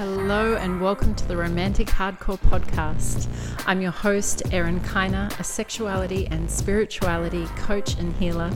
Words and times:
Hello, 0.00 0.54
and 0.54 0.80
welcome 0.80 1.14
to 1.14 1.28
the 1.28 1.36
Romantic 1.36 1.88
Hardcore 1.88 2.38
Podcast. 2.38 3.28
I'm 3.66 3.82
your 3.82 3.90
host, 3.90 4.42
Erin 4.50 4.80
Kiner, 4.80 5.38
a 5.38 5.44
sexuality 5.44 6.26
and 6.28 6.50
spirituality 6.50 7.44
coach 7.48 7.98
and 7.98 8.16
healer. 8.16 8.50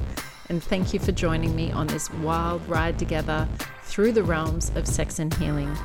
And 0.49 0.63
thank 0.63 0.95
you 0.95 1.01
for 1.01 1.13
joining 1.13 1.55
me 1.55 1.71
on 1.71 1.87
this 1.87 2.11
wild 2.11 2.67
ride 2.67 2.99
together 2.99 3.47
through 3.83 4.13
the 4.13 4.23
realms 4.23 4.73
of 4.75 4.87
sex 4.87 5.19
and 5.19 5.35
healing 5.35 5.77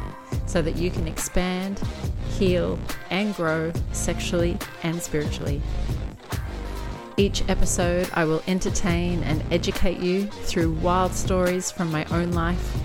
so 0.45 0.61
that 0.61 0.77
you 0.77 0.89
can 0.91 1.09
expand, 1.09 1.81
heal, 2.29 2.79
and 3.09 3.35
grow 3.35 3.73
sexually 3.91 4.57
and 4.83 5.01
spiritually. 5.01 5.61
Each 7.17 7.43
episode, 7.49 8.09
I 8.13 8.23
will 8.23 8.41
entertain 8.47 9.23
and 9.23 9.43
educate 9.51 9.99
you 9.99 10.27
through 10.27 10.71
wild 10.75 11.11
stories 11.11 11.69
from 11.69 11.91
my 11.91 12.05
own 12.05 12.31
life, 12.31 12.77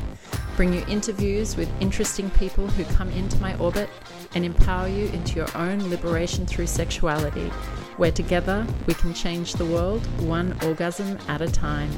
bring 0.56 0.72
you 0.72 0.84
interviews 0.86 1.56
with 1.56 1.68
interesting 1.80 2.30
people 2.30 2.68
who 2.68 2.84
come 2.94 3.10
into 3.10 3.36
my 3.38 3.56
orbit, 3.58 3.90
and 4.34 4.44
empower 4.44 4.88
you 4.88 5.06
into 5.08 5.36
your 5.36 5.48
own 5.56 5.90
liberation 5.90 6.46
through 6.46 6.66
sexuality, 6.66 7.48
where 7.96 8.12
together 8.12 8.66
we 8.86 8.94
can 8.94 9.12
change 9.14 9.54
the 9.54 9.64
world 9.64 10.04
one 10.22 10.56
orgasm 10.64 11.18
at 11.28 11.40
a 11.40 11.50
time. 11.50 11.90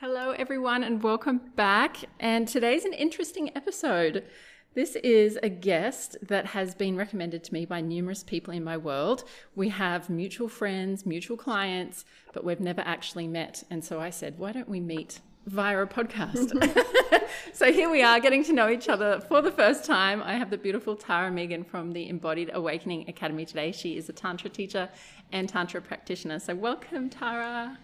Hello, 0.00 0.32
everyone, 0.32 0.82
and 0.82 1.02
welcome 1.02 1.40
back. 1.54 1.96
And 2.18 2.48
today's 2.48 2.84
an 2.84 2.92
interesting 2.92 3.50
episode. 3.56 4.24
This 4.72 4.94
is 4.96 5.36
a 5.42 5.48
guest 5.48 6.16
that 6.22 6.46
has 6.46 6.76
been 6.76 6.96
recommended 6.96 7.42
to 7.42 7.52
me 7.52 7.64
by 7.64 7.80
numerous 7.80 8.22
people 8.22 8.54
in 8.54 8.62
my 8.62 8.76
world. 8.76 9.24
We 9.56 9.68
have 9.70 10.08
mutual 10.08 10.46
friends, 10.46 11.04
mutual 11.04 11.36
clients, 11.36 12.04
but 12.32 12.44
we've 12.44 12.60
never 12.60 12.80
actually 12.82 13.26
met. 13.26 13.64
And 13.68 13.84
so 13.84 14.00
I 14.00 14.10
said, 14.10 14.38
why 14.38 14.52
don't 14.52 14.68
we 14.68 14.78
meet 14.78 15.20
via 15.46 15.82
a 15.82 15.88
podcast? 15.88 16.52
so 17.52 17.72
here 17.72 17.90
we 17.90 18.04
are 18.04 18.20
getting 18.20 18.44
to 18.44 18.52
know 18.52 18.70
each 18.70 18.88
other 18.88 19.20
for 19.22 19.42
the 19.42 19.50
first 19.50 19.84
time. 19.84 20.22
I 20.22 20.34
have 20.34 20.50
the 20.50 20.58
beautiful 20.58 20.94
Tara 20.94 21.32
Megan 21.32 21.64
from 21.64 21.92
the 21.92 22.08
Embodied 22.08 22.52
Awakening 22.54 23.08
Academy 23.08 23.44
today. 23.44 23.72
She 23.72 23.96
is 23.96 24.08
a 24.08 24.12
Tantra 24.12 24.50
teacher 24.50 24.88
and 25.32 25.48
Tantra 25.48 25.82
practitioner. 25.82 26.38
So 26.38 26.54
welcome, 26.54 27.10
Tara. 27.10 27.76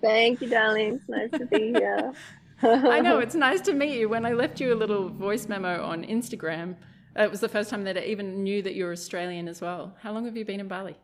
Thank 0.00 0.40
you, 0.40 0.48
darling. 0.48 0.94
It's 0.94 1.08
nice 1.10 1.30
to 1.32 1.44
be 1.44 1.74
here. 1.74 2.14
I 2.62 3.00
know 3.00 3.18
it's 3.24 3.34
nice 3.34 3.60
to 3.62 3.72
meet 3.72 3.98
you. 3.98 4.08
When 4.08 4.24
I 4.24 4.32
left 4.32 4.60
you 4.60 4.72
a 4.72 4.76
little 4.76 5.08
voice 5.08 5.48
memo 5.48 5.82
on 5.82 6.04
Instagram, 6.04 6.76
it 7.14 7.30
was 7.30 7.40
the 7.40 7.48
first 7.48 7.70
time 7.70 7.84
that 7.84 7.96
I 7.96 8.04
even 8.04 8.42
knew 8.42 8.62
that 8.62 8.74
you're 8.74 8.92
Australian 8.92 9.48
as 9.48 9.60
well. 9.60 9.94
How 10.00 10.12
long 10.12 10.24
have 10.24 10.36
you 10.36 10.44
been 10.44 10.60
in 10.60 10.68
Bali? 10.68 10.96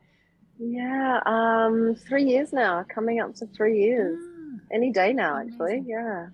Yeah, 0.58 1.20
um, 1.26 1.96
three 2.08 2.24
years 2.24 2.52
now, 2.52 2.84
coming 2.88 3.20
up 3.20 3.34
to 3.36 3.46
three 3.46 3.80
years. 3.80 4.18
Ah, 4.20 4.58
Any 4.72 4.92
day 4.92 5.12
now, 5.12 5.36
amazing. 5.36 5.52
actually. 5.52 5.84
Yeah, 5.86 6.28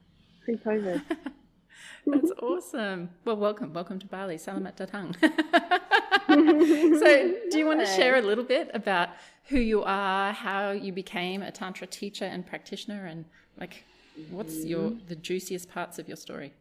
pre 0.44 0.56
COVID. 0.56 1.02
That's 2.06 2.32
awesome. 2.42 3.10
Well, 3.24 3.36
welcome. 3.36 3.72
Welcome 3.72 3.98
to 4.00 4.06
Bali. 4.06 4.36
Salamat 4.36 4.76
datang. 4.76 5.14
so, 6.98 7.34
do 7.50 7.58
you 7.58 7.66
want 7.66 7.80
to 7.80 7.86
share 7.86 8.16
a 8.16 8.22
little 8.22 8.44
bit 8.44 8.70
about 8.74 9.10
who 9.48 9.58
you 9.58 9.82
are, 9.82 10.32
how 10.32 10.70
you 10.70 10.92
became 10.92 11.42
a 11.42 11.52
Tantra 11.52 11.86
teacher 11.86 12.24
and 12.24 12.46
practitioner, 12.46 13.06
and 13.06 13.24
like 13.60 13.84
What's 14.30 14.64
your 14.64 14.90
mm-hmm. 14.90 15.06
the 15.06 15.16
juiciest 15.16 15.70
parts 15.70 15.98
of 15.98 16.08
your 16.08 16.16
story? 16.16 16.52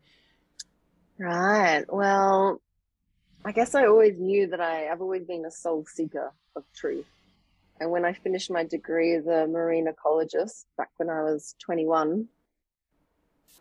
Right. 1.20 1.84
Well, 1.88 2.62
I 3.46 3.52
guess 3.52 3.76
I 3.76 3.86
always 3.86 4.20
knew 4.20 4.48
that 4.48 4.62
I, 4.62 4.88
I've 4.90 5.02
always 5.02 5.24
been 5.24 5.46
a 5.46 5.52
soul 5.52 5.86
seeker 5.88 6.32
of 6.56 6.64
truth. 6.76 7.06
And 7.80 7.92
when 7.92 8.06
I 8.06 8.14
finished 8.14 8.52
my 8.52 8.64
degree 8.64 9.14
as 9.14 9.28
a 9.28 9.48
marine 9.48 9.88
ecologist 9.88 10.66
back 10.78 10.90
when 10.98 11.10
I 11.10 11.22
was 11.22 11.56
21, 11.60 12.28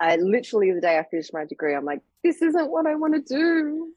I 0.01 0.17
literally 0.17 0.73
the 0.73 0.81
day 0.81 0.99
I 0.99 1.05
finished 1.05 1.33
my 1.33 1.45
degree, 1.45 1.75
I'm 1.75 1.85
like, 1.85 2.01
this 2.23 2.43
isn't 2.43 2.71
what 2.71 2.87
I 2.87 2.95
want 2.95 3.15
to 3.15 3.21
do. 3.21 3.93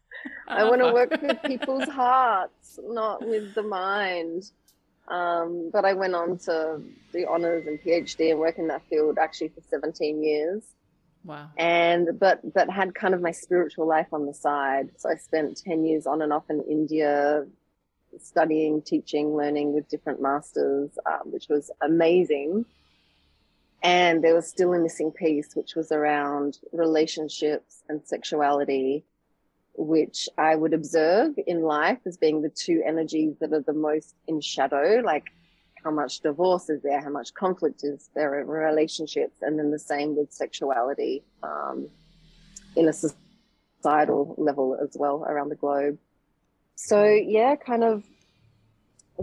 I 0.47 0.63
want 0.65 0.81
to 0.81 0.93
work 0.93 1.21
with 1.21 1.41
people's 1.45 1.87
hearts, 1.87 2.79
not 2.83 3.25
with 3.25 3.53
the 3.55 3.63
mind. 3.63 4.51
Um, 5.09 5.71
but 5.73 5.85
I 5.85 5.93
went 5.93 6.13
on 6.13 6.37
to 6.39 6.81
do 7.11 7.27
honors 7.29 7.65
and 7.65 7.81
PhD 7.81 8.29
and 8.29 8.39
work 8.39 8.59
in 8.59 8.67
that 8.67 8.83
field 8.89 9.17
actually 9.17 9.49
for 9.49 9.61
17 9.69 10.23
years. 10.23 10.63
Wow. 11.25 11.49
And 11.57 12.19
but 12.19 12.53
but 12.53 12.69
had 12.69 12.95
kind 12.95 13.13
of 13.13 13.21
my 13.21 13.31
spiritual 13.31 13.87
life 13.87 14.07
on 14.13 14.25
the 14.25 14.33
side. 14.33 14.91
So 14.97 15.09
I 15.09 15.15
spent 15.15 15.57
10 15.63 15.85
years 15.85 16.05
on 16.07 16.21
and 16.21 16.31
off 16.31 16.49
in 16.49 16.61
India 16.61 17.45
studying, 18.17 18.81
teaching, 18.81 19.35
learning 19.35 19.73
with 19.73 19.89
different 19.89 20.21
masters, 20.21 20.91
um, 21.05 21.31
which 21.31 21.47
was 21.49 21.71
amazing. 21.81 22.65
And 23.81 24.23
there 24.23 24.35
was 24.35 24.47
still 24.47 24.73
a 24.73 24.79
missing 24.79 25.11
piece, 25.11 25.55
which 25.55 25.75
was 25.75 25.91
around 25.91 26.59
relationships 26.73 27.83
and 27.87 28.01
sexuality 28.05 29.05
which 29.75 30.27
I 30.37 30.55
would 30.55 30.73
observe 30.73 31.35
in 31.47 31.61
life 31.61 31.99
as 32.05 32.17
being 32.17 32.41
the 32.41 32.49
two 32.49 32.81
energies 32.85 33.35
that 33.39 33.53
are 33.53 33.61
the 33.61 33.73
most 33.73 34.15
in 34.27 34.41
shadow, 34.41 35.01
like 35.03 35.25
how 35.83 35.91
much 35.91 36.19
divorce 36.19 36.69
is 36.69 36.81
there, 36.81 37.01
how 37.01 37.09
much 37.09 37.33
conflict 37.33 37.83
is 37.83 38.09
there 38.13 38.39
in 38.39 38.47
relationships, 38.47 39.37
and 39.41 39.57
then 39.57 39.71
the 39.71 39.79
same 39.79 40.15
with 40.15 40.31
sexuality 40.33 41.23
um, 41.43 41.87
in 42.75 42.87
a 42.87 42.93
societal 42.93 44.35
level 44.37 44.77
as 44.81 44.95
well 44.99 45.23
around 45.27 45.49
the 45.49 45.55
globe. 45.55 45.97
So, 46.75 47.05
yeah, 47.05 47.55
kind 47.55 47.83
of 47.83 48.03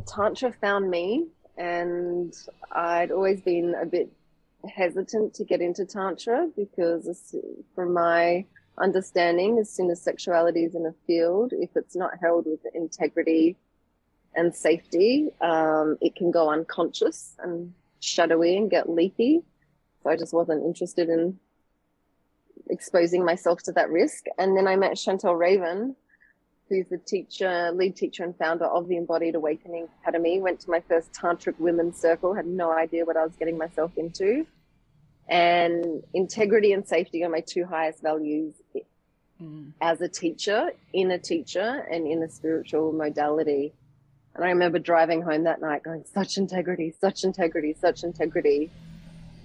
Tantra 0.06 0.52
found 0.52 0.90
me, 0.90 1.26
and 1.56 2.34
I'd 2.72 3.10
always 3.10 3.40
been 3.40 3.74
a 3.80 3.86
bit 3.86 4.10
hesitant 4.68 5.34
to 5.34 5.44
get 5.44 5.60
into 5.60 5.84
Tantra 5.84 6.48
because, 6.56 7.34
from 7.74 7.94
my 7.94 8.44
understanding 8.78 9.58
as 9.58 9.70
soon 9.70 9.90
as 9.90 10.02
sexuality 10.02 10.64
is 10.64 10.74
in 10.74 10.86
a 10.86 10.94
field, 11.06 11.52
if 11.52 11.70
it's 11.76 11.96
not 11.96 12.12
held 12.20 12.46
with 12.46 12.60
integrity 12.74 13.56
and 14.34 14.54
safety, 14.54 15.28
um, 15.40 15.96
it 16.00 16.14
can 16.14 16.30
go 16.30 16.50
unconscious 16.50 17.34
and 17.38 17.72
shadowy 18.00 18.56
and 18.56 18.70
get 18.70 18.88
leaky. 18.88 19.42
So 20.02 20.10
I 20.10 20.16
just 20.16 20.34
wasn't 20.34 20.64
interested 20.64 21.08
in 21.08 21.38
exposing 22.68 23.24
myself 23.24 23.62
to 23.64 23.72
that 23.72 23.90
risk. 23.90 24.26
And 24.38 24.56
then 24.56 24.66
I 24.66 24.76
met 24.76 24.92
Chantel 24.92 25.38
Raven, 25.38 25.96
who's 26.68 26.88
the 26.88 26.98
teacher, 26.98 27.70
lead 27.72 27.96
teacher 27.96 28.24
and 28.24 28.36
founder 28.36 28.66
of 28.66 28.88
the 28.88 28.96
Embodied 28.96 29.36
Awakening 29.36 29.88
Academy. 30.02 30.40
Went 30.40 30.60
to 30.60 30.70
my 30.70 30.80
first 30.80 31.12
tantric 31.12 31.58
women's 31.58 31.98
circle, 31.98 32.34
had 32.34 32.46
no 32.46 32.72
idea 32.72 33.04
what 33.04 33.16
I 33.16 33.24
was 33.24 33.36
getting 33.36 33.56
myself 33.56 33.92
into 33.96 34.46
and 35.28 36.02
integrity 36.14 36.72
and 36.72 36.86
safety 36.86 37.24
are 37.24 37.28
my 37.28 37.40
two 37.40 37.64
highest 37.64 38.02
values 38.02 38.54
mm. 39.42 39.72
as 39.80 40.00
a 40.00 40.08
teacher, 40.08 40.70
in 40.92 41.10
a 41.10 41.18
teacher, 41.18 41.86
and 41.90 42.06
in 42.06 42.22
a 42.22 42.28
spiritual 42.28 42.92
modality. 42.92 43.72
And 44.34 44.44
I 44.44 44.48
remember 44.48 44.78
driving 44.78 45.22
home 45.22 45.44
that 45.44 45.60
night 45.60 45.82
going, 45.82 46.04
such 46.12 46.36
integrity, 46.36 46.94
such 47.00 47.24
integrity, 47.24 47.74
such 47.80 48.04
integrity. 48.04 48.70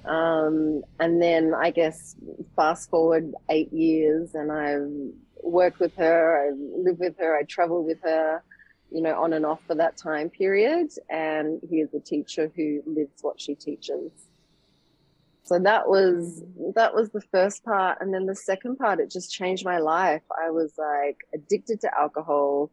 Um, 0.05 0.83
and 0.99 1.21
then 1.21 1.53
I 1.53 1.71
guess 1.71 2.15
fast 2.55 2.89
forward 2.89 3.33
eight 3.49 3.71
years 3.71 4.33
and 4.33 4.51
I've 4.51 4.89
worked 5.43 5.79
with 5.79 5.95
her, 5.95 6.47
I 6.47 6.51
live 6.51 6.99
with 6.99 7.17
her, 7.19 7.37
I 7.37 7.43
travel 7.43 7.83
with 7.83 8.01
her, 8.03 8.43
you 8.91 9.01
know, 9.01 9.21
on 9.21 9.33
and 9.33 9.45
off 9.45 9.59
for 9.65 9.75
that 9.75 9.97
time 9.97 10.29
period. 10.29 10.91
And 11.09 11.61
here's 11.69 11.93
a 11.93 11.99
teacher 11.99 12.51
who 12.55 12.81
lives 12.85 13.21
what 13.21 13.39
she 13.39 13.55
teaches. 13.55 14.11
So 15.51 15.59
that 15.59 15.85
was 15.85 16.45
that 16.75 16.95
was 16.95 17.09
the 17.09 17.19
first 17.19 17.65
part, 17.65 17.97
and 17.99 18.13
then 18.13 18.25
the 18.25 18.35
second 18.35 18.77
part, 18.77 19.01
it 19.01 19.11
just 19.11 19.33
changed 19.33 19.65
my 19.65 19.79
life. 19.79 20.21
I 20.31 20.49
was 20.49 20.71
like 20.77 21.17
addicted 21.33 21.81
to 21.81 21.89
alcohol, 21.93 22.71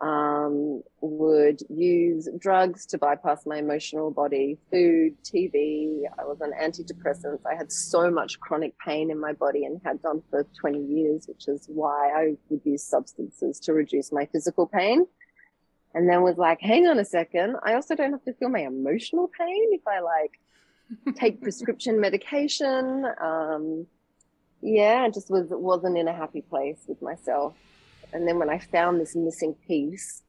um, 0.00 0.82
would 1.00 1.60
use 1.70 2.28
drugs 2.36 2.86
to 2.86 2.98
bypass 2.98 3.46
my 3.46 3.58
emotional 3.58 4.10
body, 4.10 4.58
food, 4.68 5.14
TV. 5.22 6.06
I 6.18 6.24
was 6.24 6.40
on 6.40 6.50
antidepressants. 6.60 7.46
I 7.46 7.54
had 7.54 7.70
so 7.70 8.10
much 8.10 8.40
chronic 8.40 8.76
pain 8.84 9.12
in 9.12 9.20
my 9.20 9.32
body 9.32 9.64
and 9.64 9.80
had 9.84 10.02
done 10.02 10.20
for 10.28 10.44
20 10.60 10.86
years, 10.86 11.28
which 11.28 11.46
is 11.46 11.66
why 11.68 12.10
I 12.16 12.34
would 12.48 12.62
use 12.64 12.82
substances 12.82 13.60
to 13.60 13.72
reduce 13.74 14.10
my 14.10 14.26
physical 14.32 14.66
pain. 14.66 15.06
And 15.94 16.08
then 16.08 16.22
was 16.22 16.36
like, 16.36 16.60
hang 16.60 16.88
on 16.88 16.98
a 16.98 17.04
second. 17.04 17.58
I 17.62 17.74
also 17.74 17.94
don't 17.94 18.10
have 18.10 18.24
to 18.24 18.32
feel 18.32 18.48
my 18.48 18.62
emotional 18.62 19.30
pain 19.38 19.68
if 19.70 19.86
I 19.86 20.00
like 20.00 20.32
take 21.16 21.40
prescription 21.40 22.00
medication. 22.00 23.06
Um, 23.20 23.86
yeah, 24.60 25.04
I 25.06 25.10
just 25.10 25.30
was 25.30 25.46
wasn't 25.50 25.98
in 25.98 26.08
a 26.08 26.12
happy 26.12 26.42
place 26.42 26.84
with 26.86 27.00
myself. 27.00 27.54
And 28.12 28.26
then 28.26 28.38
when 28.38 28.50
I 28.50 28.58
found 28.58 29.00
this 29.00 29.14
missing 29.14 29.54
piece, 29.66 30.22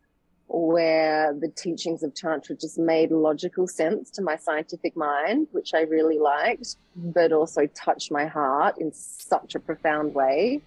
where 0.50 1.34
the 1.34 1.48
teachings 1.50 2.02
of 2.02 2.14
Tantra 2.16 2.56
just 2.56 2.80
made 2.80 3.12
logical 3.12 3.68
sense 3.68 4.10
to 4.12 4.24
my 4.24 4.36
scientific 4.36 4.98
mind, 4.98 5.48
which 5.52 5.74
I 5.76 5.82
really 5.82 6.18
liked, 6.18 6.76
but 6.96 7.32
also 7.32 7.68
touched 7.68 8.12
my 8.12 8.26
heart 8.26 8.76
in 8.80 8.92
such 8.92 9.54
a 9.54 9.60
profound 9.60 10.16
way. 10.16 10.62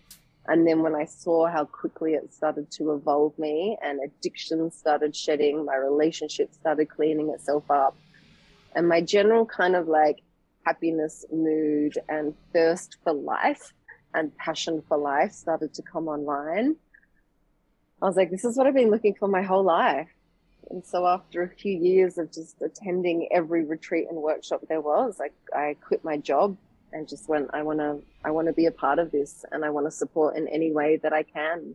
And 0.46 0.66
then 0.66 0.82
when 0.82 0.94
I 0.94 1.04
saw 1.04 1.48
how 1.48 1.64
quickly 1.64 2.14
it 2.14 2.32
started 2.32 2.70
to 2.72 2.92
evolve 2.92 3.36
me 3.38 3.76
and 3.82 4.00
addiction 4.04 4.70
started 4.70 5.16
shedding, 5.16 5.64
my 5.64 5.76
relationship 5.76 6.54
started 6.54 6.88
cleaning 6.88 7.30
itself 7.30 7.68
up, 7.68 7.96
and 8.74 8.88
my 8.88 9.00
general 9.00 9.46
kind 9.46 9.76
of 9.76 9.88
like 9.88 10.22
happiness, 10.64 11.24
mood, 11.32 11.98
and 12.08 12.34
thirst 12.52 12.98
for 13.04 13.12
life 13.12 13.72
and 14.14 14.36
passion 14.36 14.82
for 14.88 14.98
life 14.98 15.32
started 15.32 15.74
to 15.74 15.82
come 15.82 16.08
online, 16.08 16.76
I 18.00 18.06
was 18.06 18.16
like, 18.16 18.30
this 18.30 18.44
is 18.44 18.56
what 18.56 18.66
I've 18.66 18.74
been 18.74 18.90
looking 18.90 19.14
for 19.14 19.28
my 19.28 19.42
whole 19.42 19.64
life. 19.64 20.08
And 20.70 20.84
so 20.84 21.06
after 21.06 21.42
a 21.42 21.48
few 21.48 21.76
years 21.76 22.18
of 22.18 22.32
just 22.32 22.60
attending 22.62 23.28
every 23.32 23.64
retreat 23.64 24.06
and 24.08 24.18
workshop 24.18 24.62
there 24.68 24.80
was, 24.80 25.18
like 25.18 25.34
I 25.54 25.76
quit 25.80 26.04
my 26.04 26.16
job 26.16 26.56
and 26.92 27.08
just 27.08 27.28
went, 27.28 27.50
I 27.52 27.62
want 27.62 27.78
to, 27.78 28.00
I 28.24 28.30
want 28.30 28.48
to 28.48 28.52
be 28.52 28.66
a 28.66 28.70
part 28.70 28.98
of 28.98 29.10
this 29.10 29.44
and 29.52 29.64
I 29.64 29.70
want 29.70 29.86
to 29.86 29.90
support 29.90 30.36
in 30.36 30.48
any 30.48 30.72
way 30.72 30.98
that 31.02 31.12
I 31.12 31.22
can. 31.22 31.74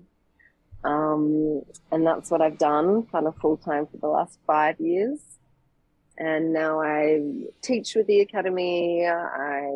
Um, 0.83 1.63
and 1.91 2.05
that's 2.05 2.31
what 2.31 2.41
I've 2.41 2.57
done 2.57 3.03
kind 3.03 3.27
of 3.27 3.35
full 3.37 3.57
time 3.57 3.87
for 3.87 3.97
the 3.97 4.07
last 4.07 4.39
five 4.45 4.79
years. 4.79 5.19
And 6.17 6.51
now 6.51 6.81
I 6.81 7.19
teach 7.61 7.93
with 7.95 8.07
the 8.07 8.21
academy. 8.21 9.05
I 9.05 9.69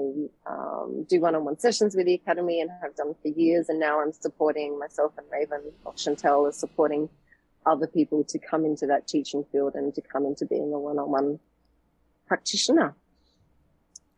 um, 0.47 1.05
do 1.07 1.21
one-on-one 1.21 1.59
sessions 1.59 1.95
with 1.95 2.07
the 2.07 2.15
academy 2.15 2.61
and 2.61 2.71
have 2.81 2.95
done 2.95 3.13
for 3.21 3.27
years. 3.27 3.69
And 3.69 3.79
now 3.79 4.01
I'm 4.01 4.11
supporting 4.11 4.79
myself 4.79 5.13
and 5.17 5.27
Raven 5.31 5.71
or 5.85 5.93
Chantel 5.93 6.49
is 6.49 6.57
supporting 6.57 7.09
other 7.65 7.85
people 7.85 8.23
to 8.23 8.39
come 8.39 8.65
into 8.65 8.87
that 8.87 9.07
teaching 9.07 9.45
field 9.51 9.75
and 9.75 9.93
to 9.93 10.01
come 10.01 10.25
into 10.25 10.47
being 10.47 10.73
a 10.73 10.79
one-on-one 10.79 11.39
practitioner. 12.27 12.95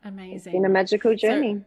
Amazing. 0.05 0.35
It's 0.35 0.45
been 0.45 0.65
a 0.65 0.69
magical 0.69 1.15
journey. 1.15 1.65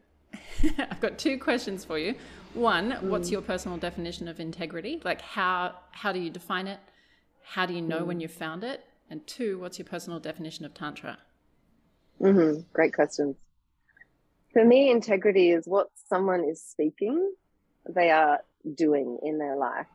So, 0.61 0.69
I've 0.79 1.01
got 1.01 1.19
two 1.19 1.39
questions 1.39 1.85
for 1.85 1.99
you. 1.99 2.15
One, 2.55 2.93
mm. 2.93 3.03
what's 3.03 3.31
your 3.31 3.43
personal 3.43 3.77
definition 3.77 4.29
of 4.29 4.41
integrity? 4.41 5.01
Like 5.05 5.21
how 5.21 5.75
how 5.91 6.13
do 6.13 6.19
you 6.19 6.31
define 6.31 6.67
it? 6.67 6.81
How 7.43 7.67
do 7.67 7.75
you 7.75 7.83
know 7.83 8.01
mm. 8.01 8.07
when 8.07 8.21
you've 8.21 8.33
found 8.33 8.65
it? 8.65 8.85
And 9.09 9.27
two, 9.27 9.59
what's 9.59 9.79
your 9.79 9.87
personal 9.87 10.19
definition 10.19 10.65
of 10.65 10.75
tantra? 10.75 11.19
Mm-hmm. 12.21 12.63
Great 12.73 12.95
questions. 12.95 13.37
For 14.53 14.65
me, 14.65 14.91
integrity 14.91 15.51
is 15.51 15.67
what 15.67 15.91
someone 16.09 16.45
is 16.45 16.63
speaking, 16.63 17.33
they 17.89 18.11
are 18.11 18.41
doing 18.75 19.19
in 19.23 19.39
their 19.39 19.57
life. 19.57 19.87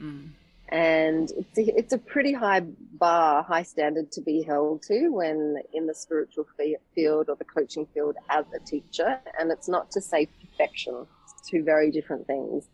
Mm 0.00 0.30
and 0.72 1.30
it's 1.32 1.58
a, 1.58 1.78
it's 1.78 1.92
a 1.92 1.98
pretty 1.98 2.32
high 2.32 2.60
bar, 2.60 3.42
high 3.42 3.62
standard 3.62 4.10
to 4.10 4.22
be 4.22 4.42
held 4.42 4.82
to 4.82 5.10
when 5.10 5.58
in 5.74 5.86
the 5.86 5.94
spiritual 5.94 6.46
field 6.94 7.28
or 7.28 7.36
the 7.36 7.44
coaching 7.44 7.86
field 7.92 8.16
as 8.30 8.46
a 8.56 8.58
teacher. 8.64 9.20
And 9.38 9.52
it's 9.52 9.68
not 9.68 9.90
to 9.90 10.00
say 10.00 10.26
perfection; 10.40 11.06
it's 11.24 11.48
two 11.48 11.62
very 11.62 11.90
different 11.90 12.26
things. 12.26 12.68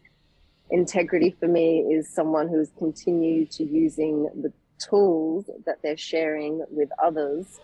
Integrity 0.71 1.35
for 1.41 1.49
me 1.49 1.81
is 1.81 2.09
someone 2.09 2.47
who's 2.47 2.71
continued 2.79 3.51
to 3.53 3.65
using 3.65 4.29
the 4.43 4.53
tools 4.79 5.51
that 5.67 5.79
they're 5.83 5.97
sharing 5.97 6.65
with 6.71 6.89
others 7.03 7.61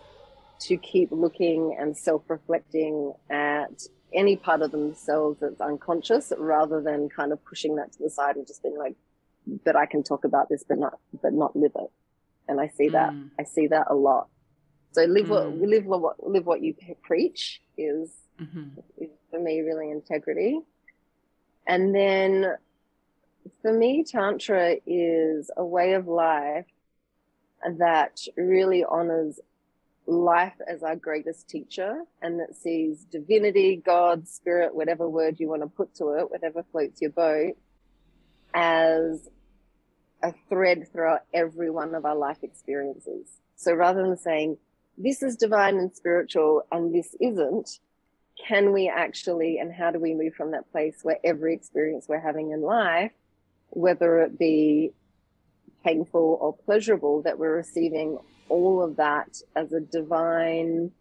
to 0.61 0.77
keep 0.77 1.09
looking 1.11 1.75
and 1.79 1.97
self-reflecting 1.97 3.13
at 3.29 3.83
any 4.13 4.35
part 4.35 4.61
of 4.61 4.71
themselves 4.71 5.39
that's 5.41 5.59
unconscious 5.59 6.31
rather 6.37 6.81
than 6.81 7.09
kind 7.09 7.33
of 7.33 7.43
pushing 7.45 7.75
that 7.75 7.91
to 7.91 7.99
the 8.01 8.09
side 8.09 8.35
and 8.35 8.47
just 8.47 8.63
being 8.63 8.77
like 8.77 8.95
but 9.63 9.75
I 9.75 9.85
can 9.85 10.03
talk 10.03 10.25
about 10.25 10.49
this, 10.49 10.63
but 10.67 10.77
not, 10.77 10.97
but 11.21 11.33
not 11.33 11.55
live 11.55 11.71
it. 11.75 11.91
And 12.47 12.59
I 12.59 12.67
see 12.67 12.89
that, 12.89 13.13
mm. 13.13 13.29
I 13.39 13.43
see 13.43 13.67
that 13.67 13.87
a 13.89 13.95
lot. 13.95 14.27
So 14.91 15.03
live 15.03 15.27
mm. 15.27 15.29
what, 15.29 15.57
live 15.57 15.85
what, 15.85 16.27
live 16.27 16.45
what 16.45 16.61
you 16.61 16.75
preach 17.03 17.61
is, 17.77 18.11
mm-hmm. 18.39 18.79
is 18.97 19.09
for 19.29 19.39
me 19.39 19.61
really 19.61 19.89
integrity. 19.89 20.59
And 21.67 21.93
then 21.93 22.53
for 23.61 23.73
me, 23.73 24.03
Tantra 24.03 24.77
is 24.85 25.49
a 25.57 25.65
way 25.65 25.93
of 25.93 26.07
life 26.07 26.65
that 27.77 28.19
really 28.37 28.83
honors 28.83 29.39
life 30.07 30.53
as 30.67 30.83
our 30.83 30.95
greatest 30.95 31.49
teacher 31.49 32.03
and 32.21 32.39
that 32.39 32.55
sees 32.55 33.05
divinity, 33.05 33.81
God, 33.83 34.27
spirit, 34.27 34.75
whatever 34.75 35.09
word 35.09 35.39
you 35.39 35.49
want 35.49 35.63
to 35.63 35.67
put 35.67 35.95
to 35.95 36.09
it, 36.11 36.29
whatever 36.29 36.63
floats 36.71 37.01
your 37.01 37.11
boat, 37.11 37.57
as 38.53 39.27
a 40.21 40.33
thread 40.49 40.87
throughout 40.91 41.21
every 41.33 41.69
one 41.69 41.95
of 41.95 42.05
our 42.05 42.15
life 42.15 42.43
experiences. 42.43 43.27
So 43.55 43.73
rather 43.73 44.03
than 44.03 44.17
saying, 44.17 44.57
this 44.97 45.21
is 45.23 45.35
divine 45.35 45.77
and 45.77 45.93
spiritual 45.93 46.63
and 46.71 46.93
this 46.93 47.15
isn't, 47.19 47.79
can 48.47 48.73
we 48.73 48.89
actually, 48.89 49.57
and 49.59 49.73
how 49.73 49.91
do 49.91 49.99
we 49.99 50.13
move 50.13 50.35
from 50.35 50.51
that 50.51 50.71
place 50.71 50.99
where 51.03 51.19
every 51.23 51.53
experience 51.53 52.05
we're 52.07 52.19
having 52.19 52.51
in 52.51 52.61
life, 52.61 53.11
whether 53.69 54.19
it 54.19 54.37
be 54.37 54.91
painful 55.85 56.37
or 56.41 56.55
pleasurable, 56.65 57.21
that 57.21 57.37
we're 57.37 57.55
receiving 57.55 58.17
all 58.49 58.83
of 58.83 58.97
that 58.97 59.37
as 59.55 59.71
a 59.71 59.79
divine 59.79 60.91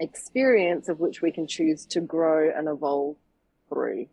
experience 0.00 0.88
of 0.88 0.98
which 1.00 1.22
we 1.22 1.30
can 1.30 1.46
choose 1.46 1.86
to 1.86 2.00
grow 2.00 2.50
and 2.54 2.68
evolve 2.68 3.16
through. 3.68 4.06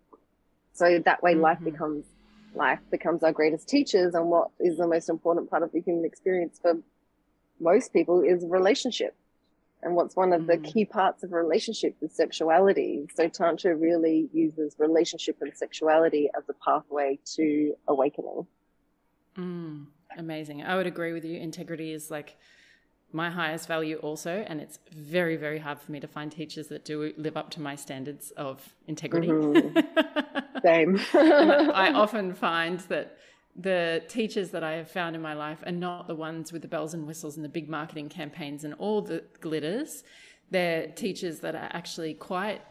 So 0.74 1.00
that 1.00 1.24
way 1.24 1.34
mm-hmm. 1.34 1.42
life 1.42 1.60
becomes 1.64 2.06
life 2.54 2.80
becomes 2.90 3.24
our 3.24 3.32
greatest 3.32 3.70
teachers 3.70 4.14
and 4.14 4.28
what 4.28 4.50
is 4.60 4.78
the 4.78 4.88
most 4.88 5.10
important 5.10 5.50
part 5.50 5.64
of 5.64 5.72
the 5.72 5.80
human 5.80 6.04
experience 6.04 6.60
for 6.62 6.74
most 7.62 7.94
people 7.94 8.22
is 8.22 8.44
relationship 8.46 9.16
and 9.82 9.96
what's 9.96 10.18
one 10.18 10.34
of 10.34 10.42
mm. 10.42 10.48
the 10.48 10.58
key 10.58 10.84
parts 10.84 11.24
of 11.24 11.32
relationship 11.32 11.96
is 12.02 12.14
sexuality 12.14 13.08
so 13.16 13.30
tantra 13.30 13.74
really 13.74 14.30
uses 14.34 14.76
relationship 14.80 15.38
and 15.40 15.56
sexuality 15.56 16.30
as 16.38 16.44
a 16.50 16.54
pathway 16.66 17.18
to 17.24 17.74
awakening 17.88 18.46
mm, 19.42 19.86
amazing. 20.18 20.64
I 20.64 20.76
would 20.76 20.88
agree 20.88 21.14
with 21.14 21.26
you. 21.26 21.40
Integrity 21.40 21.92
is 21.92 22.12
like 22.12 22.38
my 23.14 23.30
highest 23.30 23.68
value 23.68 23.98
also 23.98 24.44
and 24.48 24.62
it's 24.62 24.80
very 24.94 25.36
very 25.36 25.60
hard 25.60 25.78
for 25.78 25.92
me 25.92 26.00
to 26.00 26.08
find 26.08 26.32
teachers 26.32 26.68
that 26.68 26.86
do 26.86 27.12
live 27.18 27.36
up 27.36 27.50
to 27.50 27.62
my 27.62 27.76
standards 27.76 28.32
of 28.32 28.74
integrity. 28.88 29.28
Mm-hmm. 29.28 29.80
same. 30.64 31.00
I 31.14 31.92
often 31.96 32.34
find 32.34 32.80
that 32.82 33.18
the 33.56 34.02
teachers 34.08 34.52
that 34.52 34.64
i 34.64 34.74
have 34.74 34.90
found 34.90 35.14
in 35.14 35.22
my 35.22 35.34
life 35.34 35.62
are 35.66 35.74
not 35.74 36.08
the 36.08 36.16
ones 36.16 36.54
with 36.54 36.62
the 36.62 36.70
bells 36.70 36.94
and 36.94 37.06
whistles 37.06 37.36
and 37.36 37.44
the 37.44 37.50
big 37.50 37.68
marketing 37.70 38.08
campaigns 38.08 38.64
and 38.64 38.74
all 38.76 39.02
the 39.02 39.24
glitters. 39.42 40.04
They're 40.50 40.88
teachers 40.88 41.40
that 41.40 41.56
are 41.56 41.70
actually 41.74 42.14
quite 42.14 42.62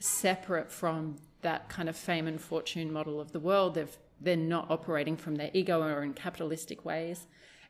separate 0.00 0.70
from 0.70 1.16
that 1.42 1.68
kind 1.68 1.88
of 1.88 1.96
fame 1.96 2.26
and 2.26 2.40
fortune 2.40 2.92
model 2.92 3.20
of 3.20 3.32
the 3.32 3.40
world. 3.40 3.74
They've 3.74 3.98
they're 4.22 4.36
not 4.36 4.70
operating 4.70 5.16
from 5.16 5.36
their 5.36 5.50
ego 5.52 5.82
or 5.82 6.02
in 6.02 6.14
capitalistic 6.14 6.84
ways. 6.84 7.26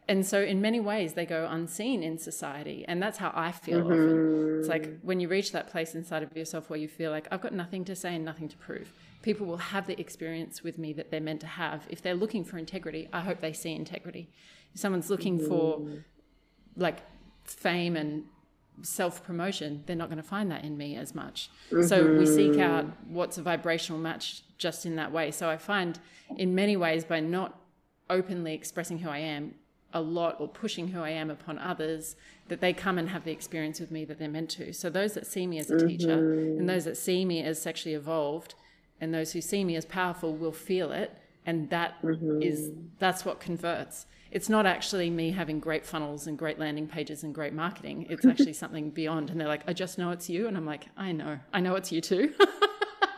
And 0.09 0.27
so 0.27 0.43
in 0.43 0.61
many 0.61 0.81
ways 0.81 1.15
they 1.15 1.25
go 1.25 1.47
unseen 1.49 2.03
in 2.03 2.19
society. 2.19 2.85
And 2.89 3.01
that's 3.03 3.19
how 3.19 3.33
i 3.35 3.53
feel 3.53 3.81
mm-hmm. 3.81 3.93
often. 3.93 4.59
It's 4.59 4.69
like 4.69 5.01
when 5.03 5.21
you 5.21 5.29
reach 5.29 5.53
that 5.53 5.69
place 5.69 5.95
inside 5.95 6.23
of 6.23 6.37
yourself 6.37 6.69
where 6.71 6.79
you 6.79 6.89
feel 6.89 7.11
like 7.11 7.29
i've 7.31 7.41
got 7.41 7.53
nothing 7.53 7.85
to 7.87 7.95
say 7.95 8.15
and 8.15 8.25
nothing 8.25 8.49
to 8.49 8.57
prove. 8.57 8.93
People 9.23 9.47
will 9.47 9.59
have 9.59 9.87
the 9.87 9.99
experience 10.01 10.63
with 10.63 10.79
me 10.79 10.93
that 10.95 11.11
they're 11.11 11.21
meant 11.21 11.41
to 11.43 11.47
have. 11.47 11.87
If 11.89 12.03
they're 12.03 12.15
looking 12.15 12.45
for 12.45 12.59
integrity 12.59 13.09
i 13.13 13.21
hope 13.21 13.41
they 13.41 13.53
see 13.53 13.75
integrity. 13.75 14.29
If 14.75 14.81
someone's 14.81 15.11
looking 15.11 15.39
mm-hmm. 15.39 15.49
for 15.49 15.83
like 16.77 16.99
fame 17.45 17.97
and 17.97 18.25
self 18.83 19.25
promotion, 19.25 19.83
they're 19.87 19.97
not 19.97 20.09
going 20.09 20.23
to 20.23 20.29
find 20.29 20.51
that 20.51 20.65
in 20.65 20.77
me 20.77 20.97
as 20.97 21.15
much. 21.15 21.51
Mm-hmm. 21.71 21.87
So 21.87 22.19
we 22.19 22.27
seek 22.27 22.59
out 22.59 22.87
what's 23.09 23.39
a 23.39 23.43
vibrational 23.43 24.01
match 24.01 24.43
just 24.59 24.87
in 24.87 24.97
that 24.97 25.13
way. 25.13 25.31
So 25.31 25.49
I 25.49 25.57
find 25.57 25.99
in 26.37 26.55
many 26.55 26.77
ways 26.77 27.05
by 27.05 27.21
not 27.21 27.59
openly 28.09 28.55
expressing 28.55 28.99
who 28.99 29.09
I 29.09 29.19
am, 29.19 29.55
a 29.95 30.01
lot 30.01 30.37
or 30.41 30.49
pushing 30.49 30.89
who 30.89 31.01
I 31.01 31.11
am 31.11 31.31
upon 31.31 31.59
others 31.59 32.17
that 32.49 32.61
they 32.61 32.73
come 32.73 32.99
and 32.99 33.09
have 33.11 33.25
the 33.25 33.31
experience 33.31 33.79
with 33.81 33.91
me 33.91 34.05
that 34.07 34.19
they're 34.19 34.29
meant 34.29 34.51
to. 34.51 34.73
So 34.73 34.91
those 34.91 35.15
that 35.15 35.27
see 35.27 35.47
me 35.47 35.59
as 35.59 35.71
a 35.71 35.75
mm-hmm. 35.75 35.87
teacher 35.87 36.13
and 36.13 36.69
those 36.69 36.85
that 36.85 36.97
see 36.97 37.25
me 37.25 37.43
as 37.43 37.61
sexually 37.61 37.95
evolved 37.95 38.55
and 39.01 39.13
those 39.13 39.33
who 39.33 39.41
see 39.41 39.65
me 39.65 39.77
as 39.77 39.85
powerful 39.85 40.35
will 40.35 40.53
feel 40.53 40.93
it 40.93 41.17
and 41.45 41.71
that 41.71 42.01
mm-hmm. 42.03 42.43
is 42.43 42.71
that's 42.99 43.25
what 43.25 43.41
converts. 43.41 44.07
It's 44.33 44.49
not 44.49 44.67
actually 44.67 45.11
me 45.11 45.31
having 45.31 45.61
great 45.61 45.87
funnels 45.87 46.27
and 46.27 46.37
great 46.37 46.59
landing 46.59 46.89
pages 46.89 47.23
and 47.23 47.35
great 47.35 47.53
marketing. 47.53 48.07
It's 48.11 48.27
actually 48.27 48.55
something 48.55 48.91
beyond 48.91 49.31
and 49.31 49.41
they're 49.41 49.49
like, 49.49 49.65
"I 49.69 49.73
just 49.73 49.99
know 49.99 50.11
it's 50.11 50.29
you." 50.29 50.49
And 50.49 50.57
I'm 50.57 50.67
like, 50.67 50.87
"I 50.97 51.13
know. 51.13 51.39
I 51.53 51.61
know 51.61 51.77
it's 51.77 51.93
you 51.93 52.01
too." 52.01 52.33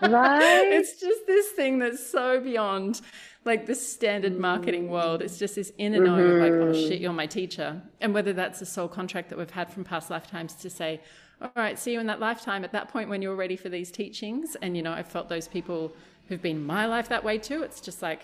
right? 0.02 0.66
it's 0.73 1.00
just 1.00 1.26
this 1.26 1.50
thing 1.50 1.78
that's 1.78 2.04
so 2.04 2.40
beyond 2.40 3.00
like 3.44 3.66
the 3.66 3.75
standard 3.75 4.38
marketing 4.38 4.88
world. 4.88 5.23
It's 5.23 5.38
just 5.38 5.54
this 5.56 5.73
in 5.78 5.94
and 5.94 6.09
out 6.09 6.18
mm-hmm. 6.18 6.42
like, 6.42 6.52
oh 6.52 6.73
shit, 6.73 7.00
you're 7.00 7.12
my 7.12 7.26
teacher. 7.26 7.80
And 8.00 8.14
whether 8.14 8.33
that's 8.33 8.61
a 8.62 8.66
soul 8.66 8.88
contract 8.88 9.28
that 9.30 9.38
we've 9.38 9.50
had 9.50 9.71
from 9.71 9.85
past 9.85 10.11
lifetimes 10.11 10.54
to 10.54 10.71
say, 10.71 11.00
all 11.42 11.50
right, 11.54 11.78
see 11.78 11.92
you 11.92 12.00
in 12.00 12.06
that 12.06 12.21
lifetime 12.21 12.64
at 12.64 12.73
that 12.73 12.88
point 12.88 13.09
when 13.09 13.21
you're 13.21 13.37
ready 13.37 13.56
for 13.56 13.68
these 13.68 13.90
teachings. 13.90 14.56
And, 14.62 14.76
you 14.76 14.83
know, 14.83 14.92
I've 14.92 15.09
felt 15.09 15.28
those 15.28 15.47
people 15.47 15.94
who've 16.28 16.40
been 16.40 16.64
my 16.64 16.87
life 16.87 17.09
that 17.11 17.23
way 17.23 17.38
too. 17.38 17.62
It's 17.62 17.80
just 17.80 18.00
like, 18.00 18.23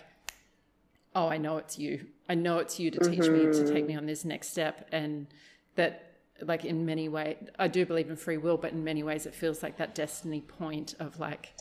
oh, 1.14 1.28
I 1.28 1.38
know 1.38 1.58
it's 1.58 1.78
you. 1.78 2.06
I 2.28 2.34
know 2.34 2.58
it's 2.58 2.78
you 2.78 2.90
to 2.90 2.98
teach 3.00 3.20
mm-hmm. 3.20 3.50
me, 3.50 3.52
to 3.52 3.72
take 3.72 3.86
me 3.86 3.96
on 3.96 4.06
this 4.06 4.24
next 4.24 4.50
step. 4.50 4.88
And 4.92 5.26
that, 5.74 6.12
like, 6.42 6.64
in 6.64 6.86
many 6.86 7.08
ways, 7.08 7.36
I 7.58 7.68
do 7.68 7.84
believe 7.84 8.08
in 8.08 8.16
free 8.16 8.36
will, 8.36 8.56
but 8.56 8.72
in 8.72 8.84
many 8.84 9.02
ways, 9.02 9.26
it 9.26 9.34
feels 9.34 9.62
like 9.62 9.78
that 9.78 9.94
destiny 9.94 10.40
point 10.40 10.94
of 11.00 11.18
like, 11.18 11.52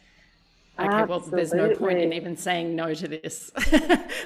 okay, 0.80 1.04
well, 1.06 1.20
there's 1.20 1.54
no 1.54 1.76
point 1.76 2.00
in 2.00 2.14
even 2.14 2.38
saying 2.38 2.76
no 2.76 2.94
to 2.94 3.08
this. 3.08 3.52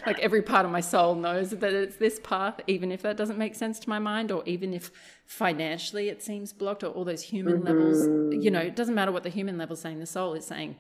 like 0.06 0.20
every 0.20 0.42
part 0.42 0.66
of 0.66 0.72
my 0.72 0.82
soul 0.82 1.16
knows 1.16 1.52
that 1.52 1.74
it's 1.74 1.96
this 1.96 2.20
path, 2.20 2.60
even 2.68 2.92
if 2.92 3.02
that 3.04 3.18
doesn't 3.18 3.38
make 3.38 3.56
sense 3.56 3.80
to 3.80 3.90
my 3.90 4.00
mind, 4.00 4.32
or 4.32 4.44
even 4.46 4.74
if 4.74 4.92
financially 5.26 6.10
it 6.10 6.22
seems 6.22 6.52
blocked, 6.52 6.84
or 6.84 6.88
all 6.88 7.06
those 7.06 7.24
human 7.24 7.60
mm-hmm. 7.60 7.68
levels. 7.68 8.06
You 8.44 8.52
know, 8.52 8.60
it 8.60 8.76
doesn't 8.76 8.96
matter 8.96 9.14
what 9.14 9.24
the 9.24 9.30
human 9.30 9.58
level 9.58 9.76
is 9.76 9.82
saying, 9.82 10.00
the 10.00 10.06
soul 10.06 10.34
is 10.34 10.46
saying 10.46 10.76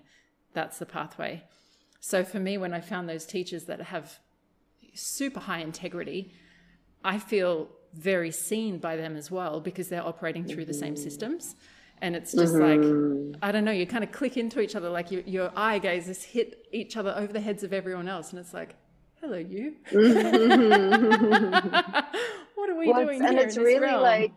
that's 0.53 0.77
the 0.77 0.85
pathway. 0.85 1.43
So 1.99 2.25
for 2.25 2.39
me, 2.39 2.57
when 2.57 2.73
I 2.73 2.81
found 2.81 3.07
those 3.07 3.25
teachers 3.25 3.63
that 3.65 3.79
have 3.81 4.19
super 4.93 5.39
high 5.39 5.59
integrity, 5.59 6.33
I 7.03 7.19
feel 7.19 7.69
very 7.93 8.31
seen 8.31 8.79
by 8.79 8.95
them 8.95 9.15
as 9.15 9.29
well 9.29 9.59
because 9.59 9.87
they're 9.89 10.05
operating 10.05 10.45
through 10.45 10.63
mm-hmm. 10.63 10.67
the 10.67 10.73
same 10.73 10.95
mm-hmm. 10.95 11.03
systems 11.03 11.55
and 12.01 12.15
it's 12.15 12.33
just 12.33 12.55
mm-hmm. 12.55 13.31
like 13.31 13.39
i 13.41 13.51
don't 13.51 13.63
know 13.63 13.71
you 13.71 13.85
kind 13.85 14.03
of 14.03 14.11
click 14.11 14.35
into 14.35 14.59
each 14.59 14.75
other 14.75 14.89
like 14.89 15.11
you, 15.11 15.23
your 15.25 15.51
eye 15.55 15.79
gazes 15.79 16.23
hit 16.23 16.65
each 16.71 16.97
other 16.97 17.13
over 17.15 17.31
the 17.31 17.39
heads 17.39 17.63
of 17.63 17.71
everyone 17.71 18.07
else 18.07 18.31
and 18.31 18.39
it's 18.39 18.53
like 18.53 18.75
hello 19.21 19.37
you 19.37 19.75
what 22.55 22.69
are 22.69 22.77
we 22.77 22.89
well, 22.89 23.05
doing 23.05 23.23
and 23.23 23.37
it's 23.37 23.57
really 23.57 23.79
realm? 23.79 24.01
like 24.01 24.33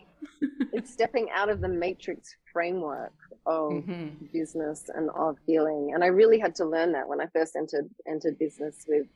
it's 0.73 0.93
stepping 0.93 1.29
out 1.35 1.49
of 1.49 1.61
the 1.61 1.69
matrix 1.69 2.37
framework 2.53 3.15
of 3.47 3.73
mm-hmm. 3.73 4.09
business 4.33 4.91
and 4.95 5.09
of 5.11 5.37
healing 5.47 5.93
and 5.95 6.05
i 6.05 6.09
really 6.09 6.39
had 6.39 6.55
to 6.55 6.65
learn 6.65 6.93
that 6.93 7.09
when 7.09 7.21
i 7.21 7.27
first 7.33 7.57
entered 7.57 7.89
entered 8.07 8.39
business 8.39 8.85
with 8.87 9.07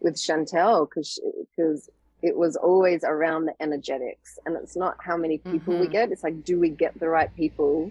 with 0.00 0.14
chantel 0.14 0.88
because 0.88 1.20
because 1.56 1.88
it 2.22 2.36
was 2.36 2.56
always 2.56 3.02
around 3.04 3.46
the 3.46 3.62
energetics 3.62 4.38
and 4.44 4.56
it's 4.56 4.76
not 4.76 4.96
how 5.02 5.16
many 5.16 5.38
people 5.38 5.74
mm-hmm. 5.74 5.82
we 5.82 5.88
get 5.88 6.10
it's 6.10 6.22
like 6.22 6.44
do 6.44 6.58
we 6.58 6.68
get 6.68 6.98
the 7.00 7.08
right 7.08 7.34
people 7.36 7.90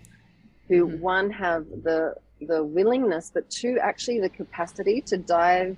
who 0.67 0.87
mm-hmm. 0.87 0.99
one 1.01 1.29
have 1.29 1.65
the 1.83 2.13
the 2.41 2.63
willingness 2.63 3.31
but 3.33 3.49
two 3.49 3.77
actually 3.81 4.19
the 4.19 4.29
capacity 4.29 5.01
to 5.01 5.17
dive 5.17 5.75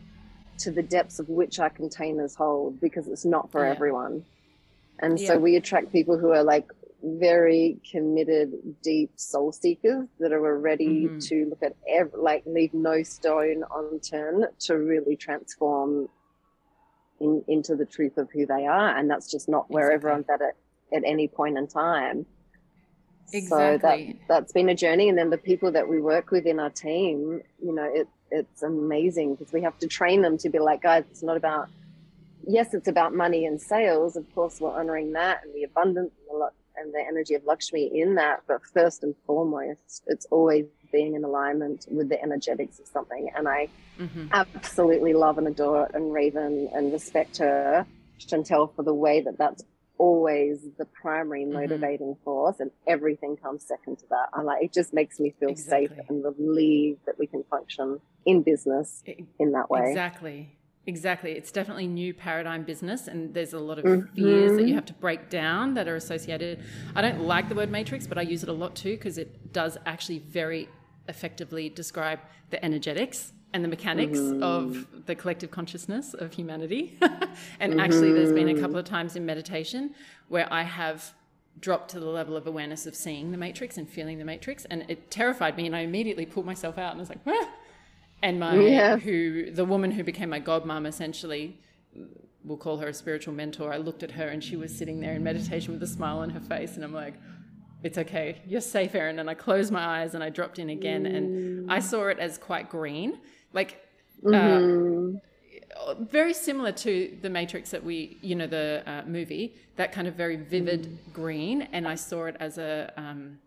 to 0.58 0.72
the 0.72 0.84
depths 0.84 1.20
of 1.20 1.28
which 1.28 1.60
our 1.60 1.70
containers 1.70 2.36
hold 2.36 2.80
because 2.80 3.08
it's 3.08 3.26
not 3.26 3.52
for 3.52 3.66
yeah. 3.66 3.72
everyone 3.72 4.24
and 5.00 5.20
yeah. 5.20 5.28
so 5.28 5.40
we 5.40 5.56
attract 5.56 5.92
people 5.92 6.18
who 6.18 6.32
are 6.32 6.44
like 6.44 6.72
very 7.04 7.80
committed 7.90 8.52
deep 8.84 9.12
soul 9.16 9.52
seekers 9.52 10.08
that 10.20 10.32
are 10.32 10.60
ready 10.60 11.06
mm-hmm. 11.06 11.20
to 11.20 11.46
look 11.50 11.64
at 11.64 11.76
every, 11.90 12.20
like 12.20 12.44
leave 12.46 12.74
no 12.74 13.02
stone 13.02 13.64
unturned 13.76 14.46
to 14.60 14.78
really 14.78 15.16
transform 15.16 16.08
in, 17.22 17.44
into 17.48 17.76
the 17.76 17.86
truth 17.86 18.18
of 18.18 18.30
who 18.32 18.46
they 18.46 18.66
are. 18.66 18.98
And 18.98 19.10
that's 19.10 19.30
just 19.30 19.48
not 19.48 19.70
where 19.70 19.92
exactly. 19.92 19.96
everyone's 19.96 20.30
at 20.30 20.42
it 20.42 20.56
at 20.96 21.04
any 21.06 21.28
point 21.28 21.58
in 21.58 21.68
time. 21.68 22.26
Exactly. 23.34 23.48
So 23.48 23.78
that 23.78 24.28
that's 24.28 24.52
been 24.52 24.70
a 24.70 24.76
journey. 24.76 25.08
And 25.10 25.18
then 25.18 25.30
the 25.30 25.38
people 25.38 25.72
that 25.72 25.88
we 25.88 26.02
work 26.02 26.32
with 26.32 26.46
in 26.46 26.60
our 26.60 26.70
team, 26.70 27.42
you 27.64 27.74
know, 27.74 27.90
it 27.94 28.08
it's 28.30 28.64
amazing 28.64 29.36
because 29.36 29.54
we 29.54 29.62
have 29.62 29.78
to 29.80 29.88
train 29.88 30.22
them 30.22 30.38
to 30.40 30.50
be 30.50 30.60
like, 30.60 30.82
guys, 30.82 31.04
it's 31.10 31.24
not 31.24 31.38
about 31.38 31.70
yes, 32.46 32.74
it's 32.74 32.88
about 32.88 33.14
money 33.14 33.46
and 33.46 33.62
sales. 33.62 34.16
Of 34.16 34.34
course, 34.34 34.60
we're 34.60 34.78
honoring 34.78 35.14
that 35.14 35.44
and 35.44 35.54
the 35.54 35.64
abundance 35.64 36.12
and 36.30 36.42
the, 36.42 36.50
and 36.76 36.94
the 36.94 37.04
energy 37.08 37.36
of 37.36 37.44
Lakshmi 37.46 38.02
in 38.02 38.16
that. 38.16 38.42
But 38.48 38.62
first 38.74 39.04
and 39.04 39.16
foremost, 39.26 40.04
it's 40.08 40.26
always 40.32 40.66
being 40.92 41.16
in 41.16 41.24
alignment 41.24 41.86
with 41.90 42.10
the 42.10 42.22
energetics 42.22 42.80
of 42.80 42.88
something. 42.88 43.32
And 43.36 43.48
I 43.48 43.70
mm-hmm. 44.00 44.28
absolutely 44.32 45.14
love 45.14 45.38
and 45.38 45.48
adore 45.48 45.90
and 45.94 46.14
Raven 46.14 46.70
and 46.74 46.92
respect 46.92 47.38
her, 47.38 47.86
Chantel, 48.20 48.76
for 48.76 48.84
the 48.84 48.94
way 48.94 49.22
that 49.22 49.38
that's 49.38 49.64
always 49.98 50.66
the 50.80 50.86
primary 50.86 51.44
mm-hmm. 51.44 51.54
motivating 51.54 52.14
mm-hmm. 52.14 52.24
force 52.24 52.60
and 52.60 52.72
everything 52.88 53.38
comes 53.38 53.66
second 53.66 54.00
to 54.00 54.06
that. 54.10 54.30
I'm 54.34 54.46
like, 54.46 54.64
it 54.64 54.74
just 54.74 54.94
makes 54.94 55.20
me 55.20 55.34
feel 55.40 55.50
exactly. 55.50 55.88
safe 55.90 56.10
and 56.10 56.24
relieved 56.24 57.06
that 57.06 57.20
we 57.20 57.28
can 57.28 57.44
function 57.44 58.00
in 58.26 58.42
business 58.42 59.04
in 59.40 59.52
that 59.52 59.70
way. 59.70 59.90
Exactly. 59.90 60.58
Exactly. 60.88 61.34
It's 61.34 61.52
definitely 61.52 61.86
new 61.86 62.12
paradigm 62.12 62.64
business, 62.64 63.08
and 63.08 63.36
there's 63.36 63.54
a 63.54 63.60
lot 63.60 63.78
of 63.78 63.86
mm-hmm. 63.86 64.16
fears 64.16 64.58
that 64.58 64.68
you 64.68 64.74
have 64.74 64.86
to 64.86 64.94
break 64.94 65.30
down 65.30 65.76
that 65.76 65.88
are 65.88 65.96
associated. 65.96 66.60
I 66.96 67.02
don't 67.04 67.22
like 67.22 67.50
the 67.50 67.56
word 67.56 67.70
matrix, 67.70 68.08
but 68.08 68.18
I 68.18 68.24
use 68.24 68.42
it 68.42 68.50
a 68.50 68.54
lot 68.54 68.76
too 68.76 68.98
because 68.98 69.20
it 69.20 69.54
does 69.54 69.78
actually 69.86 70.20
very 70.20 70.70
effectively 71.12 71.70
describe 71.70 72.20
the 72.50 72.64
energetics 72.66 73.34
and 73.54 73.64
the 73.64 73.68
mechanics 73.68 74.18
mm-hmm. 74.18 74.42
of 74.42 75.06
the 75.06 75.14
collective 75.14 75.52
consciousness 75.52 76.14
of 76.14 76.34
humanity. 76.34 76.98
and 77.60 77.74
mm-hmm. 77.74 77.80
actually, 77.80 78.14
there's 78.14 78.32
been 78.32 78.50
a 78.50 78.60
couple 78.60 78.78
of 78.78 78.86
times 78.86 79.16
in 79.16 79.26
meditation 79.26 79.94
where 80.30 80.52
I 80.52 80.64
have 80.64 81.14
dropped 81.60 81.92
to 81.92 82.00
the 82.00 82.08
level 82.08 82.36
of 82.38 82.48
awareness 82.48 82.88
of 82.88 82.96
seeing 82.96 83.32
the 83.32 83.38
matrix 83.38 83.78
and 83.78 83.88
feeling 83.88 84.18
the 84.18 84.26
matrix, 84.26 84.66
and 84.66 84.86
it 84.88 85.12
terrified 85.12 85.58
me. 85.58 85.68
And 85.68 85.76
I 85.76 85.82
immediately 85.82 86.26
pulled 86.26 86.46
myself 86.46 86.78
out 86.78 86.92
and 86.92 87.00
I 87.00 87.02
was 87.02 87.10
like, 87.10 87.20
ah! 87.28 87.50
and 88.24 88.40
my 88.40 88.56
yeah. 88.56 88.98
who 88.98 89.52
the 89.52 89.66
woman 89.66 89.92
who 89.92 90.04
became 90.04 90.30
my 90.30 90.40
godmom 90.40 90.88
essentially. 90.88 91.60
We'll 92.44 92.58
call 92.58 92.78
her 92.78 92.88
a 92.88 92.94
spiritual 92.94 93.36
mentor. 93.36 93.72
I 93.72 93.78
looked 93.78 94.02
at 94.02 94.10
her 94.12 94.28
and 94.28 94.44
she 94.44 94.56
was 94.56 94.76
sitting 94.76 95.00
there 95.00 95.14
in 95.14 95.24
meditation 95.24 95.74
with 95.74 95.84
a 95.84 95.88
smile 95.88 96.18
on 96.20 96.32
her 96.32 96.40
face, 96.40 96.76
and 96.76 96.84
I'm 96.84 96.94
like, 96.94 97.14
it's 97.84 97.98
okay. 97.98 98.42
You're 98.48 98.62
safe, 98.62 98.94
Erin. 98.94 99.20
And 99.20 99.30
I 99.30 99.34
closed 99.34 99.72
my 99.72 100.02
eyes 100.02 100.14
and 100.14 100.24
I 100.24 100.30
dropped 100.30 100.60
in 100.60 100.70
again. 100.70 101.04
Mm. 101.04 101.18
And 101.18 101.72
I 101.72 101.80
mm. 101.80 101.84
saw 101.84 102.08
it 102.08 102.20
as 102.20 102.38
quite 102.38 102.70
green, 102.70 103.20
like 103.54 103.82
uh, 104.26 104.30
mm-hmm. 104.30 105.16
uh, 105.88 105.96
very 105.96 106.34
similar 106.34 106.72
to 106.72 107.18
the 107.22 107.30
Matrix 107.30 107.72
that 107.72 107.84
we, 107.84 108.18
you 108.22 108.36
know, 108.36 108.48
the 108.48 108.84
uh, 108.86 109.04
movie, 109.08 109.56
that 109.78 109.92
kind 109.92 110.08
of 110.08 110.16
very 110.16 110.36
vivid 110.36 110.84
mm. 110.84 111.14
green. 111.14 111.64
And 111.74 111.88
I 111.88 111.96
saw 111.96 112.26
it 112.26 112.36
as 112.40 112.58
a, 112.58 112.94
um, 112.98 113.40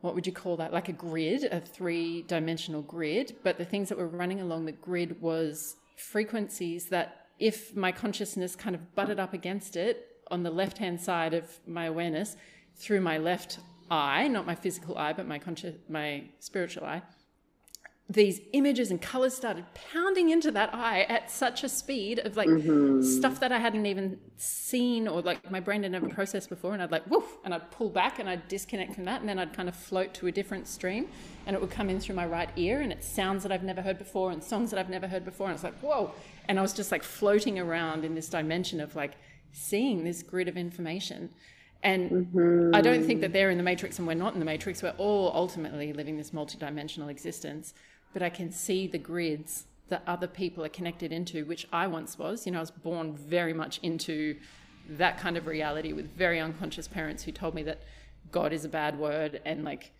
what 0.00 0.14
would 0.14 0.26
you 0.26 0.32
call 0.32 0.56
that? 0.56 0.72
Like 0.72 0.88
a 0.88 0.92
grid, 0.92 1.44
a 1.44 1.60
three 1.60 2.22
dimensional 2.22 2.82
grid. 2.82 3.36
But 3.44 3.56
the 3.58 3.64
things 3.64 3.88
that 3.88 3.98
were 3.98 4.08
running 4.08 4.40
along 4.40 4.66
the 4.66 4.72
grid 4.72 5.20
was 5.20 5.76
frequencies 5.96 6.86
that 6.86 7.26
if 7.38 7.76
my 7.76 7.92
consciousness 7.92 8.56
kind 8.56 8.74
of 8.74 8.94
butted 8.96 9.20
up 9.20 9.32
against 9.32 9.76
it 9.76 10.06
on 10.30 10.42
the 10.42 10.50
left 10.50 10.78
hand 10.78 11.00
side 11.00 11.34
of 11.34 11.60
my 11.66 11.86
awareness, 11.86 12.36
through 12.78 13.00
my 13.00 13.18
left 13.18 13.58
eye, 13.90 14.28
not 14.28 14.46
my 14.46 14.54
physical 14.54 14.96
eye, 14.96 15.12
but 15.12 15.26
my 15.26 15.38
conscious, 15.38 15.74
my 15.88 16.24
spiritual 16.38 16.84
eye, 16.84 17.02
these 18.10 18.40
images 18.54 18.90
and 18.90 19.02
colors 19.02 19.34
started 19.34 19.66
pounding 19.92 20.30
into 20.30 20.50
that 20.50 20.72
eye 20.72 21.02
at 21.10 21.30
such 21.30 21.62
a 21.62 21.68
speed 21.68 22.18
of 22.20 22.38
like 22.38 22.48
mm-hmm. 22.48 23.02
stuff 23.02 23.38
that 23.40 23.52
I 23.52 23.58
hadn't 23.58 23.84
even 23.84 24.18
seen 24.38 25.06
or 25.06 25.20
like 25.20 25.50
my 25.50 25.60
brain 25.60 25.82
had 25.82 25.92
never 25.92 26.08
processed 26.08 26.48
before. 26.48 26.72
And 26.72 26.82
I'd 26.82 26.90
like, 26.90 27.06
woof, 27.06 27.36
and 27.44 27.52
I'd 27.52 27.70
pull 27.70 27.90
back 27.90 28.18
and 28.18 28.26
I'd 28.26 28.48
disconnect 28.48 28.94
from 28.94 29.04
that. 29.04 29.20
And 29.20 29.28
then 29.28 29.38
I'd 29.38 29.52
kind 29.52 29.68
of 29.68 29.76
float 29.76 30.14
to 30.14 30.26
a 30.26 30.32
different 30.32 30.66
stream 30.66 31.08
and 31.46 31.54
it 31.54 31.60
would 31.60 31.70
come 31.70 31.90
in 31.90 32.00
through 32.00 32.14
my 32.14 32.24
right 32.24 32.48
ear 32.56 32.80
and 32.80 32.90
it's 32.92 33.06
sounds 33.06 33.42
that 33.42 33.52
I've 33.52 33.62
never 33.62 33.82
heard 33.82 33.98
before 33.98 34.30
and 34.30 34.42
songs 34.42 34.70
that 34.70 34.80
I've 34.80 34.88
never 34.88 35.06
heard 35.06 35.26
before. 35.26 35.48
And 35.48 35.54
it's 35.54 35.64
like, 35.64 35.78
whoa. 35.80 36.12
And 36.46 36.58
I 36.58 36.62
was 36.62 36.72
just 36.72 36.90
like 36.90 37.02
floating 37.02 37.58
around 37.58 38.06
in 38.06 38.14
this 38.14 38.30
dimension 38.30 38.80
of 38.80 38.96
like 38.96 39.16
seeing 39.52 40.04
this 40.04 40.22
grid 40.22 40.48
of 40.48 40.56
information. 40.56 41.28
And 41.82 42.10
mm-hmm. 42.10 42.74
I 42.74 42.80
don't 42.80 43.04
think 43.04 43.20
that 43.20 43.32
they're 43.32 43.50
in 43.50 43.56
the 43.56 43.64
matrix 43.64 43.98
and 43.98 44.08
we're 44.08 44.14
not 44.14 44.34
in 44.34 44.40
the 44.40 44.44
matrix. 44.44 44.82
We're 44.82 44.94
all 44.98 45.30
ultimately 45.34 45.92
living 45.92 46.16
this 46.16 46.30
multidimensional 46.30 47.08
existence. 47.08 47.74
But 48.12 48.22
I 48.22 48.30
can 48.30 48.50
see 48.50 48.86
the 48.86 48.98
grids 48.98 49.66
that 49.88 50.02
other 50.06 50.26
people 50.26 50.64
are 50.64 50.68
connected 50.68 51.12
into, 51.12 51.44
which 51.44 51.66
I 51.72 51.86
once 51.86 52.18
was. 52.18 52.46
You 52.46 52.52
know, 52.52 52.58
I 52.58 52.62
was 52.62 52.70
born 52.70 53.14
very 53.16 53.52
much 53.52 53.78
into 53.82 54.36
that 54.90 55.18
kind 55.18 55.36
of 55.36 55.46
reality 55.46 55.92
with 55.92 56.10
very 56.16 56.40
unconscious 56.40 56.88
parents 56.88 57.22
who 57.22 57.32
told 57.32 57.54
me 57.54 57.62
that 57.64 57.82
God 58.32 58.52
is 58.52 58.64
a 58.64 58.68
bad 58.68 58.98
word 58.98 59.40
and 59.44 59.64
like 59.64 59.92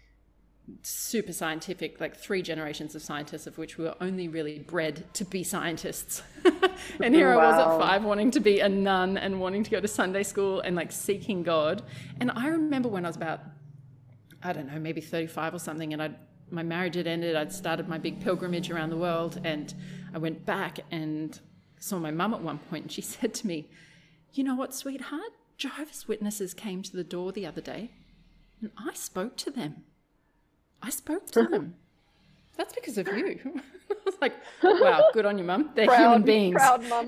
super 0.82 1.32
scientific, 1.32 2.00
like 2.00 2.16
three 2.16 2.42
generations 2.42 2.94
of 2.94 3.02
scientists, 3.02 3.46
of 3.46 3.58
which 3.58 3.78
we 3.78 3.84
were 3.84 3.94
only 4.00 4.28
really 4.28 4.58
bred 4.58 5.04
to 5.14 5.24
be 5.24 5.42
scientists. 5.42 6.22
and 7.02 7.14
here 7.14 7.34
wow. 7.34 7.40
I 7.40 7.46
was 7.50 7.58
at 7.58 7.86
five 7.86 8.04
wanting 8.04 8.30
to 8.32 8.40
be 8.40 8.60
a 8.60 8.68
nun 8.68 9.16
and 9.18 9.40
wanting 9.40 9.64
to 9.64 9.70
go 9.70 9.80
to 9.80 9.88
Sunday 9.88 10.22
school 10.22 10.60
and 10.60 10.76
like 10.76 10.92
seeking 10.92 11.42
God. 11.42 11.82
And 12.20 12.30
I 12.30 12.48
remember 12.48 12.88
when 12.88 13.04
I 13.04 13.08
was 13.08 13.16
about, 13.16 13.40
I 14.42 14.52
don't 14.52 14.72
know, 14.72 14.78
maybe 14.78 15.00
35 15.00 15.54
or 15.54 15.58
something, 15.58 15.92
and 15.92 16.02
i 16.02 16.10
my 16.50 16.62
marriage 16.62 16.94
had 16.94 17.06
ended. 17.06 17.36
I'd 17.36 17.52
started 17.52 17.88
my 17.88 17.98
big 17.98 18.20
pilgrimage 18.20 18.70
around 18.70 18.90
the 18.90 18.96
world, 18.96 19.38
and 19.44 19.74
I 20.14 20.18
went 20.18 20.46
back 20.46 20.80
and 20.90 21.38
saw 21.78 21.98
my 21.98 22.10
mum 22.10 22.34
at 22.34 22.40
one 22.40 22.58
point, 22.58 22.84
and 22.84 22.92
she 22.92 23.02
said 23.16 23.34
to 23.34 23.46
me, 23.46 23.70
You 24.32 24.44
know 24.44 24.54
what, 24.54 24.74
sweetheart? 24.74 25.32
Jehovah's 25.56 26.06
Witnesses 26.06 26.54
came 26.54 26.82
to 26.84 26.96
the 26.96 27.04
door 27.04 27.32
the 27.32 27.44
other 27.44 27.60
day, 27.60 27.90
and 28.60 28.70
I 28.78 28.94
spoke 28.94 29.36
to 29.38 29.50
them. 29.50 29.84
I 30.82 30.90
spoke 30.90 31.26
to 31.32 31.44
them. 31.44 31.74
That's 32.56 32.74
because 32.74 32.98
of 32.98 33.06
you. 33.08 33.38
I 33.90 33.94
was 34.04 34.16
like, 34.20 34.34
wow, 34.62 35.08
good 35.14 35.24
on 35.24 35.38
you, 35.38 35.44
mum. 35.44 35.70
They're 35.74 35.86
proud, 35.86 35.98
human 35.98 36.22
beings. 36.22 36.60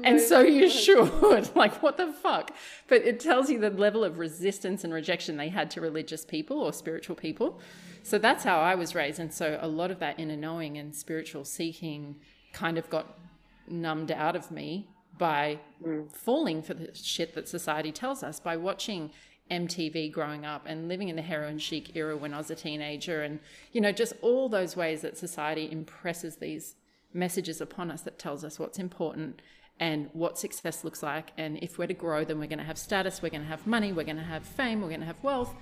and 0.04 0.20
so 0.20 0.40
you 0.40 0.70
should. 0.70 1.54
like, 1.56 1.82
what 1.82 1.96
the 1.96 2.12
fuck? 2.12 2.52
But 2.88 3.02
it 3.02 3.20
tells 3.20 3.50
you 3.50 3.58
the 3.58 3.70
level 3.70 4.04
of 4.04 4.18
resistance 4.18 4.84
and 4.84 4.94
rejection 4.94 5.36
they 5.36 5.48
had 5.48 5.70
to 5.72 5.80
religious 5.80 6.24
people 6.24 6.60
or 6.60 6.72
spiritual 6.72 7.16
people. 7.16 7.60
So 8.02 8.16
that's 8.16 8.44
how 8.44 8.60
I 8.60 8.76
was 8.76 8.94
raised. 8.94 9.18
And 9.18 9.32
so 9.32 9.58
a 9.60 9.68
lot 9.68 9.90
of 9.90 9.98
that 9.98 10.18
inner 10.18 10.36
knowing 10.36 10.78
and 10.78 10.94
spiritual 10.94 11.44
seeking 11.44 12.16
kind 12.52 12.78
of 12.78 12.88
got 12.88 13.18
numbed 13.66 14.10
out 14.10 14.36
of 14.36 14.50
me 14.50 14.88
by 15.18 15.58
mm. 15.84 16.10
falling 16.12 16.62
for 16.62 16.74
the 16.74 16.94
shit 16.94 17.34
that 17.34 17.48
society 17.48 17.92
tells 17.92 18.22
us, 18.22 18.40
by 18.40 18.56
watching 18.56 19.10
MTV 19.50 20.12
growing 20.12 20.44
up 20.44 20.64
and 20.66 20.88
living 20.88 21.08
in 21.08 21.16
the 21.16 21.22
heroin 21.22 21.58
chic 21.58 21.96
era 21.96 22.16
when 22.16 22.32
I 22.32 22.38
was 22.38 22.50
a 22.50 22.54
teenager, 22.54 23.22
and 23.22 23.40
you 23.72 23.80
know, 23.80 23.92
just 23.92 24.12
all 24.22 24.48
those 24.48 24.76
ways 24.76 25.02
that 25.02 25.18
society 25.18 25.70
impresses 25.70 26.36
these 26.36 26.76
messages 27.12 27.60
upon 27.60 27.90
us 27.90 28.02
that 28.02 28.18
tells 28.18 28.44
us 28.44 28.58
what's 28.58 28.78
important 28.78 29.42
and 29.80 30.10
what 30.12 30.38
success 30.38 30.84
looks 30.84 31.02
like. 31.02 31.32
And 31.38 31.58
if 31.62 31.78
we're 31.78 31.86
to 31.86 31.94
grow, 31.94 32.24
then 32.24 32.38
we're 32.38 32.46
going 32.46 32.58
to 32.58 32.64
have 32.64 32.78
status, 32.78 33.22
we're 33.22 33.30
going 33.30 33.42
to 33.42 33.48
have 33.48 33.66
money, 33.66 33.92
we're 33.92 34.04
going 34.04 34.16
to 34.16 34.22
have 34.22 34.44
fame, 34.44 34.82
we're 34.82 34.88
going 34.88 35.00
to 35.00 35.06
have 35.06 35.22
wealth. 35.22 35.54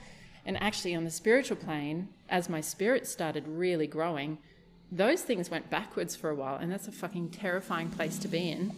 And 0.45 0.61
actually, 0.63 0.95
on 0.95 1.05
the 1.05 1.11
spiritual 1.11 1.57
plane, 1.57 2.09
as 2.29 2.49
my 2.49 2.61
spirit 2.61 3.07
started 3.07 3.47
really 3.47 3.87
growing, 3.87 4.39
those 4.91 5.23
things 5.23 5.51
went 5.51 5.71
backwards 5.71 6.17
for 6.17 6.31
a 6.31 6.35
while. 6.35 6.57
And 6.57 6.73
that's 6.73 6.89
a 6.89 6.93
fucking 6.93 7.31
terrifying 7.31 7.91
place 7.91 8.19
to 8.19 8.29
be 8.29 8.51
in 8.51 8.73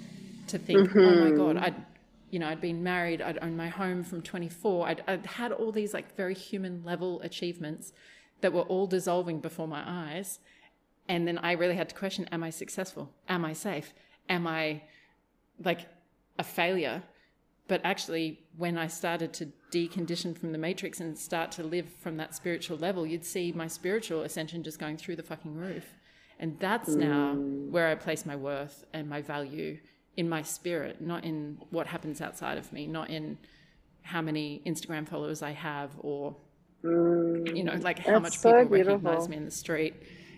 to 0.48 0.58
think, 0.58 0.90
mm-hmm. 0.90 0.98
oh 0.98 1.30
my 1.30 1.36
God, 1.36 1.56
I'd, 1.56 1.86
you 2.30 2.38
know, 2.38 2.48
I'd 2.48 2.60
been 2.60 2.82
married, 2.82 3.20
I'd 3.20 3.38
owned 3.42 3.56
my 3.56 3.68
home 3.68 4.04
from 4.04 4.22
24, 4.22 4.88
I'd, 4.88 5.04
I'd 5.06 5.26
had 5.26 5.52
all 5.52 5.72
these 5.72 5.92
like 5.92 6.16
very 6.16 6.34
human 6.34 6.82
level 6.84 7.20
achievements 7.22 7.92
that 8.40 8.52
were 8.52 8.62
all 8.62 8.86
dissolving 8.86 9.40
before 9.40 9.68
my 9.68 9.82
eyes. 9.84 10.38
And 11.08 11.26
then 11.26 11.38
I 11.38 11.52
really 11.52 11.74
had 11.74 11.88
to 11.88 11.94
question, 11.94 12.28
am 12.30 12.42
I 12.42 12.50
successful? 12.50 13.12
Am 13.28 13.44
I 13.44 13.52
safe? 13.52 13.92
Am 14.28 14.46
I 14.46 14.82
like 15.62 15.88
a 16.38 16.44
failure? 16.44 17.02
But 17.66 17.80
actually, 17.84 18.40
when 18.56 18.78
I 18.78 18.86
started 18.86 19.32
to 19.34 19.52
decondition 19.72 20.36
from 20.36 20.52
the 20.52 20.58
matrix 20.58 21.00
and 21.00 21.16
start 21.16 21.52
to 21.52 21.62
live 21.62 21.88
from 22.00 22.16
that 22.16 22.34
spiritual 22.34 22.78
level, 22.78 23.06
you'd 23.06 23.24
see 23.24 23.52
my 23.52 23.66
spiritual 23.66 24.22
ascension 24.22 24.62
just 24.62 24.78
going 24.78 24.96
through 24.96 25.16
the 25.16 25.22
fucking 25.22 25.54
roof. 25.54 25.84
And 26.38 26.58
that's 26.58 26.90
mm. 26.90 26.96
now 26.96 27.34
where 27.70 27.88
I 27.88 27.94
place 27.94 28.24
my 28.24 28.34
worth 28.34 28.84
and 28.92 29.08
my 29.08 29.20
value 29.20 29.78
in 30.16 30.28
my 30.28 30.42
spirit, 30.42 31.00
not 31.00 31.24
in 31.24 31.58
what 31.70 31.86
happens 31.86 32.20
outside 32.20 32.58
of 32.58 32.72
me, 32.72 32.86
not 32.86 33.10
in 33.10 33.38
how 34.02 34.20
many 34.20 34.62
Instagram 34.66 35.08
followers 35.08 35.42
I 35.42 35.52
have 35.52 35.90
or, 35.98 36.36
mm. 36.84 37.56
you 37.56 37.64
know, 37.64 37.74
like 37.80 37.98
how 38.00 38.18
much 38.18 38.38
so 38.38 38.52
people 38.52 38.76
beautiful. 38.76 38.98
recognize 38.98 39.28
me 39.28 39.36
in 39.36 39.44
the 39.44 39.50
street. 39.50 39.94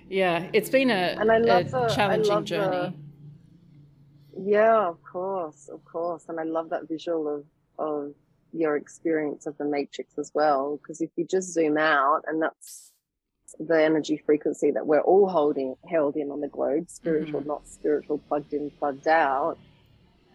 Yeah, 0.08 0.48
it's 0.52 0.68
been 0.68 0.90
a, 0.90 1.16
and 1.18 1.30
I 1.30 1.38
love 1.38 1.70
the, 1.70 1.88
challenging 1.88 2.44
journey. 2.44 2.94
The, 4.34 4.50
yeah, 4.50 4.88
of 4.88 5.02
course, 5.02 5.68
of 5.72 5.84
course. 5.84 6.24
And 6.28 6.38
I 6.38 6.44
love 6.44 6.70
that 6.70 6.88
visual 6.88 7.28
of, 7.28 7.44
of 7.78 8.14
your 8.52 8.76
experience 8.76 9.46
of 9.46 9.56
the 9.58 9.64
matrix 9.64 10.18
as 10.18 10.30
well. 10.34 10.76
Because 10.76 11.00
if 11.00 11.10
you 11.16 11.24
just 11.24 11.52
zoom 11.52 11.78
out, 11.78 12.22
and 12.26 12.42
that's 12.42 12.91
the 13.58 13.82
energy 13.82 14.22
frequency 14.24 14.70
that 14.70 14.86
we're 14.86 15.00
all 15.00 15.28
holding 15.28 15.74
held 15.88 16.16
in 16.16 16.30
on 16.30 16.40
the 16.40 16.48
globe, 16.48 16.88
spiritual, 16.88 17.40
mm-hmm. 17.40 17.48
not 17.48 17.66
spiritual, 17.66 18.18
plugged 18.28 18.52
in, 18.52 18.70
plugged 18.78 19.08
out. 19.08 19.58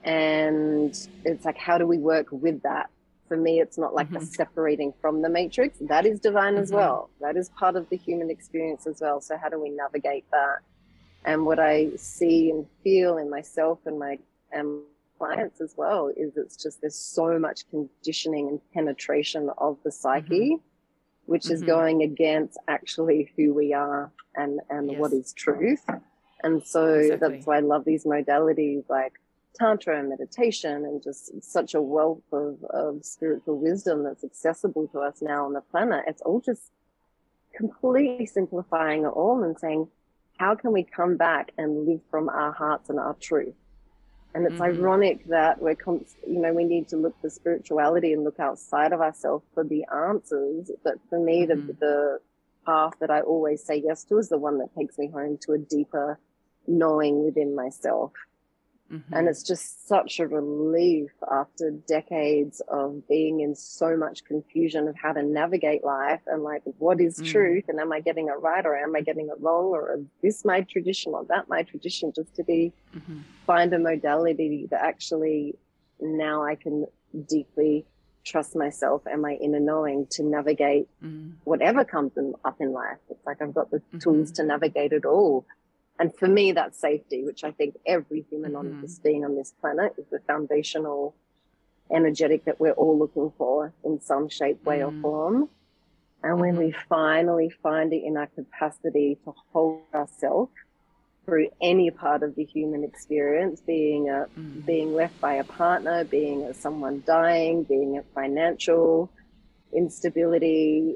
And 0.04 0.98
it's 1.26 1.46
like, 1.46 1.58
how 1.58 1.78
do 1.78 1.86
we 1.86 1.98
work 1.98 2.28
with 2.32 2.62
that? 2.64 2.90
For 3.28 3.36
me, 3.36 3.60
it's 3.60 3.78
not 3.78 3.94
like 3.94 4.10
mm-hmm. 4.10 4.24
separating 4.24 4.94
from 5.02 5.22
the 5.22 5.30
matrix. 5.30 5.78
That 5.82 6.06
is 6.06 6.20
divine 6.20 6.54
mm-hmm. 6.54 6.64
as 6.64 6.72
well. 6.72 7.10
That 7.20 7.36
is 7.36 7.50
part 7.50 7.76
of 7.76 7.90
the 7.90 7.98
human 7.98 8.30
experience 8.30 8.88
as 8.88 9.02
well. 9.02 9.20
So 9.20 9.38
how 9.38 9.50
do 9.50 9.62
we 9.62 9.70
navigate 9.70 10.26
that? 10.32 10.60
And 11.26 11.46
what 11.46 11.60
I 11.60 11.90
see 11.98 12.52
and 12.52 12.66
feel 12.84 13.18
in 13.18 13.30
myself 13.30 13.80
and 13.86 14.00
my 14.00 14.18
and 14.52 14.82
clients 15.18 15.60
as 15.60 15.74
well 15.76 16.10
is 16.16 16.38
it's 16.38 16.56
just 16.56 16.80
there's 16.80 16.96
so 16.96 17.38
much 17.38 17.68
conditioning 17.70 18.48
and 18.48 18.62
penetration 18.74 19.50
of 19.58 19.78
the 19.84 19.92
psyche 19.92 20.52
mm-hmm 20.52 20.64
which 21.28 21.44
mm-hmm. 21.44 21.54
is 21.54 21.64
going 21.64 22.02
against 22.02 22.58
actually 22.68 23.32
who 23.38 23.54
we 23.54 23.74
are 23.74 24.12
and, 24.36 24.60
and 24.70 24.92
yes. 24.92 25.00
what 25.00 25.14
is 25.14 25.32
truth. 25.34 25.86
And 26.44 26.66
so 26.66 26.96
exactly. 26.96 27.36
that's 27.36 27.46
why 27.46 27.58
I 27.58 27.60
love 27.60 27.86
these 27.86 28.04
modalities 28.04 28.84
like 28.90 29.14
Tantra 29.56 30.00
and 30.00 30.10
meditation 30.10 30.86
and 30.86 31.02
just 31.04 31.44
such 31.44 31.74
a 31.74 31.82
wealth 31.82 32.22
of, 32.32 32.64
of 32.70 33.06
spiritual 33.06 33.60
wisdom 33.60 34.04
that's 34.04 34.24
accessible 34.24 34.88
to 34.90 35.00
us 35.00 35.22
now 35.22 35.46
on 35.46 35.54
the 35.54 35.62
planet. 35.62 36.06
It's 36.08 36.22
all 36.22 36.42
just 36.42 36.72
completely 37.56 38.26
simplifying 38.26 39.04
it 39.04 39.08
all 39.08 39.44
and 39.44 39.58
saying, 39.58 39.88
how 40.38 40.56
can 40.56 40.72
we 40.72 40.84
come 40.84 41.18
back 41.18 41.52
and 41.58 41.88
live 41.88 42.02
from 42.12 42.30
our 42.30 42.52
hearts 42.52 42.90
and 42.90 43.00
our 43.00 43.16
truth? 43.16 43.56
And 44.36 44.46
it's 44.46 44.56
mm-hmm. 44.56 44.80
ironic 44.82 45.28
that 45.28 45.62
we're, 45.62 45.76
const- 45.76 46.18
you 46.28 46.40
know, 46.40 46.54
we 46.54 46.64
need 46.64 46.88
to 46.90 46.98
look 46.98 47.20
for 47.22 47.30
spirituality 47.30 48.14
and 48.14 48.24
look 48.24 48.40
outside 48.40 48.94
of 48.94 49.02
ourselves 49.02 49.46
for 49.54 49.64
the 49.64 49.86
answers. 49.86 50.70
But 50.84 50.96
for 51.10 51.20
me, 51.20 51.46
mm-hmm. 51.46 51.68
the, 51.68 51.74
the 51.74 52.20
path 52.66 52.94
that 53.00 53.10
I 53.10 53.22
always 53.22 53.64
say 53.64 53.82
yes 53.84 54.04
to 54.06 54.18
is 54.18 54.30
the 54.30 54.38
one 54.38 54.60
that 54.60 54.76
takes 54.76 54.98
me 54.98 55.08
home 55.08 55.38
to 55.42 55.54
a 55.54 55.58
deeper 55.58 56.20
knowing 56.68 57.24
within 57.24 57.56
myself. 57.56 58.12
Mm-hmm. 58.92 59.14
And 59.14 59.28
it's 59.28 59.44
just 59.44 59.88
such 59.88 60.20
a 60.20 60.28
relief 60.28 61.12
after 61.30 61.72
decades 61.72 62.62
of 62.70 63.08
being 63.08 63.42
in 63.42 63.54
so 63.56 63.98
much 63.98 64.24
confusion 64.24 64.88
of 64.88 64.96
how 64.96 65.14
to 65.14 65.24
navigate 65.24 65.84
life 65.84 66.22
and 66.28 66.44
like, 66.44 66.62
what 66.78 67.02
is 67.02 67.20
mm. 67.20 67.30
truth? 67.30 67.66
And 67.68 67.80
am 67.80 67.92
I 67.92 68.00
getting 68.00 68.28
it 68.28 68.40
right 68.40 68.66
or 68.66 68.78
am 68.78 68.96
I 68.96 69.02
getting 69.02 69.28
it 69.28 69.36
wrong? 69.40 69.66
Or 69.66 69.96
is 69.96 70.06
this 70.22 70.46
my 70.46 70.62
tradition 70.62 71.14
or 71.14 71.26
that 71.26 71.50
my 71.50 71.64
tradition? 71.64 72.14
Just 72.16 72.34
to 72.36 72.44
be, 72.44 72.72
mm-hmm. 72.96 73.20
find 73.46 73.74
a 73.74 73.80
modality 73.80 74.68
that 74.72 74.82
actually 74.82 75.56
now 76.00 76.44
I 76.44 76.56
can 76.56 76.86
deeply 77.28 77.86
trust 78.28 78.56
myself 78.56 79.02
and 79.06 79.22
my 79.22 79.34
inner 79.34 79.60
knowing 79.60 80.06
to 80.12 80.24
navigate 80.24 80.88
mm. 81.04 81.34
whatever 81.46 81.86
comes 81.86 82.12
in, 82.18 82.34
up 82.44 82.58
in 82.60 82.74
life. 82.74 82.98
It's 83.10 83.26
like 83.26 83.42
I've 83.42 83.54
got 83.54 83.72
the 83.72 83.78
mm-hmm. 83.78 84.00
tools 84.00 84.32
to 84.34 84.44
navigate 84.44 84.92
it 84.92 85.06
all. 85.06 85.46
And 86.00 86.16
for 86.16 86.28
me, 86.28 86.52
that's 86.52 86.80
safety, 86.80 87.24
which 87.24 87.44
I 87.44 87.52
think 87.52 87.76
every 87.86 88.26
human 88.30 88.52
mm-hmm. 88.52 88.76
on 88.76 88.82
this 88.82 89.00
being 89.00 89.26
on 89.26 89.36
this 89.36 89.54
planet 89.60 89.94
is 89.98 90.06
the 90.12 90.20
foundational 90.28 91.16
energetic 91.92 92.46
that 92.46 92.60
we're 92.60 92.74
all 92.74 92.98
looking 92.98 93.32
for 93.38 93.74
in 93.84 94.02
some 94.02 94.30
shape, 94.30 94.64
way, 94.64 94.80
mm. 94.80 94.88
or 94.88 95.02
form. 95.02 95.50
And 96.24 96.40
when 96.40 96.54
mm-hmm. 96.54 96.66
we 96.66 96.76
finally 96.90 97.50
find 97.64 97.94
it 97.94 98.04
in 98.04 98.18
our 98.18 98.28
capacity 98.28 99.18
to 99.24 99.34
hold 99.54 99.82
ourselves 99.94 100.52
through 101.26 101.50
any 101.62 101.92
part 101.92 102.24
of 102.24 102.36
the 102.36 102.44
human 102.44 102.84
experience, 102.84 103.62
being 103.62 104.10
a, 104.10 104.28
mm. 104.38 104.66
being 104.66 104.94
left 104.94 105.20
by 105.20 105.36
a 105.36 105.44
partner, 105.44 106.04
being 106.04 106.44
a, 106.44 106.54
someone 106.54 107.04
dying, 107.06 107.64
being 107.64 107.98
a 107.98 108.04
financial 108.14 109.12
instability, 109.74 110.96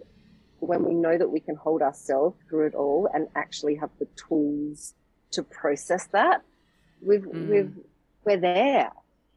when 0.62 0.84
we 0.86 0.94
know 0.94 1.18
that 1.18 1.30
we 1.30 1.40
can 1.40 1.56
hold 1.56 1.82
ourselves 1.82 2.38
through 2.48 2.68
it 2.68 2.76
all 2.76 3.10
and 3.14 3.28
actually 3.36 3.76
have 3.76 3.90
the 4.00 4.08
tools 4.16 4.94
to 5.32 5.44
process 5.44 6.08
that, 6.08 6.42
we've, 7.02 7.22
mm. 7.22 7.50
we've, 7.50 7.74
we're 8.26 8.38
there 8.38 8.92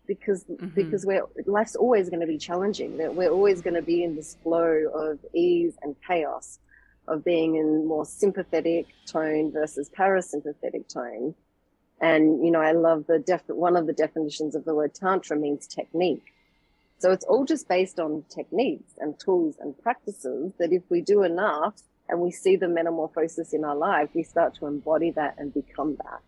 because, 0.07 0.45
mm-hmm. 0.45 0.67
because 0.69 1.07
we're, 1.07 1.25
life's 1.47 1.77
always 1.77 2.11
going 2.11 2.21
to 2.21 2.27
be 2.27 2.39
challenging. 2.39 2.99
That 2.99 3.15
we're 3.15 3.31
always 3.31 3.63
going 3.63 3.75
to 3.75 3.83
be 3.83 4.05
in 4.05 4.17
this 4.17 4.37
flow 4.43 4.91
of 4.95 5.19
ease 5.35 5.75
and 5.83 5.97
chaos 6.07 6.59
of 7.09 7.25
being 7.25 7.57
in 7.57 7.87
more 7.87 8.05
sympathetic 8.05 8.87
tone 9.07 9.53
versus 9.53 9.91
parasympathetic 9.91 10.93
tone. 10.93 11.35
And, 12.01 12.45
you 12.45 12.51
know, 12.51 12.61
I 12.61 12.73
love 12.73 13.07
the 13.07 13.19
def, 13.19 13.43
one 13.47 13.77
of 13.77 13.87
the 13.87 13.93
definitions 13.93 14.55
of 14.55 14.65
the 14.65 14.75
word 14.75 14.95
tantra 14.95 15.37
means 15.37 15.67
technique. 15.67 16.34
So 16.99 17.11
it's 17.11 17.25
all 17.25 17.45
just 17.45 17.69
based 17.69 17.99
on 18.01 18.25
techniques 18.29 18.93
and 18.99 19.19
tools 19.19 19.57
and 19.61 19.77
practices 19.83 20.53
that 20.59 20.73
if 20.73 20.83
we 20.89 21.01
do 21.01 21.23
enough 21.23 21.75
and 22.09 22.21
we 22.21 22.31
see 22.31 22.57
the 22.57 22.69
metamorphosis 22.69 23.53
in 23.53 23.65
our 23.65 23.77
life, 23.77 24.11
we 24.15 24.23
start 24.23 24.55
to 24.57 24.67
embody 24.67 25.11
that 25.13 25.35
and 25.39 25.53
become 25.53 25.97
that. 25.97 26.21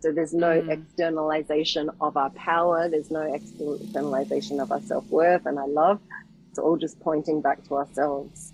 So 0.00 0.12
there's 0.12 0.34
no 0.34 0.60
mm. 0.60 0.68
externalization 0.68 1.90
of 2.00 2.16
our 2.16 2.30
power. 2.30 2.88
There's 2.88 3.10
no 3.10 3.22
externalization 3.22 4.60
of 4.60 4.70
our 4.70 4.80
self 4.80 5.06
worth 5.08 5.46
and 5.46 5.58
our 5.58 5.68
love. 5.68 6.00
It's 6.50 6.58
all 6.58 6.76
just 6.76 7.00
pointing 7.00 7.40
back 7.40 7.64
to 7.68 7.76
ourselves. 7.76 8.52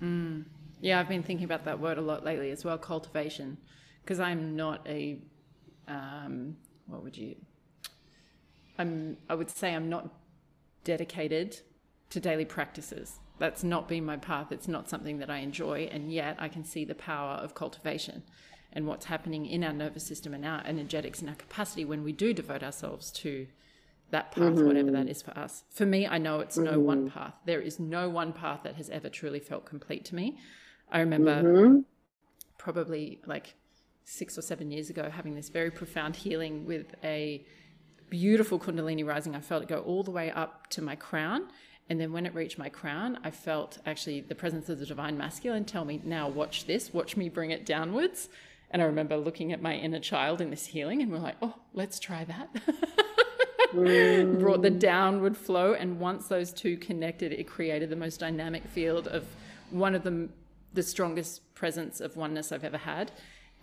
Mm. 0.00 0.44
Yeah, 0.80 1.00
I've 1.00 1.08
been 1.08 1.22
thinking 1.22 1.44
about 1.44 1.64
that 1.64 1.80
word 1.80 1.98
a 1.98 2.00
lot 2.00 2.24
lately 2.24 2.50
as 2.50 2.64
well, 2.64 2.78
cultivation, 2.78 3.58
because 4.02 4.20
I'm 4.20 4.56
not 4.56 4.86
a, 4.86 5.18
um, 5.88 6.56
what 6.86 7.02
would 7.02 7.18
you, 7.18 7.36
I'm, 8.78 9.18
I 9.28 9.34
would 9.34 9.50
say 9.50 9.74
I'm 9.74 9.90
not 9.90 10.08
dedicated 10.84 11.60
to 12.10 12.20
daily 12.20 12.44
practices. 12.44 13.18
That's 13.38 13.64
not 13.64 13.88
been 13.88 14.04
my 14.04 14.16
path. 14.16 14.52
It's 14.52 14.68
not 14.68 14.90
something 14.90 15.18
that 15.18 15.30
I 15.30 15.38
enjoy. 15.38 15.88
And 15.90 16.12
yet 16.12 16.36
I 16.38 16.48
can 16.48 16.64
see 16.64 16.84
the 16.84 16.94
power 16.94 17.34
of 17.36 17.54
cultivation 17.54 18.22
and 18.72 18.86
what's 18.86 19.06
happening 19.06 19.46
in 19.46 19.64
our 19.64 19.72
nervous 19.72 20.06
system 20.06 20.34
and 20.34 20.44
our 20.44 20.62
energetics 20.64 21.20
and 21.20 21.28
our 21.28 21.36
capacity 21.36 21.84
when 21.84 22.04
we 22.04 22.12
do 22.12 22.32
devote 22.32 22.62
ourselves 22.62 23.10
to 23.10 23.46
that 24.10 24.32
path, 24.32 24.54
mm-hmm. 24.54 24.66
whatever 24.66 24.90
that 24.90 25.08
is 25.08 25.22
for 25.22 25.36
us. 25.38 25.64
For 25.70 25.86
me, 25.86 26.06
I 26.06 26.18
know 26.18 26.40
it's 26.40 26.56
mm-hmm. 26.56 26.72
no 26.74 26.80
one 26.80 27.08
mm-hmm. 27.08 27.18
path. 27.18 27.34
There 27.46 27.60
is 27.60 27.78
no 27.78 28.08
one 28.08 28.32
path 28.32 28.60
that 28.64 28.74
has 28.76 28.90
ever 28.90 29.08
truly 29.08 29.40
felt 29.40 29.64
complete 29.64 30.04
to 30.06 30.14
me. 30.14 30.38
I 30.90 31.00
remember 31.00 31.42
mm-hmm. 31.42 31.78
probably 32.58 33.20
like 33.26 33.54
six 34.04 34.36
or 34.36 34.42
seven 34.42 34.70
years 34.70 34.90
ago 34.90 35.08
having 35.08 35.36
this 35.36 35.48
very 35.48 35.70
profound 35.70 36.16
healing 36.16 36.66
with 36.66 36.94
a 37.04 37.44
beautiful 38.10 38.58
Kundalini 38.58 39.06
rising. 39.06 39.34
I 39.34 39.40
felt 39.40 39.62
it 39.62 39.68
go 39.68 39.80
all 39.80 40.02
the 40.02 40.10
way 40.10 40.30
up 40.30 40.68
to 40.70 40.82
my 40.82 40.96
crown. 40.96 41.48
And 41.88 42.00
then 42.00 42.12
when 42.12 42.26
it 42.26 42.34
reached 42.34 42.58
my 42.58 42.68
crown, 42.68 43.18
I 43.24 43.30
felt 43.30 43.78
actually 43.86 44.20
the 44.20 44.34
presence 44.34 44.68
of 44.68 44.78
the 44.78 44.86
divine 44.86 45.16
masculine 45.16 45.64
tell 45.64 45.84
me, 45.84 46.00
now 46.04 46.28
watch 46.28 46.66
this, 46.66 46.92
watch 46.92 47.16
me 47.16 47.28
bring 47.28 47.50
it 47.50 47.66
downwards. 47.66 48.28
And 48.70 48.80
I 48.80 48.84
remember 48.84 49.16
looking 49.16 49.52
at 49.52 49.60
my 49.60 49.74
inner 49.74 49.98
child 49.98 50.40
in 50.40 50.50
this 50.50 50.66
healing 50.66 51.02
and 51.02 51.10
we're 51.10 51.18
like, 51.18 51.36
oh, 51.42 51.56
let's 51.74 51.98
try 51.98 52.24
that. 52.24 52.48
mm. 53.74 54.38
brought 54.38 54.62
the 54.62 54.70
downward 54.70 55.36
flow. 55.36 55.74
And 55.74 55.98
once 55.98 56.28
those 56.28 56.52
two 56.52 56.76
connected, 56.76 57.32
it 57.32 57.48
created 57.48 57.90
the 57.90 57.96
most 57.96 58.20
dynamic 58.20 58.66
field 58.68 59.08
of 59.08 59.26
one 59.70 59.96
of 59.96 60.04
the, 60.04 60.28
the 60.72 60.84
strongest 60.84 61.54
presence 61.54 62.00
of 62.00 62.16
oneness 62.16 62.52
I've 62.52 62.64
ever 62.64 62.78
had. 62.78 63.10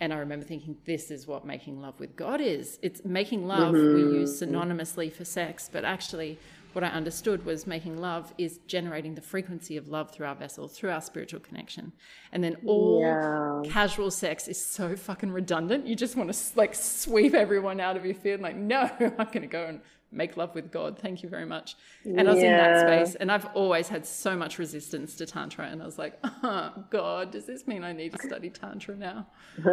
And 0.00 0.12
I 0.12 0.18
remember 0.18 0.44
thinking, 0.44 0.76
this 0.84 1.10
is 1.10 1.26
what 1.26 1.44
making 1.44 1.80
love 1.80 1.98
with 1.98 2.14
God 2.14 2.40
is. 2.40 2.78
It's 2.82 3.04
making 3.04 3.46
love, 3.46 3.74
mm-hmm. 3.74 4.12
we 4.12 4.18
use 4.20 4.40
synonymously 4.40 5.12
for 5.12 5.24
sex, 5.24 5.68
but 5.72 5.84
actually, 5.84 6.38
what 6.74 6.84
I 6.84 6.88
understood 6.88 7.44
was 7.44 7.66
making 7.66 7.98
love 7.98 8.32
is 8.38 8.60
generating 8.66 9.14
the 9.14 9.20
frequency 9.20 9.76
of 9.76 9.88
love 9.88 10.10
through 10.10 10.26
our 10.26 10.34
vessel, 10.34 10.68
through 10.68 10.90
our 10.90 11.00
spiritual 11.00 11.40
connection. 11.40 11.92
And 12.30 12.44
then 12.44 12.56
all 12.66 13.00
yeah. 13.00 13.70
casual 13.70 14.10
sex 14.10 14.46
is 14.48 14.64
so 14.64 14.94
fucking 14.94 15.32
redundant. 15.32 15.86
You 15.86 15.96
just 15.96 16.14
want 16.14 16.32
to 16.32 16.38
like 16.56 16.74
sweep 16.74 17.34
everyone 17.34 17.80
out 17.80 17.96
of 17.96 18.04
your 18.04 18.14
field. 18.14 18.40
Like, 18.40 18.56
no, 18.56 18.82
I'm 19.00 19.26
going 19.26 19.40
to 19.40 19.46
go 19.46 19.64
and 19.64 19.80
make 20.10 20.36
love 20.36 20.54
with 20.54 20.70
God. 20.70 20.98
Thank 20.98 21.22
you 21.22 21.28
very 21.28 21.44
much. 21.44 21.76
And 22.04 22.16
yeah. 22.16 22.22
I 22.22 22.24
was 22.24 22.42
in 22.42 22.52
that 22.52 22.80
space. 22.80 23.14
And 23.16 23.30
I've 23.30 23.46
always 23.54 23.88
had 23.88 24.06
so 24.06 24.36
much 24.36 24.58
resistance 24.58 25.14
to 25.16 25.26
Tantra. 25.26 25.66
And 25.66 25.82
I 25.82 25.84
was 25.84 25.98
like, 25.98 26.18
oh, 26.24 26.72
God, 26.90 27.30
does 27.30 27.46
this 27.46 27.66
mean 27.66 27.84
I 27.84 27.92
need 27.92 28.12
to 28.12 28.18
study 28.26 28.50
Tantra 28.50 28.96
now? 28.96 29.26
and 29.56 29.66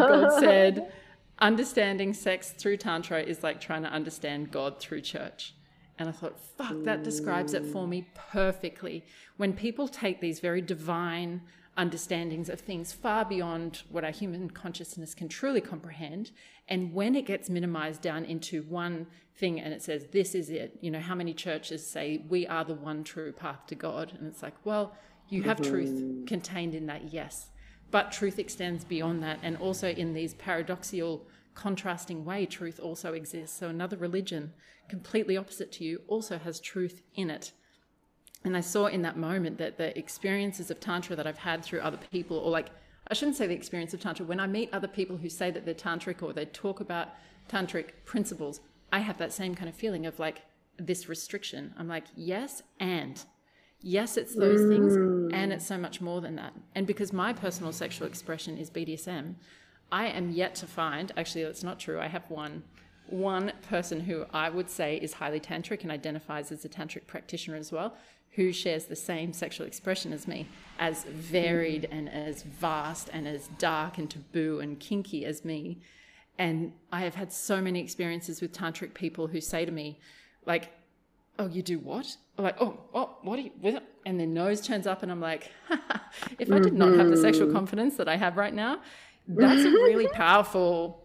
God 0.00 0.32
said, 0.40 0.92
understanding 1.38 2.14
sex 2.14 2.50
through 2.50 2.76
Tantra 2.76 3.22
is 3.22 3.42
like 3.42 3.60
trying 3.60 3.82
to 3.82 3.90
understand 3.90 4.50
God 4.50 4.78
through 4.78 5.00
church. 5.00 5.54
And 6.02 6.10
I 6.10 6.12
thought, 6.12 6.38
fuck, 6.38 6.82
that 6.82 7.04
describes 7.04 7.54
it 7.54 7.64
for 7.64 7.86
me 7.86 8.08
perfectly. 8.14 9.04
When 9.36 9.52
people 9.52 9.86
take 9.86 10.20
these 10.20 10.40
very 10.40 10.60
divine 10.60 11.42
understandings 11.76 12.48
of 12.48 12.58
things 12.60 12.92
far 12.92 13.24
beyond 13.24 13.82
what 13.88 14.04
our 14.04 14.10
human 14.10 14.50
consciousness 14.50 15.14
can 15.14 15.28
truly 15.28 15.60
comprehend, 15.60 16.32
and 16.68 16.92
when 16.92 17.14
it 17.14 17.24
gets 17.24 17.48
minimized 17.48 18.02
down 18.02 18.24
into 18.24 18.62
one 18.64 19.06
thing 19.36 19.60
and 19.60 19.72
it 19.72 19.80
says, 19.80 20.08
this 20.10 20.34
is 20.34 20.50
it, 20.50 20.76
you 20.80 20.90
know, 20.90 20.98
how 20.98 21.14
many 21.14 21.32
churches 21.32 21.86
say, 21.86 22.24
we 22.28 22.48
are 22.48 22.64
the 22.64 22.74
one 22.74 23.04
true 23.04 23.30
path 23.30 23.64
to 23.68 23.76
God? 23.76 24.12
And 24.18 24.26
it's 24.26 24.42
like, 24.42 24.54
well, 24.64 24.96
you 25.28 25.44
have 25.44 25.58
mm-hmm. 25.58 25.70
truth 25.70 26.26
contained 26.26 26.74
in 26.74 26.86
that, 26.86 27.12
yes. 27.12 27.46
But 27.92 28.10
truth 28.10 28.40
extends 28.40 28.84
beyond 28.84 29.22
that. 29.22 29.38
And 29.44 29.56
also 29.58 29.88
in 29.88 30.14
these 30.14 30.34
paradoxical 30.34 31.26
contrasting 31.54 32.24
way, 32.24 32.46
truth 32.46 32.80
also 32.80 33.12
exists. 33.12 33.58
So 33.58 33.68
another 33.68 33.96
religion, 33.96 34.52
completely 34.88 35.36
opposite 35.36 35.72
to 35.72 35.84
you, 35.84 36.00
also 36.08 36.38
has 36.38 36.60
truth 36.60 37.02
in 37.14 37.30
it. 37.30 37.52
And 38.44 38.56
I 38.56 38.60
saw 38.60 38.86
in 38.86 39.02
that 39.02 39.16
moment 39.16 39.58
that 39.58 39.78
the 39.78 39.96
experiences 39.96 40.70
of 40.70 40.80
Tantra 40.80 41.14
that 41.16 41.26
I've 41.26 41.38
had 41.38 41.64
through 41.64 41.80
other 41.80 41.98
people, 42.10 42.38
or 42.38 42.50
like, 42.50 42.70
I 43.08 43.14
shouldn't 43.14 43.36
say 43.36 43.46
the 43.46 43.54
experience 43.54 43.94
of 43.94 44.00
Tantra, 44.00 44.26
when 44.26 44.40
I 44.40 44.46
meet 44.46 44.70
other 44.72 44.88
people 44.88 45.16
who 45.16 45.28
say 45.28 45.50
that 45.50 45.64
they're 45.64 45.74
Tantric 45.74 46.22
or 46.22 46.32
they 46.32 46.46
talk 46.46 46.80
about 46.80 47.08
Tantric 47.48 47.90
principles, 48.04 48.60
I 48.92 49.00
have 49.00 49.18
that 49.18 49.32
same 49.32 49.54
kind 49.54 49.68
of 49.68 49.74
feeling 49.74 50.06
of 50.06 50.18
like 50.18 50.42
this 50.78 51.08
restriction. 51.08 51.74
I'm 51.78 51.88
like, 51.88 52.04
yes, 52.16 52.62
and. 52.80 53.22
Yes, 53.84 54.16
it's 54.16 54.36
those 54.36 54.60
mm. 54.60 54.68
things, 54.68 54.94
and 55.34 55.52
it's 55.52 55.66
so 55.66 55.76
much 55.76 56.00
more 56.00 56.20
than 56.20 56.36
that. 56.36 56.52
And 56.76 56.86
because 56.86 57.12
my 57.12 57.32
personal 57.32 57.72
sexual 57.72 58.06
expression 58.06 58.56
is 58.56 58.70
BDSM, 58.70 59.34
I 59.92 60.06
am 60.06 60.30
yet 60.30 60.54
to 60.56 60.66
find, 60.66 61.12
actually, 61.16 61.44
that's 61.44 61.62
not 61.62 61.78
true. 61.78 62.00
I 62.00 62.08
have 62.08 62.24
one 62.28 62.64
one 63.08 63.52
person 63.68 64.00
who 64.00 64.24
I 64.32 64.48
would 64.48 64.70
say 64.70 64.96
is 64.96 65.12
highly 65.12 65.38
tantric 65.38 65.82
and 65.82 65.92
identifies 65.92 66.50
as 66.50 66.64
a 66.64 66.68
tantric 66.68 67.06
practitioner 67.06 67.58
as 67.58 67.70
well, 67.70 67.94
who 68.30 68.52
shares 68.52 68.86
the 68.86 68.96
same 68.96 69.34
sexual 69.34 69.66
expression 69.66 70.14
as 70.14 70.26
me, 70.26 70.48
as 70.78 71.04
varied 71.04 71.86
and 71.90 72.08
as 72.08 72.42
vast 72.42 73.10
and 73.12 73.28
as 73.28 73.48
dark 73.58 73.98
and 73.98 74.10
taboo 74.10 74.60
and 74.60 74.80
kinky 74.80 75.26
as 75.26 75.44
me. 75.44 75.78
And 76.38 76.72
I 76.90 77.02
have 77.02 77.14
had 77.14 77.30
so 77.30 77.60
many 77.60 77.80
experiences 77.80 78.40
with 78.40 78.52
tantric 78.52 78.94
people 78.94 79.26
who 79.26 79.42
say 79.42 79.66
to 79.66 79.72
me, 79.72 80.00
like, 80.46 80.72
oh, 81.38 81.48
you 81.48 81.62
do 81.62 81.78
what? 81.78 82.16
Or 82.38 82.44
like, 82.44 82.56
oh, 82.60 82.80
oh, 82.94 83.18
what 83.22 83.38
are 83.38 83.42
you, 83.42 83.50
with 83.60 83.78
and 84.06 84.18
their 84.18 84.26
nose 84.26 84.60
turns 84.60 84.86
up, 84.86 85.02
and 85.02 85.12
I'm 85.12 85.20
like, 85.20 85.52
if 86.38 86.50
I 86.50 86.58
did 86.58 86.72
not 86.72 86.96
have 86.96 87.08
the 87.08 87.16
sexual 87.16 87.46
mm-hmm. 87.46 87.56
confidence 87.56 87.96
that 87.96 88.08
I 88.08 88.16
have 88.16 88.36
right 88.36 88.54
now, 88.54 88.80
that's 89.36 89.64
a 89.64 89.70
really 89.70 90.08
powerful 90.08 91.02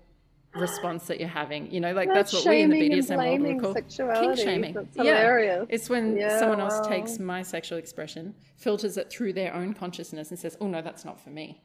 response 0.54 1.08
that 1.08 1.20
you're 1.20 1.30
having. 1.30 1.72
You 1.72 1.80
know, 1.80 1.94
like 1.94 2.10
that's, 2.10 2.32
that's 2.32 2.46
what 2.46 2.52
we 2.52 2.62
in 2.62 2.70
the 2.70 2.90
BDSM 2.90 3.42
world 3.42 3.62
call 3.62 3.74
kink 3.74 4.38
shaming. 4.38 4.76
yeah, 4.96 5.66
it's 5.70 5.90
when 5.90 6.18
yeah, 6.18 6.40
someone 6.40 6.60
else 6.60 6.80
wow. 6.84 6.90
takes 6.90 7.20
my 7.20 7.42
sexual 7.42 7.78
expression, 7.78 8.36
filters 8.56 8.98
it 8.98 9.10
through 9.10 9.34
their 9.34 9.54
own 9.54 9.74
consciousness, 9.74 10.30
and 10.30 10.40
says, 10.40 10.58
"Oh 10.60 10.68
no, 10.68 10.82
that's 10.82 11.06
not 11.06 11.20
for 11.20 11.30
me." 11.30 11.64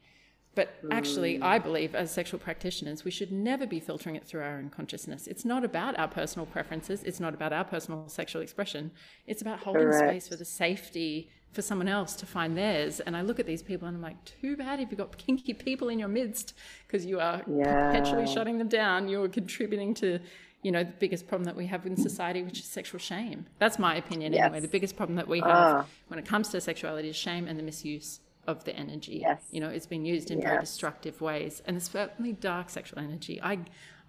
But 0.55 0.75
actually, 0.91 1.39
mm. 1.39 1.43
I 1.43 1.57
believe 1.57 1.95
as 1.95 2.11
sexual 2.11 2.39
practitioners, 2.39 3.03
we 3.03 3.09
should 3.09 3.31
never 3.31 3.65
be 3.65 3.79
filtering 3.79 4.15
it 4.15 4.23
through 4.23 4.41
our 4.41 4.57
own 4.57 4.69
consciousness. 4.69 5.25
It's 5.25 5.43
not 5.43 5.65
about 5.65 5.97
our 5.97 6.07
personal 6.07 6.45
preferences. 6.45 7.01
It's 7.03 7.19
not 7.19 7.33
about 7.33 7.53
our 7.53 7.63
personal 7.63 8.07
sexual 8.07 8.43
expression. 8.43 8.91
It's 9.25 9.41
about 9.41 9.59
holding 9.59 9.81
Correct. 9.81 10.09
space 10.11 10.27
for 10.27 10.35
the 10.35 10.45
safety 10.45 11.31
for 11.53 11.61
someone 11.61 11.87
else 11.87 12.15
to 12.15 12.25
find 12.25 12.57
theirs. 12.57 12.99
And 12.99 13.15
I 13.15 13.21
look 13.21 13.39
at 13.39 13.45
these 13.45 13.61
people 13.61 13.87
and 13.87 13.95
I'm 13.95 14.03
like, 14.03 14.23
too 14.25 14.57
bad 14.57 14.79
if 14.79 14.89
you've 14.89 14.97
got 14.97 15.17
kinky 15.17 15.53
people 15.53 15.89
in 15.89 15.99
your 15.99 16.07
midst 16.07 16.53
because 16.87 17.05
you 17.05 17.19
are 17.19 17.41
yeah. 17.47 17.91
perpetually 17.91 18.27
shutting 18.27 18.57
them 18.57 18.67
down. 18.67 19.07
You're 19.07 19.29
contributing 19.29 19.93
to, 19.95 20.19
you 20.63 20.71
know, 20.71 20.83
the 20.83 20.93
biggest 20.99 21.27
problem 21.27 21.45
that 21.45 21.55
we 21.55 21.67
have 21.67 21.85
in 21.85 21.95
society, 21.95 22.41
which 22.43 22.59
is 22.59 22.65
sexual 22.65 22.99
shame. 22.99 23.45
That's 23.59 23.77
my 23.79 23.95
opinion 23.95 24.33
yes. 24.33 24.45
anyway. 24.45 24.59
The 24.59 24.67
biggest 24.67 24.97
problem 24.97 25.15
that 25.15 25.27
we 25.27 25.39
have 25.39 25.75
uh. 25.75 25.83
when 26.07 26.19
it 26.19 26.25
comes 26.25 26.49
to 26.49 26.59
sexuality 26.59 27.09
is 27.09 27.15
shame 27.15 27.47
and 27.47 27.57
the 27.57 27.63
misuse 27.63 28.19
of 28.47 28.63
the 28.65 28.75
energy. 28.75 29.19
Yes. 29.21 29.43
You 29.51 29.61
know, 29.61 29.69
it's 29.69 29.85
been 29.85 30.05
used 30.05 30.31
in 30.31 30.39
yes. 30.39 30.47
very 30.47 30.59
destructive 30.61 31.21
ways. 31.21 31.61
And 31.65 31.77
it's 31.77 31.89
certainly 31.89 32.33
dark 32.33 32.69
sexual 32.69 32.99
energy. 32.99 33.39
I 33.41 33.59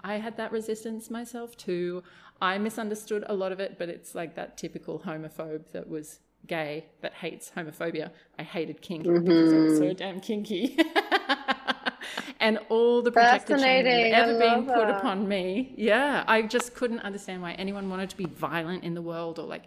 I 0.03 0.17
had 0.17 0.37
that 0.37 0.53
resistance 0.53 1.11
myself 1.11 1.57
too. 1.57 2.03
I 2.41 2.59
misunderstood 2.59 3.25
a 3.27 3.35
lot 3.35 3.53
of 3.53 3.61
it, 3.61 3.77
but 3.79 3.89
it's 3.89 4.15
like 4.15 4.35
that 4.35 4.59
typical 4.59 5.01
homophobe 5.01 5.71
that 5.73 5.89
was 5.89 6.21
gay 6.47 6.87
but 7.01 7.13
hates 7.13 7.51
homophobia. 7.57 8.11
I 8.39 8.43
hated 8.43 8.81
kink 8.81 9.05
mm-hmm. 9.05 9.25
because 9.25 9.53
it 9.53 9.59
was 9.59 9.79
so 9.79 9.93
damn 9.93 10.21
kinky. 10.21 10.79
and 12.41 12.59
all 12.69 13.03
the 13.03 13.11
protected 13.11 13.61
shame 13.61 13.85
that 13.85 13.91
had 13.91 14.13
ever 14.13 14.39
been 14.39 14.67
put 14.67 14.87
that. 14.87 14.99
upon 14.99 15.29
me. 15.29 15.75
Yeah, 15.77 16.25
I 16.27 16.43
just 16.43 16.75
couldn't 16.75 17.01
understand 17.01 17.43
why 17.43 17.53
anyone 17.53 17.89
wanted 17.89 18.11
to 18.11 18.17
be 18.17 18.27
violent 18.27 18.85
in 18.85 18.95
the 18.95 19.03
world 19.03 19.39
or 19.39 19.47
like 19.47 19.65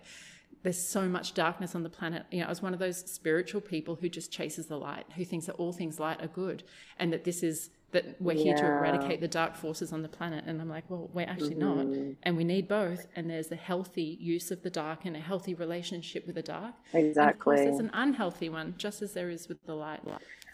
there's 0.64 0.78
so 0.78 1.08
much 1.08 1.34
darkness 1.34 1.76
on 1.76 1.84
the 1.84 1.90
planet. 1.90 2.26
You 2.32 2.42
know, 2.42 2.48
I 2.48 2.50
was 2.50 2.62
one 2.62 2.74
of 2.74 2.80
those 2.80 2.98
spiritual 3.10 3.62
people 3.62 3.96
who 3.96 4.10
just 4.10 4.32
chases 4.32 4.66
the 4.66 4.78
light, 4.78 5.06
who 5.16 5.24
thinks 5.24 5.46
that 5.46 5.54
all 5.54 5.72
things 5.72 6.00
light 6.00 6.22
are 6.22 6.28
good 6.28 6.64
and 7.00 7.14
that 7.14 7.24
this 7.24 7.44
is 7.44 7.70
that 7.98 8.22
we're 8.22 8.36
here 8.36 8.56
yeah. 8.56 8.62
to 8.62 8.66
eradicate 8.68 9.22
the 9.22 9.28
dark 9.28 9.56
forces 9.56 9.92
on 9.92 10.04
the 10.04 10.08
planet. 10.08 10.44
And 10.46 10.62
I'm 10.62 10.70
like, 10.70 10.84
well, 10.88 11.10
we're 11.14 11.28
actually 11.28 11.56
mm-hmm. 11.56 12.06
not. 12.06 12.16
And 12.22 12.38
we 12.38 12.44
need 12.44 12.68
both. 12.68 13.08
And 13.16 13.28
there's 13.28 13.52
a 13.52 13.56
healthy 13.56 14.18
use 14.22 14.52
of 14.52 14.62
the 14.62 14.70
dark 14.70 15.06
and 15.06 15.16
a 15.16 15.20
healthy 15.20 15.56
relationship 15.56 16.28
with 16.28 16.36
the 16.36 16.44
dark. 16.44 16.76
Exactly. 16.94 17.22
And 17.22 17.30
of 17.32 17.40
course, 17.40 17.60
there's 17.62 17.80
an 17.80 17.90
unhealthy 17.94 18.50
one, 18.50 18.76
just 18.78 19.02
as 19.02 19.14
there 19.14 19.32
is 19.32 19.48
with 19.48 19.66
the 19.66 19.74
light. 19.74 20.02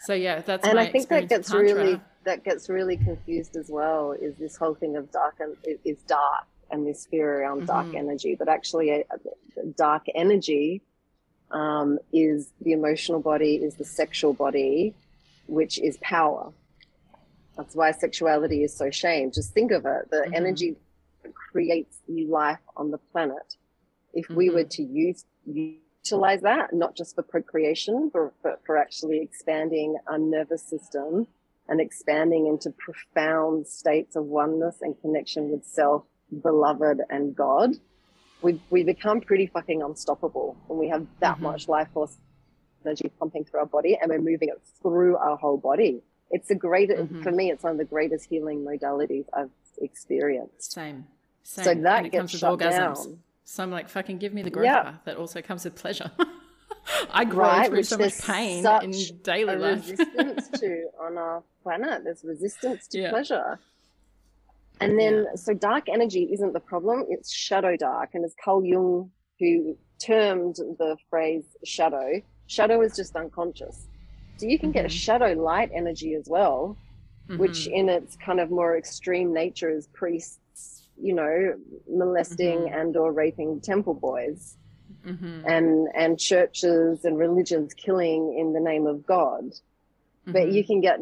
So 0.06 0.14
yeah, 0.14 0.40
that's 0.40 0.66
and 0.66 0.78
I 0.78 0.86
think 0.86 1.08
that 1.08 1.28
gets 1.28 1.52
really 1.52 2.00
that 2.24 2.44
gets 2.44 2.70
really 2.70 2.96
confused 2.96 3.56
as 3.56 3.68
well. 3.68 4.12
Is 4.12 4.34
this 4.36 4.56
whole 4.56 4.74
thing 4.74 4.96
of 4.96 5.12
dark 5.12 5.36
and 5.40 5.54
is 5.84 5.98
dark 6.06 6.46
and 6.70 6.86
this 6.86 7.06
fear 7.06 7.40
around 7.40 7.58
mm-hmm. 7.58 7.66
dark 7.66 7.94
energy, 7.94 8.36
but 8.38 8.48
actually, 8.48 8.90
a, 8.90 9.04
a 9.62 9.66
dark 9.76 10.06
energy 10.14 10.80
um, 11.50 11.98
is 12.10 12.50
the 12.62 12.72
emotional 12.72 13.20
body, 13.20 13.56
is 13.56 13.74
the 13.74 13.84
sexual 13.84 14.32
body, 14.32 14.94
which 15.46 15.78
is 15.78 15.98
power 15.98 16.52
that's 17.56 17.74
why 17.74 17.92
sexuality 17.92 18.64
is 18.64 18.76
so 18.76 18.90
shamed. 18.90 19.34
Just 19.34 19.52
think 19.52 19.70
of 19.70 19.86
it. 19.86 20.10
The 20.10 20.18
mm-hmm. 20.18 20.34
energy 20.34 20.76
creates 21.52 21.98
new 22.08 22.28
life 22.28 22.58
on 22.76 22.90
the 22.90 22.98
planet. 22.98 23.56
If 24.12 24.26
mm-hmm. 24.26 24.36
we 24.36 24.50
were 24.50 24.64
to 24.64 24.82
use 24.82 25.24
utilize 25.46 26.42
that, 26.42 26.72
not 26.72 26.96
just 26.96 27.14
for 27.14 27.22
procreation, 27.22 28.10
but, 28.12 28.32
but 28.42 28.60
for 28.66 28.76
actually 28.76 29.20
expanding 29.20 29.96
our 30.06 30.18
nervous 30.18 30.62
system 30.62 31.26
and 31.68 31.80
expanding 31.80 32.46
into 32.46 32.70
profound 32.70 33.66
states 33.66 34.16
of 34.16 34.24
oneness 34.24 34.78
and 34.82 35.00
connection 35.00 35.50
with 35.50 35.64
self, 35.64 36.04
beloved, 36.42 37.00
and 37.08 37.34
God, 37.34 37.76
we 38.42 38.60
we 38.70 38.84
become 38.84 39.20
pretty 39.20 39.46
fucking 39.46 39.82
unstoppable 39.82 40.56
when 40.66 40.78
we 40.78 40.88
have 40.88 41.06
that 41.20 41.36
mm-hmm. 41.36 41.44
much 41.44 41.68
life 41.68 41.88
force 41.94 42.16
energy 42.84 43.10
pumping 43.18 43.44
through 43.44 43.60
our 43.60 43.66
body 43.66 43.96
and 44.00 44.10
we're 44.10 44.20
moving 44.20 44.50
it 44.50 44.60
through 44.82 45.16
our 45.16 45.36
whole 45.38 45.56
body 45.56 46.02
it's 46.34 46.50
a 46.50 46.54
great 46.54 46.90
mm-hmm. 46.90 47.22
for 47.22 47.30
me 47.30 47.50
it's 47.50 47.62
one 47.62 47.72
of 47.72 47.78
the 47.78 47.84
greatest 47.84 48.28
healing 48.28 48.64
modalities 48.64 49.24
i've 49.32 49.50
experienced. 49.78 50.72
Same 50.72 51.06
same. 51.42 51.64
so 51.64 51.74
that 51.74 52.10
gets 52.10 52.36
shut 52.36 52.58
down. 52.58 53.18
So 53.44 53.62
i'm 53.62 53.70
like 53.70 53.88
fucking 53.88 54.18
give 54.18 54.34
me 54.34 54.42
the 54.42 54.50
growth 54.50 54.66
path 54.66 55.00
that 55.04 55.16
also 55.16 55.40
comes 55.40 55.64
with 55.64 55.74
pleasure. 55.74 56.10
I 57.10 57.24
grow 57.24 57.44
right, 57.44 57.70
through 57.70 57.82
so 57.84 57.96
much 57.96 58.20
pain 58.22 58.66
in 58.82 58.92
daily 59.22 59.56
life. 59.56 59.88
resistance 59.88 60.48
to 60.60 60.88
on 61.00 61.16
our 61.16 61.42
planet. 61.62 62.04
There's 62.04 62.24
resistance 62.24 62.86
to 62.88 63.00
yeah. 63.00 63.10
pleasure. 63.10 63.58
And 64.80 64.98
then 64.98 65.24
yeah. 65.24 65.34
so 65.36 65.54
dark 65.54 65.88
energy 65.88 66.28
isn't 66.32 66.52
the 66.52 66.60
problem 66.60 67.06
it's 67.08 67.32
shadow 67.32 67.76
dark. 67.76 68.10
And 68.14 68.24
as 68.24 68.34
carl 68.42 68.64
jung 68.64 69.10
who 69.38 69.78
termed 69.98 70.56
the 70.56 70.96
phrase 71.08 71.44
shadow 71.64 72.20
shadow 72.46 72.82
is 72.82 72.94
just 72.96 73.16
unconscious 73.16 73.86
so 74.36 74.46
you 74.46 74.58
can 74.58 74.70
mm-hmm. 74.70 74.74
get 74.74 74.84
a 74.84 74.88
mm-hmm. 74.88 74.96
shadow 74.96 75.32
light 75.32 75.70
energy 75.74 76.14
as 76.14 76.28
well, 76.28 76.76
mm-hmm. 77.28 77.40
which 77.40 77.66
in 77.66 77.88
its 77.88 78.16
kind 78.16 78.40
of 78.40 78.50
more 78.50 78.76
extreme 78.76 79.32
nature 79.32 79.70
is 79.70 79.86
priests 79.88 80.38
you 81.00 81.14
know, 81.14 81.54
molesting 81.88 82.60
mm-hmm. 82.60 82.78
and 82.78 82.96
or 82.96 83.12
raping 83.12 83.60
temple 83.60 83.94
boys. 83.94 84.56
Mm-hmm. 85.06 85.42
And 85.46 85.88
and 85.94 86.18
churches 86.18 87.04
and 87.04 87.18
religions 87.18 87.74
killing 87.74 88.38
in 88.38 88.54
the 88.54 88.60
name 88.60 88.86
of 88.86 89.04
God, 89.04 89.44
mm-hmm. 89.44 90.32
but 90.32 90.50
you 90.50 90.64
can 90.64 90.80
get 90.80 90.98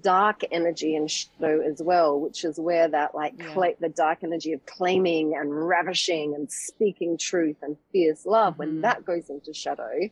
dark 0.00 0.40
energy 0.50 0.96
and 0.96 1.10
shadow 1.10 1.60
as 1.60 1.82
well, 1.82 2.18
which 2.18 2.46
is 2.46 2.58
where 2.58 2.88
that 2.88 3.14
like 3.14 3.34
yeah. 3.36 3.72
the 3.78 3.90
dark 3.90 4.20
energy 4.22 4.54
of 4.54 4.64
claiming 4.64 5.34
and 5.36 5.68
ravishing 5.68 6.34
and 6.34 6.50
speaking 6.50 7.18
truth 7.18 7.56
and 7.60 7.76
fierce 7.92 8.24
love, 8.24 8.58
when 8.58 8.70
mm-hmm. 8.70 8.80
that 8.82 9.04
goes 9.04 9.28
into 9.28 9.52
shadow, 9.52 10.08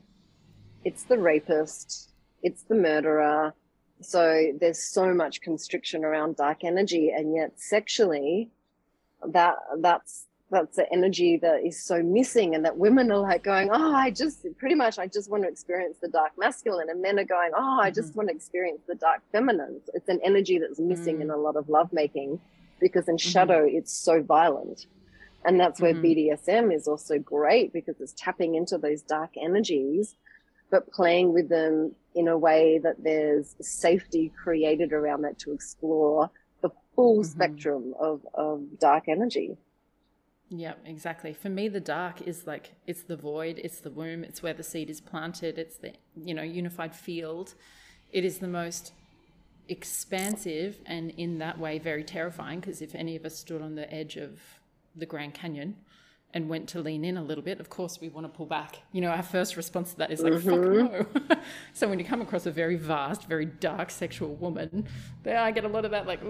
it's 0.84 1.04
the 1.04 1.16
rapist, 1.16 2.09
it's 2.42 2.62
the 2.64 2.74
murderer, 2.74 3.54
so 4.00 4.52
there's 4.58 4.82
so 4.82 5.12
much 5.12 5.40
constriction 5.40 6.04
around 6.04 6.36
dark 6.36 6.64
energy, 6.64 7.10
and 7.10 7.34
yet 7.34 7.58
sexually, 7.60 8.50
that 9.26 9.56
that's 9.78 10.26
that's 10.50 10.76
the 10.76 10.92
energy 10.92 11.36
that 11.36 11.64
is 11.64 11.80
so 11.80 12.02
missing, 12.02 12.54
and 12.54 12.64
that 12.64 12.76
women 12.76 13.12
are 13.12 13.18
like 13.18 13.44
going, 13.44 13.70
oh, 13.72 13.94
I 13.94 14.10
just 14.10 14.44
pretty 14.58 14.74
much 14.74 14.98
I 14.98 15.06
just 15.06 15.30
want 15.30 15.44
to 15.44 15.48
experience 15.48 15.98
the 16.00 16.08
dark 16.08 16.32
masculine, 16.38 16.88
and 16.88 17.00
men 17.02 17.18
are 17.18 17.24
going, 17.24 17.52
oh, 17.56 17.78
I 17.80 17.90
just 17.90 18.10
mm-hmm. 18.10 18.18
want 18.18 18.28
to 18.30 18.34
experience 18.34 18.80
the 18.88 18.94
dark 18.94 19.20
feminine. 19.32 19.80
It's 19.94 20.08
an 20.08 20.20
energy 20.24 20.58
that's 20.58 20.80
missing 20.80 21.16
mm-hmm. 21.16 21.22
in 21.22 21.30
a 21.30 21.36
lot 21.36 21.56
of 21.56 21.68
lovemaking, 21.68 22.40
because 22.80 23.08
in 23.08 23.16
mm-hmm. 23.16 23.30
shadow 23.30 23.66
mm-hmm. 23.66 23.76
it's 23.76 23.92
so 23.92 24.22
violent. 24.22 24.86
And 25.44 25.58
that's 25.58 25.80
where 25.80 25.94
mm-hmm. 25.94 26.04
BDSM 26.04 26.74
is 26.74 26.86
also 26.86 27.18
great 27.18 27.72
because 27.72 27.98
it's 27.98 28.12
tapping 28.12 28.56
into 28.56 28.76
those 28.76 29.00
dark 29.00 29.30
energies 29.40 30.16
but 30.70 30.90
playing 30.92 31.32
with 31.32 31.48
them 31.48 31.94
in 32.14 32.28
a 32.28 32.36
way 32.36 32.80
that 32.82 33.02
there's 33.02 33.54
safety 33.60 34.32
created 34.42 34.92
around 34.92 35.22
that 35.22 35.38
to 35.38 35.52
explore 35.52 36.30
the 36.62 36.70
full 36.94 37.20
mm-hmm. 37.20 37.30
spectrum 37.30 37.94
of, 37.98 38.26
of 38.34 38.62
dark 38.78 39.04
energy. 39.08 39.56
Yeah, 40.52 40.74
exactly. 40.84 41.32
For 41.32 41.48
me, 41.48 41.68
the 41.68 41.80
dark 41.80 42.22
is 42.22 42.46
like 42.46 42.72
it's 42.86 43.02
the 43.02 43.16
void, 43.16 43.60
it's 43.62 43.80
the 43.80 43.90
womb, 43.90 44.24
it's 44.24 44.42
where 44.42 44.52
the 44.52 44.64
seed 44.64 44.90
is 44.90 45.00
planted, 45.00 45.58
it's 45.58 45.76
the 45.76 45.92
you 46.16 46.34
know 46.34 46.42
unified 46.42 46.94
field. 46.94 47.54
It 48.10 48.24
is 48.24 48.38
the 48.38 48.48
most 48.48 48.92
expansive 49.68 50.80
and 50.84 51.10
in 51.10 51.38
that 51.38 51.56
way 51.56 51.78
very 51.78 52.02
terrifying 52.02 52.58
because 52.58 52.82
if 52.82 52.92
any 52.96 53.14
of 53.14 53.24
us 53.24 53.38
stood 53.38 53.62
on 53.62 53.76
the 53.76 53.92
edge 53.94 54.16
of 54.16 54.40
the 54.96 55.06
Grand 55.06 55.32
Canyon, 55.32 55.76
and 56.32 56.48
went 56.48 56.68
to 56.68 56.80
lean 56.80 57.04
in 57.04 57.16
a 57.16 57.22
little 57.22 57.42
bit, 57.42 57.60
of 57.60 57.68
course 57.68 58.00
we 58.00 58.08
want 58.08 58.24
to 58.24 58.28
pull 58.28 58.46
back. 58.46 58.78
You 58.92 59.00
know, 59.00 59.10
our 59.10 59.22
first 59.22 59.56
response 59.56 59.92
to 59.92 59.98
that 59.98 60.10
is 60.10 60.20
like, 60.20 60.34
mm-hmm. 60.34 60.86
fuck 60.86 61.28
no. 61.28 61.36
so 61.72 61.88
when 61.88 61.98
you 61.98 62.04
come 62.04 62.20
across 62.20 62.46
a 62.46 62.50
very 62.50 62.76
vast, 62.76 63.24
very 63.24 63.46
dark 63.46 63.90
sexual 63.90 64.34
woman, 64.36 64.86
there 65.22 65.38
I 65.38 65.50
get 65.50 65.64
a 65.64 65.68
lot 65.68 65.84
of 65.84 65.90
that 65.90 66.06
like, 66.06 66.20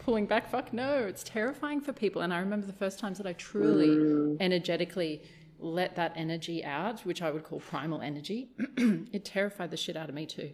pulling 0.00 0.26
back, 0.26 0.50
fuck 0.50 0.72
no. 0.72 1.06
It's 1.06 1.22
terrifying 1.22 1.80
for 1.80 1.92
people. 1.92 2.22
And 2.22 2.34
I 2.34 2.38
remember 2.38 2.66
the 2.66 2.72
first 2.72 2.98
times 2.98 3.18
that 3.18 3.26
I 3.26 3.34
truly 3.34 3.88
mm. 3.88 4.36
energetically 4.40 5.22
let 5.58 5.94
that 5.96 6.12
energy 6.16 6.64
out, 6.64 7.00
which 7.00 7.22
I 7.22 7.30
would 7.30 7.44
call 7.44 7.60
primal 7.60 8.00
energy, 8.00 8.48
it 8.78 9.24
terrified 9.24 9.70
the 9.70 9.76
shit 9.76 9.96
out 9.96 10.08
of 10.08 10.14
me 10.14 10.26
too 10.26 10.50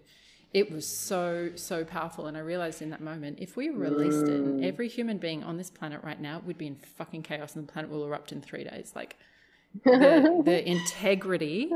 it 0.52 0.70
was 0.70 0.87
so 0.87 1.50
so 1.54 1.85
powerful 1.85 2.26
and 2.26 2.37
i 2.37 2.40
realized 2.40 2.80
in 2.80 2.90
that 2.90 3.00
moment 3.00 3.38
if 3.40 3.56
we 3.56 3.68
released 3.68 4.24
mm. 4.24 4.62
it 4.62 4.66
every 4.66 4.88
human 4.88 5.18
being 5.18 5.42
on 5.44 5.56
this 5.56 5.70
planet 5.70 6.00
right 6.02 6.20
now 6.20 6.40
would 6.44 6.59
be 6.59 6.66
in 6.66 6.76
fucking 6.76 7.22
chaos 7.22 7.54
and 7.54 7.66
the 7.66 7.72
planet 7.72 7.90
will 7.90 8.04
erupt 8.04 8.32
in 8.32 8.40
three 8.40 8.64
days 8.64 8.92
like 8.94 9.16
the, 9.85 10.42
the 10.44 10.68
integrity 10.70 11.70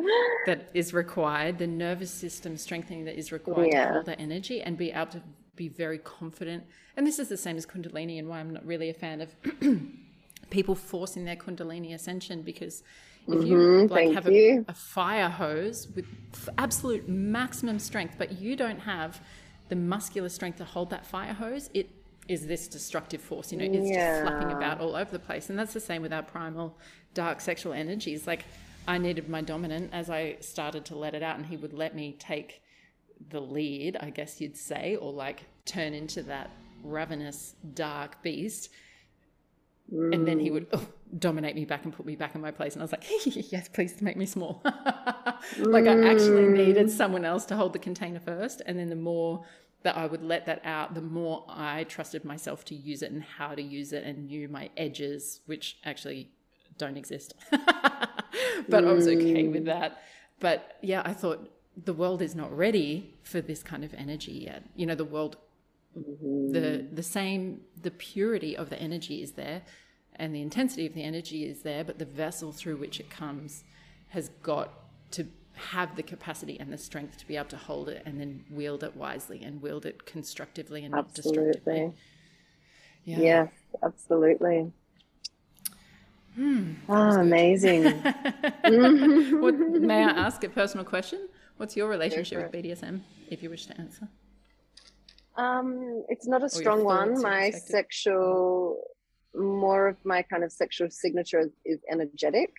that 0.47 0.71
is 0.73 0.95
required 0.95 1.59
the 1.59 1.67
nervous 1.67 2.11
system 2.11 2.57
strengthening 2.57 3.05
that 3.05 3.19
is 3.19 3.33
required 3.33 3.69
yeah. 3.73 3.87
to 3.87 3.93
hold 3.95 4.07
that 4.07 4.21
energy 4.21 4.63
and 4.63 4.79
be 4.79 4.91
able 4.91 5.07
to 5.07 5.23
be 5.57 5.69
very 5.69 5.99
confident 5.99 6.65
and 6.97 7.07
this 7.07 7.19
is 7.19 7.29
the 7.29 7.37
same 7.37 7.57
as 7.57 7.67
kundalini 7.67 8.19
and 8.19 8.29
why 8.29 8.39
i'm 8.39 8.53
not 8.53 8.65
really 8.65 8.89
a 8.89 8.95
fan 8.95 9.21
of 9.21 9.35
people 10.51 10.75
forcing 10.75 11.25
their 11.25 11.37
kundalini 11.37 11.93
ascension 11.93 12.43
because 12.43 12.83
if 13.33 13.47
you 13.47 13.57
mm-hmm, 13.57 13.93
like 13.93 14.13
have 14.13 14.27
a, 14.27 14.65
a, 14.69 14.75
fire 14.75 15.29
hose 15.29 15.89
with 15.95 16.07
absolute 16.59 17.09
maximum 17.09 17.79
strength, 17.79 18.15
but 18.19 18.33
you 18.33 18.57
don't 18.57 18.81
have 18.81 19.21
the 19.69 19.77
muscular 19.77 20.29
strength 20.29 20.59
to 20.59 20.65
hold 20.65 20.91
that 20.91 21.07
fire 21.07 21.33
hose, 21.33 21.71
it 21.75 21.91
is 22.29 22.47
this 22.47 22.69
destructive 22.69 23.21
force. 23.21 23.53
You 23.53 23.59
know, 23.59 23.65
it's 23.65 23.91
yeah. 23.91 24.21
just 24.21 24.31
flapping 24.31 24.57
about 24.57 24.81
all 24.81 24.95
over 24.95 25.11
the 25.11 25.19
place. 25.19 25.51
And 25.51 25.59
that's 25.59 25.73
the 25.73 25.81
same 25.81 26.03
with 26.03 26.13
our 26.13 26.23
primal 26.23 26.79
dark 27.15 27.41
sexual 27.41 27.73
energies. 27.73 28.27
Like 28.27 28.45
I 28.87 28.99
needed 28.99 29.29
my 29.29 29.41
dominant 29.41 29.91
as 29.93 30.11
I 30.11 30.37
started 30.41 30.85
to 30.87 30.97
let 30.97 31.15
it 31.15 31.23
out, 31.23 31.37
and 31.37 31.47
he 31.47 31.57
would 31.57 31.73
let 31.73 31.95
me 31.95 32.17
take 32.19 32.63
the 33.29 33.41
lead, 33.41 33.97
I 34.01 34.11
guess 34.11 34.41
you'd 34.41 34.57
say, 34.57 34.97
or 34.97 35.13
like 35.13 35.45
turn 35.65 35.93
into 35.95 36.23
that 36.25 36.51
ravenous 36.83 37.55
dark 37.75 38.23
beast 38.23 38.71
Mm. 39.93 40.15
And 40.15 40.29
then 40.29 40.39
he 40.39 40.51
would 40.51 40.67
oh, 40.73 40.87
dominate 41.19 41.55
me 41.55 41.65
back 41.65 41.85
and 41.85 41.93
put 41.93 42.07
me 42.07 42.17
back 42.17 42.35
in 42.35 42.41
my 42.41 42.51
place. 42.51 42.75
And 42.75 42.83
I 42.83 42.85
was 42.85 42.93
like, 42.93 43.05
yes, 43.53 43.69
please 43.69 44.01
make 44.01 44.17
me 44.17 44.27
small. 44.27 44.63
like 45.59 45.87
I 45.87 46.09
actually 46.09 46.49
needed 46.49 46.87
mm. 46.87 46.91
someone 46.91 47.25
else 47.25 47.45
to 47.47 47.57
hold 47.57 47.73
the 47.73 47.79
container 47.79 48.21
first. 48.21 48.63
And 48.67 48.79
then 48.79 48.89
the 48.89 48.97
more 48.97 49.45
that 49.83 49.97
I 49.97 50.07
would 50.07 50.23
let 50.23 50.47
that 50.47 50.61
out, 50.65 50.95
the 50.95 51.01
more 51.01 51.45
I 51.49 51.85
trusted 51.85 52.25
myself 52.25 52.65
to 52.67 52.75
use 52.75 53.03
it 53.03 53.11
and 53.11 53.23
how 53.23 53.55
to 53.55 53.63
use 53.63 53.93
it 53.93 54.05
and 54.05 54.27
knew 54.27 54.49
my 54.49 54.71
edges, 54.77 55.41
which 55.47 55.79
actually 55.85 56.31
don't 56.79 56.97
exist. 56.97 57.35
but 58.69 58.85
I 58.85 58.93
was 58.93 59.09
okay 59.09 59.49
with 59.49 59.63
mm. 59.63 59.67
that. 59.67 60.03
But 60.39 60.79
yeah, 60.83 61.03
I 61.05 61.13
thought 61.13 61.51
the 61.77 61.93
world 61.95 62.23
is 62.23 62.35
not 62.35 62.55
ready 62.57 63.15
for 63.23 63.41
this 63.41 63.63
kind 63.63 63.85
of 63.85 63.95
energy 63.95 64.33
yet. 64.33 64.65
You 64.77 64.87
know, 64.87 64.95
the 64.95 65.05
world 65.05 65.37
Mm-hmm. 65.99 66.53
The 66.53 66.87
the 66.93 67.03
same 67.03 67.63
the 67.81 67.91
purity 67.91 68.57
of 68.57 68.71
the 68.71 68.81
energy 68.81 69.23
is 69.23 69.33
there 69.33 69.63
and 70.21 70.35
the 70.35 70.43
intensity 70.43 70.87
of 70.87 70.95
the 70.95 71.03
energy 71.03 71.45
is 71.45 71.63
there, 71.63 71.83
but 71.83 71.99
the 71.99 72.05
vessel 72.05 72.53
through 72.53 72.77
which 72.77 73.01
it 73.01 73.11
comes 73.11 73.65
has 74.09 74.29
got 74.43 74.71
to 75.13 75.27
have 75.55 75.97
the 75.97 76.03
capacity 76.03 76.59
and 76.61 76.73
the 76.73 76.79
strength 76.79 77.19
to 77.19 77.27
be 77.27 77.37
able 77.37 77.49
to 77.49 77.57
hold 77.57 77.89
it 77.89 78.03
and 78.05 78.21
then 78.21 78.45
wield 78.51 78.85
it 78.85 78.97
wisely 78.97 79.43
and 79.43 79.63
wield 79.63 79.87
it 79.87 80.05
constructively 80.05 80.85
and 80.85 80.95
absolutely. 80.95 81.45
not 81.45 81.53
destructively. 81.55 81.95
Yeah. 83.05 83.19
Yes, 83.19 83.53
absolutely. 83.83 84.73
Hmm, 86.35 86.73
oh, 86.89 87.21
amazing. 87.21 87.85
what, 89.41 89.55
may 89.59 90.05
I 90.05 90.11
ask 90.11 90.45
a 90.45 90.49
personal 90.49 90.85
question? 90.85 91.29
What's 91.57 91.77
your 91.77 91.89
relationship 91.89 92.53
with 92.53 92.65
BDSM, 92.65 93.01
if 93.31 93.43
you 93.43 93.51
wish 93.51 93.67
to 93.67 93.79
answer? 93.81 94.09
Um, 95.41 96.05
it's 96.09 96.27
not 96.27 96.43
a 96.45 96.51
strong 96.51 96.85
one. 96.85 97.23
My 97.23 97.51
sexual, 97.51 98.83
more 99.35 99.89
of 99.89 99.97
my 100.05 100.21
kind 100.23 100.45
of 100.45 100.53
sexual 100.53 100.91
signature 100.91 101.41
is, 101.41 101.53
is 101.65 101.81
energetic 101.91 102.53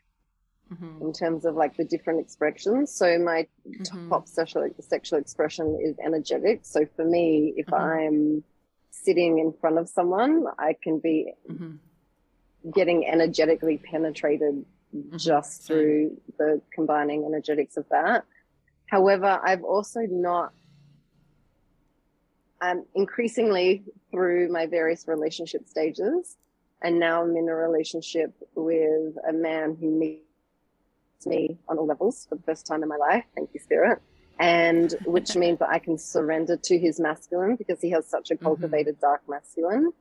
mm-hmm. 0.74 1.02
in 1.04 1.13
terms 1.13 1.46
of 1.46 1.56
like 1.56 1.78
the 1.78 1.86
different 1.86 2.20
expressions. 2.20 2.91
So 2.91 3.20
my 3.20 3.46
mm-hmm. 3.70 4.10
top 4.10 4.28
sexual 4.28 4.67
sexual 4.80 5.20
expression 5.20 5.80
is 5.80 5.96
energetic. 6.04 6.62
So 6.63 6.88
for 6.96 7.06
me, 7.06 7.54
if 7.56 7.67
mm-hmm. 7.67 7.91
I'm 7.91 8.44
sitting 8.89 9.38
in 9.38 9.54
front 9.62 9.78
of 9.78 9.88
someone, 9.88 10.46
I 10.58 10.76
can 10.82 10.98
be 11.00 11.34
mm-hmm. 11.50 11.76
getting 12.72 13.08
energetically 13.08 13.78
penetrated 13.78 14.65
mm-hmm. 14.96 15.17
just 15.17 15.67
through 15.67 16.17
the 16.39 16.62
combining 16.74 17.26
energetics 17.26 17.78
of 17.78 17.86
that. 17.91 18.26
However, 18.88 19.39
I've 19.44 19.63
also 19.63 20.02
not 20.10 20.52
um, 22.62 22.86
increasingly 22.95 23.84
through 24.12 24.50
my 24.50 24.67
various 24.67 25.08
relationship 25.08 25.67
stages. 25.67 26.38
And 26.82 27.00
now 27.00 27.24
I'm 27.24 27.36
in 27.36 27.47
a 27.50 27.56
relationship 27.56 28.34
with 28.56 29.15
a 29.28 29.34
man 29.34 29.78
who 29.80 29.89
meets 29.91 30.21
me 31.26 31.58
on 31.67 31.78
all 31.78 31.86
levels 31.86 32.26
for 32.28 32.36
the 32.36 32.43
first 32.43 32.65
time 32.65 32.84
in 32.84 32.89
my 32.89 32.97
life. 32.97 33.26
Thank 33.36 33.52
you, 33.54 33.60
Spirit. 33.60 34.02
And 34.39 34.95
which 35.06 35.36
means 35.36 35.60
that 35.60 35.69
I 35.69 35.78
can 35.78 35.97
surrender 35.97 36.58
to 36.58 36.80
his 36.80 37.00
masculine 37.00 37.56
because 37.56 37.80
he 37.82 37.91
has 37.91 38.08
such 38.08 38.32
a 38.32 38.36
mm-hmm. 38.36 38.45
cultivated 38.45 38.95
mm-hmm. 38.95 39.06
dark 39.06 39.21
masculine. 39.28 39.91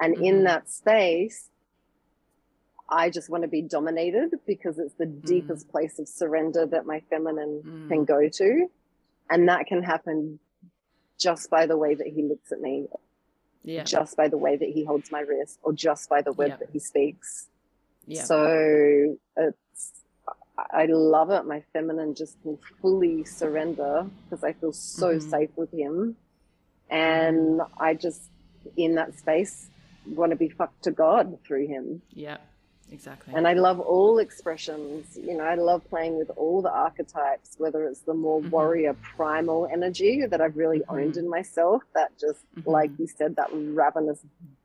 And 0.00 0.14
mm-hmm. 0.14 0.24
in 0.24 0.44
that 0.44 0.70
space, 0.70 1.48
I 2.88 3.10
just 3.10 3.28
want 3.28 3.42
to 3.42 3.48
be 3.48 3.62
dominated 3.62 4.34
because 4.46 4.78
it's 4.78 4.94
the 4.94 5.04
mm. 5.04 5.22
deepest 5.22 5.68
place 5.68 5.98
of 5.98 6.08
surrender 6.08 6.64
that 6.64 6.86
my 6.86 7.00
feminine 7.10 7.62
mm. 7.62 7.88
can 7.88 8.06
go 8.06 8.28
to. 8.30 8.66
And 9.28 9.46
that 9.48 9.66
can 9.66 9.82
happen 9.82 10.38
just 11.18 11.50
by 11.50 11.66
the 11.66 11.76
way 11.76 11.94
that 11.94 12.06
he 12.06 12.22
looks 12.22 12.52
at 12.52 12.60
me, 12.60 12.86
yeah. 13.64 13.84
just 13.84 14.16
by 14.16 14.28
the 14.28 14.38
way 14.38 14.56
that 14.56 14.68
he 14.68 14.84
holds 14.84 15.10
my 15.10 15.20
wrist, 15.20 15.58
or 15.62 15.72
just 15.72 16.08
by 16.08 16.22
the 16.22 16.32
word 16.32 16.48
yeah. 16.48 16.56
that 16.56 16.70
he 16.72 16.78
speaks. 16.78 17.48
Yeah. 18.06 18.24
So 18.24 19.18
it's, 19.36 19.92
I 20.72 20.86
love 20.86 21.30
it. 21.30 21.44
My 21.44 21.62
feminine 21.72 22.14
just 22.14 22.40
can 22.42 22.58
fully 22.80 23.24
surrender 23.24 24.06
because 24.24 24.42
I 24.42 24.54
feel 24.54 24.72
so 24.72 25.14
mm-hmm. 25.14 25.30
safe 25.30 25.50
with 25.56 25.72
him. 25.72 26.16
And 26.90 27.60
I 27.78 27.94
just, 27.94 28.22
in 28.76 28.94
that 28.94 29.16
space, 29.18 29.68
want 30.06 30.30
to 30.30 30.36
be 30.36 30.48
fucked 30.48 30.84
to 30.84 30.90
God 30.90 31.38
through 31.46 31.66
him. 31.66 32.02
Yeah. 32.12 32.38
Exactly. 32.90 33.34
And 33.36 33.46
I 33.46 33.52
love 33.52 33.80
all 33.80 34.18
expressions. 34.18 35.16
You 35.16 35.36
know, 35.36 35.44
I 35.44 35.54
love 35.54 35.88
playing 35.88 36.16
with 36.16 36.30
all 36.36 36.62
the 36.62 36.70
archetypes, 36.70 37.54
whether 37.58 37.86
it's 37.86 38.00
the 38.00 38.14
more 38.14 38.40
mm-hmm. 38.40 38.50
warrior 38.50 38.94
primal 38.94 39.68
energy 39.70 40.24
that 40.26 40.40
I've 40.40 40.56
really 40.56 40.80
mm-hmm. 40.80 40.94
owned 40.94 41.16
in 41.16 41.28
myself, 41.28 41.82
that 41.94 42.18
just, 42.18 42.40
mm-hmm. 42.56 42.70
like 42.70 42.90
you 42.98 43.06
said, 43.06 43.36
that 43.36 43.48
ravenous 43.52 44.20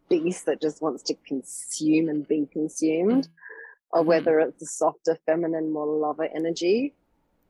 beast 0.09 0.45
that 0.45 0.61
just 0.61 0.81
wants 0.81 1.03
to 1.03 1.15
consume 1.27 2.09
and 2.09 2.27
be 2.27 2.47
consumed, 2.51 3.23
mm-hmm. 3.23 3.99
or 3.99 4.03
whether 4.03 4.39
it's 4.39 4.59
the 4.59 4.65
softer, 4.65 5.17
feminine, 5.25 5.71
more 5.71 5.87
lover 5.87 6.29
energy, 6.33 6.93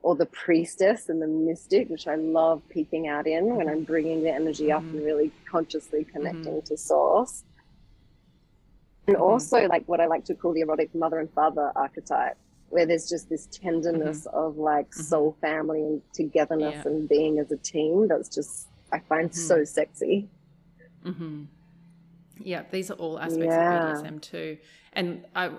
or 0.01 0.15
the 0.15 0.25
priestess 0.25 1.07
and 1.07 1.21
the 1.21 1.27
mystic, 1.27 1.89
which 1.89 2.07
I 2.07 2.15
love 2.15 2.61
peeking 2.69 3.07
out 3.07 3.25
in 3.25 3.55
when 3.55 3.69
I'm 3.69 3.83
bringing 3.83 4.23
the 4.23 4.31
energy 4.31 4.71
up 4.71 4.81
mm-hmm. 4.81 4.97
and 4.97 5.05
really 5.05 5.31
consciously 5.49 6.03
connecting 6.03 6.55
mm-hmm. 6.55 6.65
to 6.65 6.77
source. 6.77 7.43
And 9.07 9.15
mm-hmm. 9.15 9.23
also, 9.23 9.67
like 9.67 9.83
what 9.87 9.99
I 9.99 10.07
like 10.07 10.25
to 10.25 10.35
call 10.35 10.53
the 10.53 10.61
erotic 10.61 10.93
mother 10.95 11.19
and 11.19 11.29
father 11.31 11.71
archetype, 11.75 12.37
where 12.69 12.85
there's 12.85 13.09
just 13.09 13.29
this 13.29 13.47
tenderness 13.47 14.25
mm-hmm. 14.25 14.37
of 14.37 14.57
like 14.57 14.89
mm-hmm. 14.89 15.01
soul 15.01 15.37
family 15.41 15.81
and 15.81 16.01
togetherness 16.13 16.75
yeah. 16.85 16.91
and 16.91 17.09
being 17.09 17.39
as 17.39 17.51
a 17.51 17.57
team 17.57 18.07
that's 18.07 18.29
just, 18.29 18.67
I 18.91 18.99
find 18.99 19.29
mm-hmm. 19.29 19.39
so 19.39 19.63
sexy. 19.63 20.27
Yeah, 22.39 22.63
these 22.71 22.89
are 22.91 22.95
all 22.95 23.19
aspects 23.19 23.45
yeah. 23.45 23.91
of 23.91 24.03
BDSM 24.03 24.21
too. 24.21 24.57
And 24.93 25.25
I, 25.35 25.51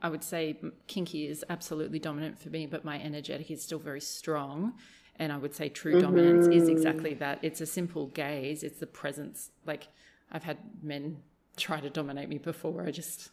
I 0.00 0.08
would 0.08 0.22
say 0.22 0.56
kinky 0.86 1.26
is 1.26 1.44
absolutely 1.48 1.98
dominant 1.98 2.38
for 2.38 2.50
me, 2.50 2.66
but 2.66 2.84
my 2.84 3.00
energetic 3.00 3.50
is 3.50 3.62
still 3.62 3.78
very 3.78 4.00
strong. 4.00 4.74
And 5.16 5.32
I 5.32 5.36
would 5.36 5.54
say 5.54 5.68
true 5.68 5.94
mm-hmm. 5.94 6.02
dominance 6.02 6.46
is 6.46 6.68
exactly 6.68 7.14
that. 7.14 7.40
It's 7.42 7.60
a 7.60 7.66
simple 7.66 8.06
gaze, 8.06 8.62
it's 8.62 8.78
the 8.78 8.86
presence. 8.86 9.50
Like 9.66 9.88
I've 10.30 10.44
had 10.44 10.58
men 10.82 11.18
try 11.58 11.80
to 11.80 11.90
dominate 11.90 12.28
me 12.28 12.38
before. 12.38 12.84
I 12.84 12.90
just 12.90 13.30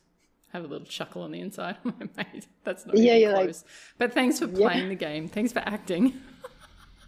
have 0.52 0.64
a 0.64 0.68
little 0.68 0.88
chuckle 0.88 1.24
on 1.24 1.32
the 1.32 1.40
inside. 1.40 1.78
Mate, 1.84 2.48
that's 2.64 2.86
not 2.86 2.98
yeah, 2.98 3.32
close. 3.34 3.64
Like, 3.64 3.72
but 3.98 4.14
thanks 4.14 4.40
for 4.40 4.48
playing 4.48 4.84
yeah. 4.84 4.90
the 4.90 4.96
game. 4.96 5.28
Thanks 5.28 5.52
for 5.52 5.60
acting. 5.60 6.14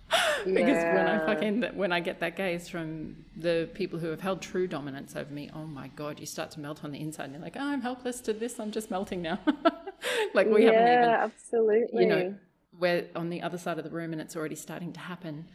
because 0.46 0.70
yeah. 0.70 0.96
when 0.96 1.08
I 1.08 1.26
fucking 1.26 1.64
when 1.76 1.92
I 1.92 2.00
get 2.00 2.20
that 2.22 2.38
gaze 2.38 2.70
from 2.70 3.26
the 3.36 3.70
people 3.74 4.00
who 4.00 4.08
have 4.08 4.22
held 4.22 4.42
true 4.42 4.68
dominance 4.68 5.16
over 5.16 5.32
me, 5.32 5.50
oh 5.54 5.66
my 5.66 5.90
god, 5.90 6.20
you 6.20 6.26
start 6.26 6.52
to 6.52 6.60
melt 6.60 6.84
on 6.84 6.92
the 6.92 7.00
inside, 7.00 7.26
and 7.26 7.34
you're 7.34 7.42
like, 7.42 7.58
oh, 7.58 7.66
I'm 7.66 7.82
helpless 7.82 8.22
to 8.22 8.34
this. 8.34 8.60
I'm 8.60 8.72
just 8.72 8.90
melting 8.90 9.22
now. 9.22 9.40
like 10.34 10.48
we 10.48 10.66
yeah, 10.66 10.72
haven't 10.72 10.94
even, 10.94 11.10
yeah, 11.10 11.24
absolutely, 11.24 12.04
you 12.04 12.08
know, 12.08 12.36
we're 12.80 13.08
on 13.16 13.30
the 13.30 13.42
other 13.42 13.58
side 13.58 13.78
of 13.78 13.84
the 13.84 13.90
room, 13.90 14.14
and 14.14 14.22
it's 14.22 14.36
already 14.36 14.56
starting 14.56 14.94
to 14.94 15.00
happen. 15.00 15.46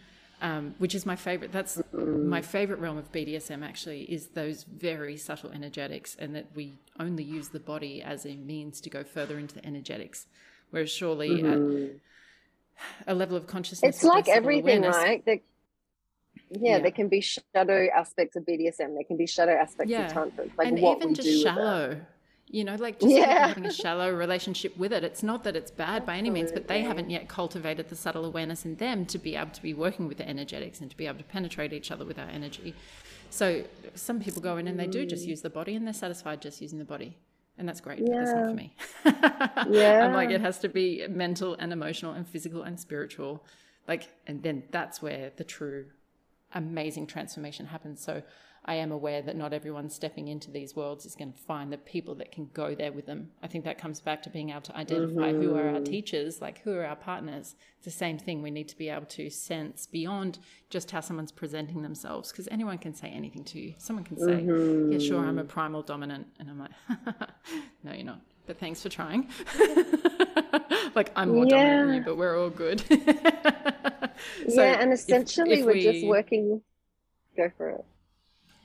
Um, 0.42 0.74
which 0.78 0.96
is 0.96 1.06
my 1.06 1.14
favorite. 1.14 1.52
That's 1.52 1.80
my 1.92 2.42
favorite 2.42 2.80
realm 2.80 2.98
of 2.98 3.12
BDSM. 3.12 3.64
Actually, 3.64 4.02
is 4.02 4.26
those 4.28 4.64
very 4.64 5.16
subtle 5.16 5.52
energetics, 5.52 6.16
and 6.18 6.34
that 6.34 6.46
we 6.56 6.74
only 6.98 7.22
use 7.22 7.50
the 7.50 7.60
body 7.60 8.02
as 8.02 8.26
a 8.26 8.34
means 8.34 8.80
to 8.80 8.90
go 8.90 9.04
further 9.04 9.38
into 9.38 9.54
the 9.54 9.64
energetics. 9.64 10.26
Whereas 10.70 10.90
surely 10.90 11.28
mm-hmm. 11.42 11.96
at 13.02 13.12
a 13.12 13.14
level 13.14 13.36
of 13.36 13.46
consciousness. 13.46 13.96
It's 13.96 14.04
like 14.04 14.28
everything, 14.28 14.82
right? 14.82 15.22
Yeah, 15.24 15.36
yeah, 16.50 16.78
there 16.80 16.90
can 16.90 17.08
be 17.08 17.20
shadow 17.20 17.88
aspects 17.94 18.36
of 18.36 18.44
BDSM. 18.44 18.94
There 18.94 19.04
can 19.06 19.16
be 19.16 19.26
shadow 19.26 19.52
aspects 19.52 19.90
yeah. 19.90 20.06
of 20.06 20.12
tantra. 20.12 20.46
Like 20.58 20.68
and 20.68 20.80
what 20.80 20.98
even 20.98 21.10
we 21.10 21.14
just 21.14 21.28
do 21.28 21.42
shallow. 21.42 22.00
You 22.48 22.64
know, 22.64 22.74
like 22.74 23.00
just 23.00 23.14
yeah. 23.14 23.48
having 23.48 23.64
a 23.64 23.72
shallow 23.72 24.12
relationship 24.12 24.76
with 24.76 24.92
it. 24.92 25.04
It's 25.04 25.22
not 25.22 25.42
that 25.44 25.56
it's 25.56 25.70
bad 25.70 26.04
by 26.04 26.18
any 26.18 26.28
means, 26.28 26.52
but 26.52 26.68
they 26.68 26.82
haven't 26.82 27.08
yet 27.08 27.26
cultivated 27.26 27.88
the 27.88 27.96
subtle 27.96 28.26
awareness 28.26 28.66
in 28.66 28.76
them 28.76 29.06
to 29.06 29.18
be 29.18 29.36
able 29.36 29.52
to 29.52 29.62
be 29.62 29.72
working 29.72 30.06
with 30.06 30.18
the 30.18 30.28
energetics 30.28 30.80
and 30.82 30.90
to 30.90 30.96
be 30.96 31.06
able 31.06 31.18
to 31.18 31.24
penetrate 31.24 31.72
each 31.72 31.90
other 31.90 32.04
with 32.04 32.18
our 32.18 32.28
energy. 32.28 32.74
So 33.30 33.64
some 33.94 34.20
people 34.20 34.42
go 34.42 34.58
in 34.58 34.68
and 34.68 34.78
they 34.78 34.86
do 34.86 35.06
just 35.06 35.24
mm. 35.24 35.28
use 35.28 35.40
the 35.40 35.48
body 35.48 35.74
and 35.74 35.86
they're 35.86 35.94
satisfied 35.94 36.42
just 36.42 36.60
using 36.60 36.78
the 36.78 36.84
body 36.84 37.16
and 37.58 37.68
that's 37.68 37.80
great. 37.80 38.00
Yeah. 38.00 38.18
That's 38.18 38.32
not 38.32 38.48
for 38.48 38.54
me. 38.54 38.74
yeah. 39.70 40.04
I'm 40.06 40.14
like, 40.14 40.30
it 40.30 40.40
has 40.40 40.58
to 40.60 40.68
be 40.68 41.06
mental 41.08 41.54
and 41.58 41.72
emotional 41.72 42.12
and 42.12 42.26
physical 42.26 42.62
and 42.62 42.78
spiritual. 42.78 43.44
Like, 43.86 44.08
and 44.26 44.42
then 44.42 44.64
that's 44.70 45.02
where 45.02 45.32
the 45.36 45.44
true 45.44 45.86
amazing 46.54 47.06
transformation 47.06 47.66
happens. 47.66 48.02
So 48.02 48.22
I 48.64 48.74
am 48.74 48.92
aware 48.92 49.22
that 49.22 49.36
not 49.36 49.52
everyone 49.52 49.90
stepping 49.90 50.28
into 50.28 50.50
these 50.50 50.76
worlds 50.76 51.04
is 51.04 51.16
going 51.16 51.32
to 51.32 51.38
find 51.38 51.72
the 51.72 51.78
people 51.78 52.14
that 52.16 52.30
can 52.30 52.48
go 52.54 52.76
there 52.76 52.92
with 52.92 53.06
them. 53.06 53.30
I 53.42 53.48
think 53.48 53.64
that 53.64 53.76
comes 53.76 54.00
back 54.00 54.22
to 54.22 54.30
being 54.30 54.50
able 54.50 54.60
to 54.62 54.76
identify 54.76 55.32
mm-hmm. 55.32 55.42
who 55.42 55.56
are 55.56 55.68
our 55.68 55.74
mm-hmm. 55.74 55.84
teachers, 55.84 56.40
like 56.40 56.62
who 56.62 56.72
are 56.74 56.84
our 56.84 56.94
partners. 56.94 57.56
It's 57.78 57.86
the 57.86 57.90
same 57.90 58.18
thing. 58.18 58.40
We 58.40 58.52
need 58.52 58.68
to 58.68 58.76
be 58.76 58.88
able 58.88 59.06
to 59.06 59.30
sense 59.30 59.86
beyond 59.86 60.38
just 60.70 60.92
how 60.92 61.00
someone's 61.00 61.32
presenting 61.32 61.82
themselves, 61.82 62.30
because 62.30 62.46
anyone 62.52 62.78
can 62.78 62.94
say 62.94 63.08
anything 63.08 63.42
to 63.44 63.58
you. 63.58 63.74
Someone 63.78 64.04
can 64.04 64.16
say, 64.16 64.26
mm-hmm. 64.26 64.92
"Yeah, 64.92 64.98
sure, 65.00 65.26
I'm 65.26 65.40
a 65.40 65.44
primal 65.44 65.82
dominant," 65.82 66.28
and 66.38 66.48
I'm 66.48 66.60
like, 66.60 66.70
"No, 67.82 67.92
you're 67.92 68.04
not." 68.04 68.20
But 68.46 68.58
thanks 68.58 68.80
for 68.80 68.88
trying. 68.88 69.28
like 70.94 71.10
I'm 71.16 71.30
more 71.30 71.46
yeah. 71.46 71.50
dominant 71.50 71.88
than 71.88 71.94
you, 71.96 72.02
but 72.04 72.16
we're 72.16 72.40
all 72.40 72.50
good. 72.50 72.80
so 72.88 74.62
yeah, 74.62 74.80
and 74.80 74.92
essentially 74.92 75.54
if, 75.54 75.58
if 75.60 75.66
we're 75.66 75.72
we, 75.72 75.82
just 75.82 76.06
working. 76.06 76.62
Go 77.36 77.50
for 77.56 77.70
it 77.70 77.84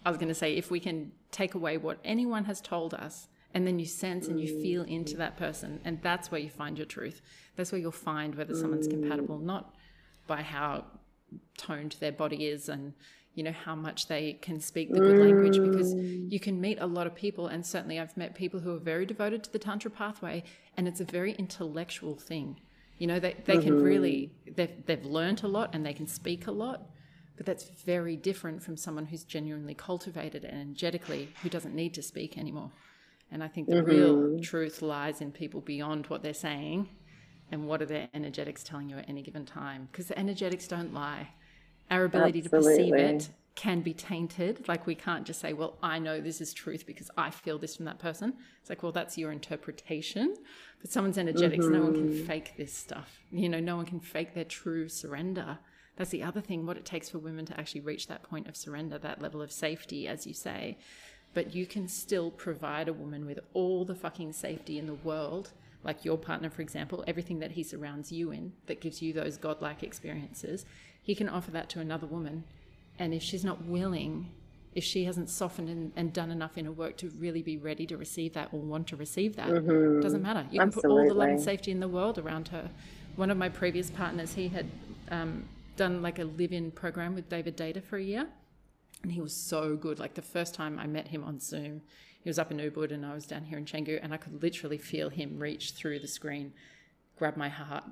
I 0.08 0.10
was 0.10 0.18
going 0.18 0.30
to 0.30 0.36
say, 0.36 0.56
if 0.56 0.72
we 0.72 0.80
can 0.80 1.12
take 1.32 1.54
away 1.54 1.76
what 1.76 2.00
anyone 2.06 2.46
has 2.46 2.62
told 2.62 2.94
us, 2.94 3.28
and 3.54 3.68
then 3.68 3.78
you 3.78 3.86
sense 3.86 4.30
and 4.30 4.40
you 4.40 4.62
feel 4.62 4.86
mm. 4.86 4.90
into 4.90 5.18
that 5.18 5.36
person, 5.36 5.82
and 5.84 6.02
that's 6.02 6.32
where 6.32 6.40
you 6.40 6.50
find 6.50 6.78
your 6.78 6.86
truth. 6.86 7.22
That's 7.58 7.74
where 7.74 7.82
you'll 7.82 7.92
find 7.92 8.34
whether 8.34 8.56
someone's 8.56 8.88
mm. 8.88 8.92
compatible, 8.92 9.38
not 9.38 9.76
by 10.26 10.44
how 10.44 10.86
toned 11.58 11.98
their 12.00 12.14
body 12.14 12.48
is 12.48 12.70
and 12.70 12.94
you 13.36 13.44
know 13.44 13.52
how 13.52 13.76
much 13.76 14.08
they 14.08 14.34
can 14.42 14.62
speak 14.62 14.94
the 14.94 15.00
good 15.00 15.18
language 15.18 15.60
because 15.60 15.94
mm. 15.94 16.32
you 16.32 16.40
can 16.40 16.62
meet 16.62 16.80
a 16.80 16.88
lot 16.88 17.06
of 17.06 17.14
people 17.14 17.48
and 17.48 17.66
certainly 17.66 18.00
I've 18.00 18.16
met 18.16 18.34
people 18.34 18.62
who 18.62 18.74
are 18.74 18.80
very 18.80 19.06
devoted 19.06 19.44
to 19.44 19.52
the 19.52 19.60
tantra 19.60 19.92
pathway 19.92 20.44
and 20.78 20.88
it's 20.88 21.02
a 21.02 21.06
very 21.06 21.34
intellectual 21.34 22.16
thing. 22.16 22.62
You 22.98 23.08
know 23.08 23.20
they, 23.20 23.36
they 23.44 23.58
can 23.58 23.74
mm-hmm. 23.74 23.84
really 23.84 24.32
they've, 24.56 24.86
they've 24.86 25.06
learned 25.06 25.44
a 25.44 25.48
lot 25.50 25.72
and 25.74 25.86
they 25.86 25.94
can 25.94 26.08
speak 26.08 26.48
a 26.48 26.52
lot 26.52 26.90
but 27.38 27.46
that's 27.46 27.64
very 27.86 28.18
different 28.18 28.62
from 28.64 28.76
someone 28.76 29.06
who's 29.06 29.24
genuinely 29.24 29.76
cultivated 29.76 30.44
energetically, 30.44 31.30
who 31.44 31.50
doesn't 31.50 31.76
need 31.76 31.94
to 31.94 32.02
speak 32.02 32.38
anymore. 32.38 32.72
And 33.32 33.44
I 33.44 33.48
think 33.48 33.68
the 33.68 33.76
mm-hmm. 33.76 33.90
real 33.90 34.40
truth 34.40 34.82
lies 34.82 35.22
in 35.22 35.32
people 35.32 35.62
beyond 35.62 36.08
what 36.08 36.24
they're 36.24 36.34
saying 36.34 36.90
and 37.52 37.68
what 37.68 37.82
are 37.82 37.86
their 37.86 38.10
energetics 38.14 38.64
telling 38.64 38.90
you 38.90 38.98
at 38.98 39.08
any 39.08 39.22
given 39.22 39.46
time. 39.46 39.88
Because 39.92 40.08
the 40.08 40.18
energetics 40.18 40.68
don't 40.68 40.94
lie. 40.94 41.30
Our 41.92 42.06
ability 42.06 42.42
Absolutely. 42.44 42.76
to 42.76 42.92
perceive 42.92 42.94
it 42.96 43.30
can 43.56 43.82
be 43.82 43.94
tainted. 43.94 44.68
Like 44.68 44.86
we 44.86 44.96
can't 44.96 45.26
just 45.26 45.40
say, 45.40 45.54
well, 45.54 45.78
I 45.82 46.00
know 46.00 46.22
this 46.22 46.42
is 46.42 46.54
truth 46.54 46.86
because 46.86 47.10
I 47.18 47.30
feel 47.30 47.58
this 47.58 47.76
from 47.76 47.86
that 47.86 48.00
person. 48.00 48.34
It's 48.62 48.70
like, 48.70 48.84
well, 48.84 48.92
that's 48.92 49.18
your 49.18 49.32
interpretation. 49.32 50.36
But 50.82 50.92
someone's 50.92 51.18
energetics, 51.18 51.66
mm-hmm. 51.66 51.74
no 51.74 51.82
one 51.82 51.94
can 51.94 52.10
mm-hmm. 52.10 52.26
fake 52.26 52.54
this 52.58 52.74
stuff. 52.74 53.20
You 53.32 53.50
know, 53.50 53.60
no 53.60 53.76
one 53.76 53.86
can 53.86 54.00
fake 54.00 54.34
their 54.34 54.46
true 54.46 54.90
surrender. 54.90 55.60
That's 55.98 56.12
the 56.12 56.24
other 56.24 56.42
thing, 56.42 56.66
what 56.66 56.78
it 56.78 56.86
takes 56.86 57.10
for 57.10 57.18
women 57.18 57.46
to 57.48 57.60
actually 57.60 57.82
reach 57.82 58.08
that 58.08 58.24
point 58.24 58.48
of 58.48 58.56
surrender, 58.56 58.98
that 59.00 59.22
level 59.22 59.42
of 59.42 59.52
safety, 59.52 60.08
as 60.08 60.28
you 60.28 60.34
say. 60.34 60.78
But 61.34 61.56
you 61.56 61.66
can 61.66 61.88
still 61.88 62.32
provide 62.32 62.88
a 62.88 62.94
woman 62.94 63.26
with 63.26 63.40
all 63.54 63.84
the 63.84 63.96
fucking 63.96 64.34
safety 64.34 64.78
in 64.78 64.86
the 64.86 64.94
world, 64.94 65.52
like 65.84 66.06
your 66.06 66.18
partner, 66.18 66.50
for 66.50 66.62
example, 66.62 67.04
everything 67.08 67.40
that 67.40 67.52
he 67.52 67.64
surrounds 67.64 68.12
you 68.12 68.32
in 68.32 68.54
that 68.68 68.80
gives 68.80 69.02
you 69.02 69.12
those 69.12 69.38
godlike 69.38 69.84
experiences. 69.84 70.66
He 71.02 71.16
can 71.16 71.28
offer 71.28 71.52
that 71.52 71.70
to 71.70 71.80
another 71.80 72.06
woman. 72.06 72.44
And 73.00 73.14
if 73.14 73.24
she's 73.24 73.44
not 73.44 73.66
willing, 73.66 74.30
if 74.76 74.84
she 74.84 75.06
hasn't 75.06 75.30
softened 75.30 75.70
and, 75.70 75.92
and, 75.96 76.14
done 76.14 76.30
enough 76.30 76.58
inner 76.58 76.72
work 76.72 76.98
to 76.98 77.10
really 77.18 77.42
be 77.42 77.58
ready 77.58 77.88
to 77.88 77.98
receive 77.98 78.34
that 78.34 78.50
or 78.52 78.60
want 78.60 78.88
to 78.88 78.96
receive 78.96 79.36
that, 79.36 79.48
mm-hmm. 79.48 80.02
doesn't 80.02 80.22
matter. 80.22 80.46
You 80.52 80.60
can 80.60 80.68
Absolutely. 80.68 80.90
put 80.90 81.02
all 81.02 81.08
the 81.08 81.14
love 81.14 81.30
and 81.30 81.42
safety 81.42 81.72
in 81.72 81.80
the 81.80 81.88
world 81.88 82.20
around 82.20 82.50
her. 82.50 82.70
One 83.16 83.32
of 83.32 83.38
my 83.38 83.50
previous 83.50 83.90
partners, 83.90 84.34
he 84.34 84.50
had 84.50 84.68
um, 85.10 85.46
done 85.78 86.02
like 86.02 86.20
a 86.20 86.26
live-in 86.26 86.72
program 86.72 87.16
with 87.16 87.30
David 87.30 87.56
Deida 87.56 87.82
for 87.82 87.98
a 87.98 88.04
year, 88.04 88.28
and 89.04 89.12
he 89.12 89.22
was 89.22 89.34
so 89.34 89.76
good. 89.76 90.00
Like 90.00 90.16
the 90.16 90.22
first 90.22 90.54
time 90.54 90.78
I 90.80 90.88
met 90.88 91.08
him 91.08 91.24
on 91.24 91.40
Zoom, 91.40 91.82
he 92.22 92.30
was 92.30 92.40
up 92.40 92.52
in 92.52 92.58
Ubud 92.58 92.92
and 92.92 93.06
I 93.06 93.14
was 93.14 93.26
down 93.26 93.46
here 93.46 93.58
in 93.58 93.66
Canggu, 93.66 94.00
and 94.02 94.14
I 94.14 94.18
could 94.18 94.44
literally 94.44 94.78
feel 94.78 95.10
him 95.10 95.40
reach 95.40 95.72
through 95.72 96.00
the 96.00 96.08
screen, 96.08 96.54
grab 97.18 97.38
my 97.38 97.48
heart, 97.48 97.86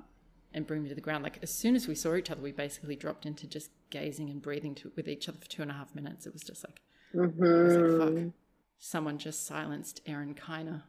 and 0.52 0.66
bring 0.66 0.82
me 0.82 0.88
to 0.88 0.94
the 0.94 1.00
ground. 1.00 1.24
Like 1.24 1.38
as 1.42 1.52
soon 1.52 1.74
as 1.74 1.88
we 1.88 1.94
saw 1.94 2.14
each 2.14 2.30
other, 2.30 2.42
we 2.42 2.52
basically 2.52 2.96
dropped 2.96 3.24
into 3.24 3.46
just 3.46 3.70
gazing 3.90 4.28
and 4.28 4.42
breathing 4.42 4.74
to, 4.76 4.92
with 4.96 5.08
each 5.08 5.28
other 5.28 5.38
for 5.38 5.48
two 5.48 5.62
and 5.62 5.70
a 5.70 5.74
half 5.74 5.94
minutes. 5.94 6.26
It 6.26 6.32
was 6.32 6.42
just 6.42 6.64
like, 6.64 6.80
mm-hmm. 7.14 7.40
was 7.42 7.76
like 7.76 8.14
fuck, 8.24 8.32
someone 8.78 9.18
just 9.18 9.46
silenced 9.46 10.00
Erin 10.06 10.34
Kiner. 10.34 10.82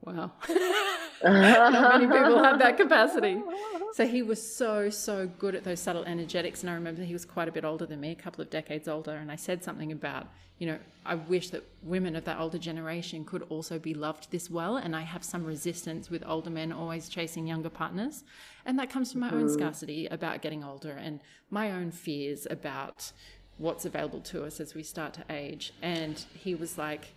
Wow. 0.00 0.32
Not 1.22 2.00
many 2.00 2.06
people 2.06 2.42
have 2.42 2.58
that 2.58 2.76
capacity. 2.76 3.42
So 3.94 4.04
he 4.08 4.22
was 4.22 4.42
so, 4.42 4.90
so 4.90 5.28
good 5.38 5.54
at 5.54 5.62
those 5.62 5.78
subtle 5.78 6.02
energetics. 6.02 6.62
And 6.62 6.70
I 6.70 6.74
remember 6.74 7.04
he 7.04 7.12
was 7.12 7.24
quite 7.24 7.46
a 7.46 7.52
bit 7.52 7.64
older 7.64 7.86
than 7.86 8.00
me, 8.00 8.10
a 8.10 8.16
couple 8.16 8.42
of 8.42 8.50
decades 8.50 8.88
older. 8.88 9.12
And 9.12 9.30
I 9.30 9.36
said 9.36 9.62
something 9.62 9.92
about, 9.92 10.26
you 10.58 10.66
know, 10.66 10.78
I 11.06 11.14
wish 11.14 11.50
that 11.50 11.62
women 11.80 12.16
of 12.16 12.24
that 12.24 12.40
older 12.40 12.58
generation 12.58 13.24
could 13.24 13.42
also 13.42 13.78
be 13.78 13.94
loved 13.94 14.32
this 14.32 14.50
well. 14.50 14.78
And 14.78 14.96
I 14.96 15.02
have 15.02 15.22
some 15.22 15.44
resistance 15.44 16.10
with 16.10 16.24
older 16.26 16.50
men 16.50 16.72
always 16.72 17.08
chasing 17.08 17.46
younger 17.46 17.70
partners. 17.70 18.24
And 18.66 18.76
that 18.80 18.90
comes 18.90 19.12
from 19.12 19.20
my 19.20 19.30
mm. 19.30 19.34
own 19.34 19.48
scarcity 19.48 20.08
about 20.08 20.42
getting 20.42 20.64
older 20.64 20.90
and 20.90 21.20
my 21.48 21.70
own 21.70 21.92
fears 21.92 22.48
about 22.50 23.12
what's 23.58 23.84
available 23.84 24.22
to 24.22 24.44
us 24.44 24.58
as 24.58 24.74
we 24.74 24.82
start 24.82 25.14
to 25.14 25.24
age. 25.30 25.72
And 25.82 26.24
he 26.34 26.56
was 26.56 26.76
like, 26.76 27.14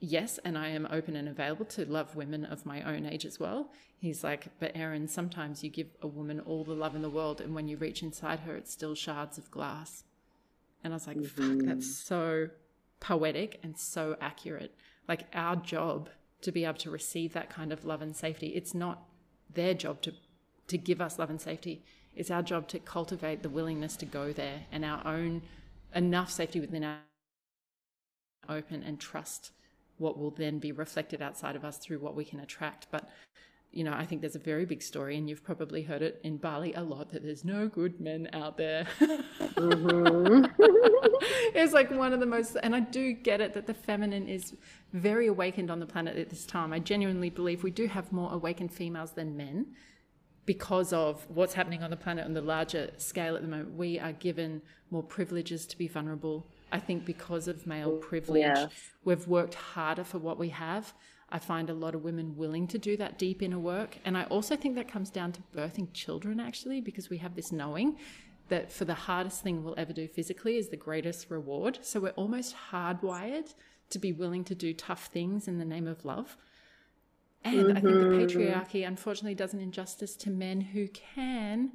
yes, 0.00 0.38
and 0.44 0.56
I 0.56 0.68
am 0.68 0.86
open 0.90 1.16
and 1.16 1.28
available 1.28 1.64
to 1.66 1.84
love 1.84 2.16
women 2.16 2.44
of 2.44 2.66
my 2.66 2.82
own 2.82 3.06
age 3.06 3.24
as 3.24 3.40
well. 3.40 3.70
He's 3.98 4.22
like, 4.22 4.48
but 4.60 4.72
Erin, 4.74 5.08
sometimes 5.08 5.64
you 5.64 5.70
give 5.70 5.88
a 6.02 6.06
woman 6.06 6.40
all 6.40 6.64
the 6.64 6.72
love 6.72 6.94
in 6.94 7.02
the 7.02 7.10
world, 7.10 7.40
and 7.40 7.54
when 7.54 7.68
you 7.68 7.76
reach 7.76 8.02
inside 8.02 8.40
her, 8.40 8.54
it's 8.56 8.72
still 8.72 8.94
shards 8.94 9.38
of 9.38 9.50
glass. 9.50 10.04
And 10.84 10.92
I 10.92 10.96
was 10.96 11.06
like, 11.06 11.16
mm-hmm. 11.16 11.58
fuck, 11.58 11.66
that's 11.66 11.96
so 11.96 12.48
poetic 13.00 13.58
and 13.62 13.76
so 13.76 14.16
accurate. 14.20 14.74
Like 15.08 15.26
our 15.34 15.56
job 15.56 16.10
to 16.42 16.52
be 16.52 16.64
able 16.64 16.78
to 16.78 16.90
receive 16.90 17.32
that 17.32 17.50
kind 17.50 17.72
of 17.72 17.84
love 17.84 18.02
and 18.02 18.14
safety, 18.14 18.48
it's 18.48 18.74
not 18.74 19.02
their 19.52 19.74
job 19.74 20.00
to 20.02 20.12
to 20.68 20.76
give 20.76 21.00
us 21.00 21.18
love 21.18 21.30
and 21.30 21.40
safety. 21.40 21.82
It's 22.14 22.30
our 22.30 22.42
job 22.42 22.68
to 22.68 22.78
cultivate 22.78 23.42
the 23.42 23.48
willingness 23.48 23.96
to 23.96 24.06
go 24.06 24.34
there 24.34 24.66
and 24.70 24.84
our 24.84 25.06
own 25.06 25.42
enough 25.94 26.30
safety 26.30 26.60
within 26.60 26.84
our 26.84 26.98
open 28.48 28.82
and 28.82 29.00
trust 29.00 29.52
what 29.98 30.18
will 30.18 30.30
then 30.30 30.58
be 30.58 30.72
reflected 30.72 31.20
outside 31.20 31.56
of 31.56 31.64
us 31.64 31.78
through 31.78 31.98
what 31.98 32.14
we 32.14 32.24
can 32.24 32.40
attract. 32.40 32.86
But 32.90 33.08
you 33.70 33.84
know, 33.84 33.92
I 33.92 34.06
think 34.06 34.22
there's 34.22 34.34
a 34.34 34.40
very 34.40 34.64
big 34.64 34.82
story, 34.82 35.16
and 35.18 35.28
you've 35.28 35.44
probably 35.44 35.82
heard 35.82 36.00
it 36.00 36.20
in 36.24 36.38
Bali 36.38 36.72
a 36.72 36.82
lot 36.82 37.10
that 37.10 37.22
there's 37.22 37.44
no 37.44 37.68
good 37.68 38.00
men 38.00 38.28
out 38.32 38.56
there. 38.56 38.86
Mm-hmm. 38.98 40.46
it's 41.54 41.74
like 41.74 41.90
one 41.90 42.14
of 42.14 42.20
the 42.20 42.26
most, 42.26 42.56
and 42.62 42.74
I 42.74 42.80
do 42.80 43.12
get 43.12 43.40
it 43.40 43.52
that 43.54 43.66
the 43.66 43.74
feminine 43.74 44.26
is 44.26 44.56
very 44.94 45.26
awakened 45.26 45.70
on 45.70 45.80
the 45.80 45.86
planet 45.86 46.16
at 46.16 46.30
this 46.30 46.46
time. 46.46 46.72
I 46.72 46.78
genuinely 46.78 47.28
believe 47.28 47.62
we 47.62 47.70
do 47.70 47.86
have 47.88 48.10
more 48.10 48.32
awakened 48.32 48.72
females 48.72 49.12
than 49.12 49.36
men 49.36 49.66
because 50.46 50.94
of 50.94 51.26
what's 51.28 51.52
happening 51.52 51.82
on 51.82 51.90
the 51.90 51.96
planet 51.96 52.24
on 52.24 52.32
the 52.32 52.40
larger 52.40 52.90
scale 52.96 53.36
at 53.36 53.42
the 53.42 53.48
moment. 53.48 53.74
We 53.74 53.98
are 53.98 54.12
given 54.12 54.62
more 54.90 55.02
privileges 55.02 55.66
to 55.66 55.76
be 55.76 55.88
vulnerable. 55.88 56.46
I 56.70 56.78
think 56.78 57.04
because 57.04 57.48
of 57.48 57.66
male 57.66 57.96
privilege, 57.96 58.42
yes. 58.42 58.72
we've 59.04 59.26
worked 59.26 59.54
harder 59.54 60.04
for 60.04 60.18
what 60.18 60.38
we 60.38 60.50
have. 60.50 60.92
I 61.30 61.38
find 61.38 61.68
a 61.68 61.74
lot 61.74 61.94
of 61.94 62.02
women 62.02 62.36
willing 62.36 62.66
to 62.68 62.78
do 62.78 62.96
that 62.96 63.18
deep 63.18 63.42
inner 63.42 63.58
work. 63.58 63.98
And 64.04 64.16
I 64.16 64.24
also 64.24 64.56
think 64.56 64.74
that 64.76 64.88
comes 64.88 65.10
down 65.10 65.32
to 65.32 65.42
birthing 65.54 65.92
children, 65.92 66.40
actually, 66.40 66.80
because 66.80 67.10
we 67.10 67.18
have 67.18 67.34
this 67.34 67.52
knowing 67.52 67.96
that 68.48 68.72
for 68.72 68.86
the 68.86 68.94
hardest 68.94 69.42
thing 69.42 69.62
we'll 69.62 69.74
ever 69.76 69.92
do 69.92 70.08
physically 70.08 70.56
is 70.56 70.68
the 70.68 70.76
greatest 70.76 71.30
reward. 71.30 71.78
So 71.82 72.00
we're 72.00 72.10
almost 72.10 72.54
hardwired 72.70 73.52
to 73.90 73.98
be 73.98 74.12
willing 74.12 74.44
to 74.44 74.54
do 74.54 74.72
tough 74.72 75.06
things 75.06 75.48
in 75.48 75.58
the 75.58 75.64
name 75.64 75.86
of 75.86 76.04
love. 76.04 76.36
And 77.44 77.56
mm-hmm. 77.56 77.76
I 77.76 77.80
think 77.80 77.84
the 77.84 78.04
mm-hmm. 78.04 78.40
patriarchy 78.40 78.86
unfortunately 78.86 79.34
does 79.34 79.54
an 79.54 79.60
injustice 79.60 80.16
to 80.16 80.30
men 80.30 80.60
who 80.60 80.88
can 80.88 81.72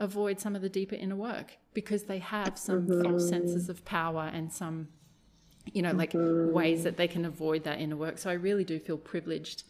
avoid 0.00 0.40
some 0.40 0.56
of 0.56 0.62
the 0.62 0.68
deeper 0.68 0.96
inner 0.96 1.16
work 1.16 1.58
because 1.74 2.04
they 2.04 2.18
have 2.18 2.58
some 2.58 2.86
mm-hmm. 2.86 3.02
false 3.02 3.28
senses 3.28 3.68
of 3.68 3.84
power 3.84 4.30
and 4.32 4.52
some 4.52 4.88
you 5.72 5.82
know, 5.82 5.92
like 5.92 6.12
mm-hmm. 6.12 6.52
ways 6.52 6.84
that 6.84 6.96
they 6.96 7.08
can 7.08 7.24
avoid 7.24 7.64
that 7.64 7.78
inner 7.80 7.96
work. 7.96 8.18
So 8.18 8.30
I 8.30 8.34
really 8.34 8.64
do 8.64 8.78
feel 8.78 8.96
privileged 8.96 9.64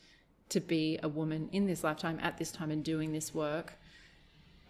to 0.50 0.60
be 0.60 0.98
a 1.02 1.08
woman 1.08 1.48
in 1.52 1.66
this 1.66 1.84
lifetime 1.84 2.18
at 2.22 2.38
this 2.38 2.50
time 2.50 2.70
and 2.70 2.84
doing 2.84 3.12
this 3.12 3.34
work. 3.34 3.74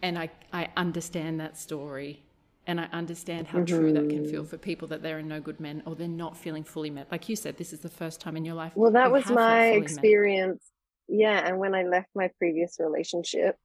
And 0.01 0.17
I, 0.17 0.29
I 0.51 0.69
understand 0.75 1.39
that 1.39 1.57
story 1.57 2.23
and 2.67 2.79
I 2.79 2.87
understand 2.91 3.47
how 3.47 3.59
mm-hmm. 3.59 3.77
true 3.77 3.93
that 3.93 4.09
can 4.09 4.27
feel 4.27 4.41
mm-hmm. 4.41 4.49
for 4.49 4.57
people 4.57 4.87
that 4.89 5.01
there 5.01 5.17
are 5.17 5.23
no 5.23 5.39
good 5.39 5.59
men 5.59 5.81
or 5.85 5.95
they're 5.95 6.07
not 6.07 6.37
feeling 6.37 6.63
fully 6.63 6.89
met. 6.89 7.07
Like 7.11 7.29
you 7.29 7.35
said, 7.35 7.57
this 7.57 7.73
is 7.73 7.79
the 7.79 7.89
first 7.89 8.19
time 8.19 8.37
in 8.37 8.45
your 8.45 8.55
life. 8.55 8.73
Well, 8.75 8.91
that 8.91 9.11
was 9.11 9.27
my 9.29 9.67
experience. 9.69 10.71
Met. 11.07 11.19
Yeah. 11.19 11.47
And 11.47 11.57
when 11.59 11.75
I 11.75 11.83
left 11.83 12.09
my 12.15 12.29
previous 12.37 12.77
relationship, 12.79 13.57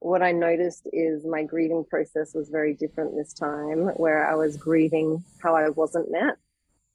what 0.00 0.22
I 0.22 0.32
noticed 0.32 0.88
is 0.92 1.24
my 1.24 1.42
grieving 1.42 1.84
process 1.88 2.34
was 2.34 2.48
very 2.48 2.74
different 2.74 3.16
this 3.16 3.32
time, 3.32 3.88
where 3.96 4.28
I 4.28 4.34
was 4.34 4.56
grieving 4.56 5.24
how 5.42 5.56
I 5.56 5.68
wasn't 5.70 6.10
met 6.10 6.36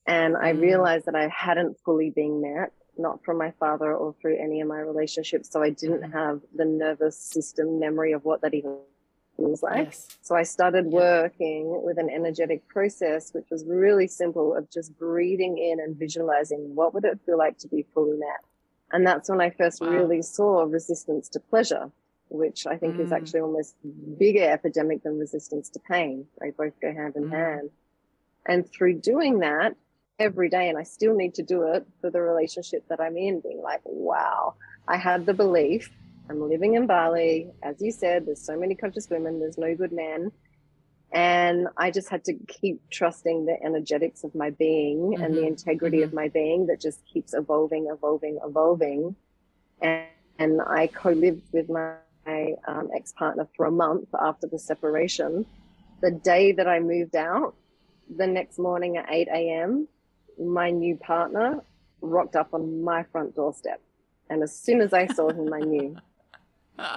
and 0.07 0.35
I 0.35 0.53
mm. 0.53 0.61
realized 0.61 1.05
that 1.05 1.15
I 1.15 1.27
hadn't 1.27 1.77
fully 1.85 2.09
been 2.09 2.41
met, 2.41 2.71
not 2.97 3.23
from 3.23 3.37
my 3.37 3.51
father 3.59 3.93
or 3.93 4.15
through 4.21 4.37
any 4.37 4.61
of 4.61 4.67
my 4.67 4.79
relationships. 4.79 5.49
So 5.51 5.61
I 5.61 5.69
didn't 5.69 6.01
mm. 6.01 6.13
have 6.13 6.41
the 6.55 6.65
nervous 6.65 7.17
system 7.17 7.79
memory 7.79 8.11
of 8.11 8.25
what 8.25 8.41
that 8.41 8.53
even 8.53 8.77
was 9.37 9.63
like. 9.63 9.85
Yes. 9.85 10.07
So 10.21 10.35
I 10.35 10.43
started 10.43 10.85
working 10.85 11.81
with 11.83 11.97
an 11.97 12.09
energetic 12.09 12.67
process, 12.67 13.33
which 13.33 13.45
was 13.49 13.65
really 13.65 14.07
simple 14.07 14.55
of 14.55 14.69
just 14.71 14.97
breathing 14.97 15.57
in 15.57 15.79
and 15.79 15.95
visualizing 15.95 16.75
what 16.75 16.93
would 16.93 17.05
it 17.05 17.19
feel 17.25 17.37
like 17.37 17.57
to 17.59 17.67
be 17.67 17.85
fully 17.93 18.17
met. 18.17 18.41
And 18.91 19.07
that's 19.07 19.29
when 19.29 19.39
I 19.39 19.49
first 19.51 19.81
wow. 19.81 19.87
really 19.87 20.21
saw 20.21 20.63
resistance 20.63 21.29
to 21.29 21.39
pleasure, 21.39 21.91
which 22.31 22.65
I 22.65 22.77
think 22.77 22.95
mm. 22.95 23.01
is 23.01 23.11
actually 23.11 23.41
almost 23.41 23.75
bigger 24.17 24.49
epidemic 24.49 25.03
than 25.03 25.19
resistance 25.19 25.69
to 25.69 25.79
pain. 25.79 26.25
They 26.39 26.51
both 26.51 26.73
go 26.81 26.91
hand 26.91 27.15
in 27.15 27.25
mm. 27.25 27.31
hand. 27.31 27.69
And 28.47 28.67
through 28.71 28.99
doing 28.99 29.39
that, 29.39 29.75
every 30.17 30.49
day 30.49 30.69
and 30.69 30.77
I 30.77 30.83
still 30.83 31.15
need 31.15 31.35
to 31.35 31.43
do 31.43 31.63
it 31.63 31.85
for 31.99 32.09
the 32.09 32.21
relationship 32.21 32.87
that 32.89 33.01
I'm 33.01 33.17
in, 33.17 33.41
being 33.41 33.61
like, 33.61 33.81
wow, 33.83 34.55
I 34.87 34.97
had 34.97 35.25
the 35.25 35.33
belief 35.33 35.91
I'm 36.29 36.47
living 36.47 36.75
in 36.75 36.87
Bali. 36.87 37.49
As 37.61 37.81
you 37.81 37.91
said, 37.91 38.25
there's 38.25 38.41
so 38.41 38.57
many 38.57 38.75
conscious 38.75 39.09
women, 39.09 39.39
there's 39.39 39.57
no 39.57 39.75
good 39.75 39.91
men. 39.91 40.31
And 41.11 41.67
I 41.75 41.91
just 41.91 42.09
had 42.09 42.23
to 42.25 42.35
keep 42.47 42.81
trusting 42.89 43.45
the 43.45 43.61
energetics 43.61 44.23
of 44.23 44.33
my 44.33 44.51
being 44.51 44.99
mm-hmm. 44.99 45.21
and 45.21 45.33
the 45.35 45.39
mm-hmm. 45.39 45.47
integrity 45.47 45.97
mm-hmm. 45.97 46.05
of 46.05 46.13
my 46.13 46.29
being 46.29 46.67
that 46.67 46.79
just 46.79 47.01
keeps 47.05 47.33
evolving, 47.33 47.89
evolving, 47.91 48.39
evolving. 48.45 49.15
And, 49.81 50.05
and 50.39 50.61
I 50.65 50.87
co 50.87 51.11
lived 51.11 51.51
with 51.51 51.69
my 51.69 51.95
um, 52.27 52.89
ex 52.95 53.11
partner 53.13 53.47
for 53.55 53.65
a 53.65 53.71
month 53.71 54.09
after 54.19 54.47
the 54.47 54.59
separation. 54.59 55.45
The 56.01 56.11
day 56.11 56.51
that 56.53 56.67
I 56.67 56.79
moved 56.79 57.15
out, 57.15 57.55
the 58.15 58.27
next 58.27 58.59
morning 58.59 58.97
at 58.97 59.05
8 59.09 59.27
a.m., 59.27 59.87
my 60.39 60.71
new 60.71 60.95
partner 60.95 61.63
rocked 62.01 62.35
up 62.35 62.53
on 62.53 62.83
my 62.83 63.03
front 63.03 63.35
doorstep. 63.35 63.81
And 64.29 64.41
as 64.43 64.55
soon 64.57 64.81
as 64.81 64.93
I 64.93 65.07
saw 65.07 65.29
him, 65.29 65.53
I 65.53 65.59
knew. 65.59 65.95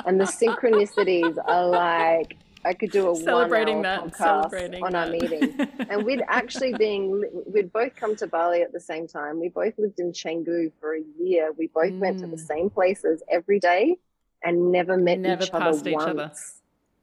And 0.06 0.18
the 0.18 0.24
synchronicities 0.24 1.36
are 1.46 1.66
like, 1.66 2.36
I 2.64 2.72
could 2.72 2.90
do 2.90 3.10
a 3.10 3.16
celebrating 3.16 3.78
one 3.78 3.86
hour 3.86 4.08
that, 4.08 4.18
podcast 4.18 4.82
on 4.82 4.92
that. 4.92 5.06
our 5.06 5.12
meeting. 5.12 5.58
and 5.90 6.04
we'd 6.04 6.22
actually 6.28 6.72
been, 6.72 7.22
we'd 7.46 7.72
both 7.72 7.94
come 7.94 8.16
to 8.16 8.26
Bali 8.26 8.62
at 8.62 8.72
the 8.72 8.80
same 8.80 9.06
time. 9.06 9.38
We 9.38 9.50
both 9.50 9.74
lived 9.76 10.00
in 10.00 10.12
Canggu 10.12 10.72
for 10.80 10.94
a 10.94 11.02
year. 11.20 11.52
We 11.52 11.66
both 11.66 11.92
mm. 11.92 11.98
went 11.98 12.20
to 12.20 12.26
the 12.26 12.36
mm. 12.36 12.46
same 12.46 12.70
places 12.70 13.22
every 13.30 13.60
day 13.60 13.98
and 14.44 14.70
never 14.70 14.96
met 14.96 15.18
never 15.18 15.44
each 15.44 15.50
other 15.52 15.88
each 15.88 15.94
once. 15.94 16.08
Other. 16.08 16.32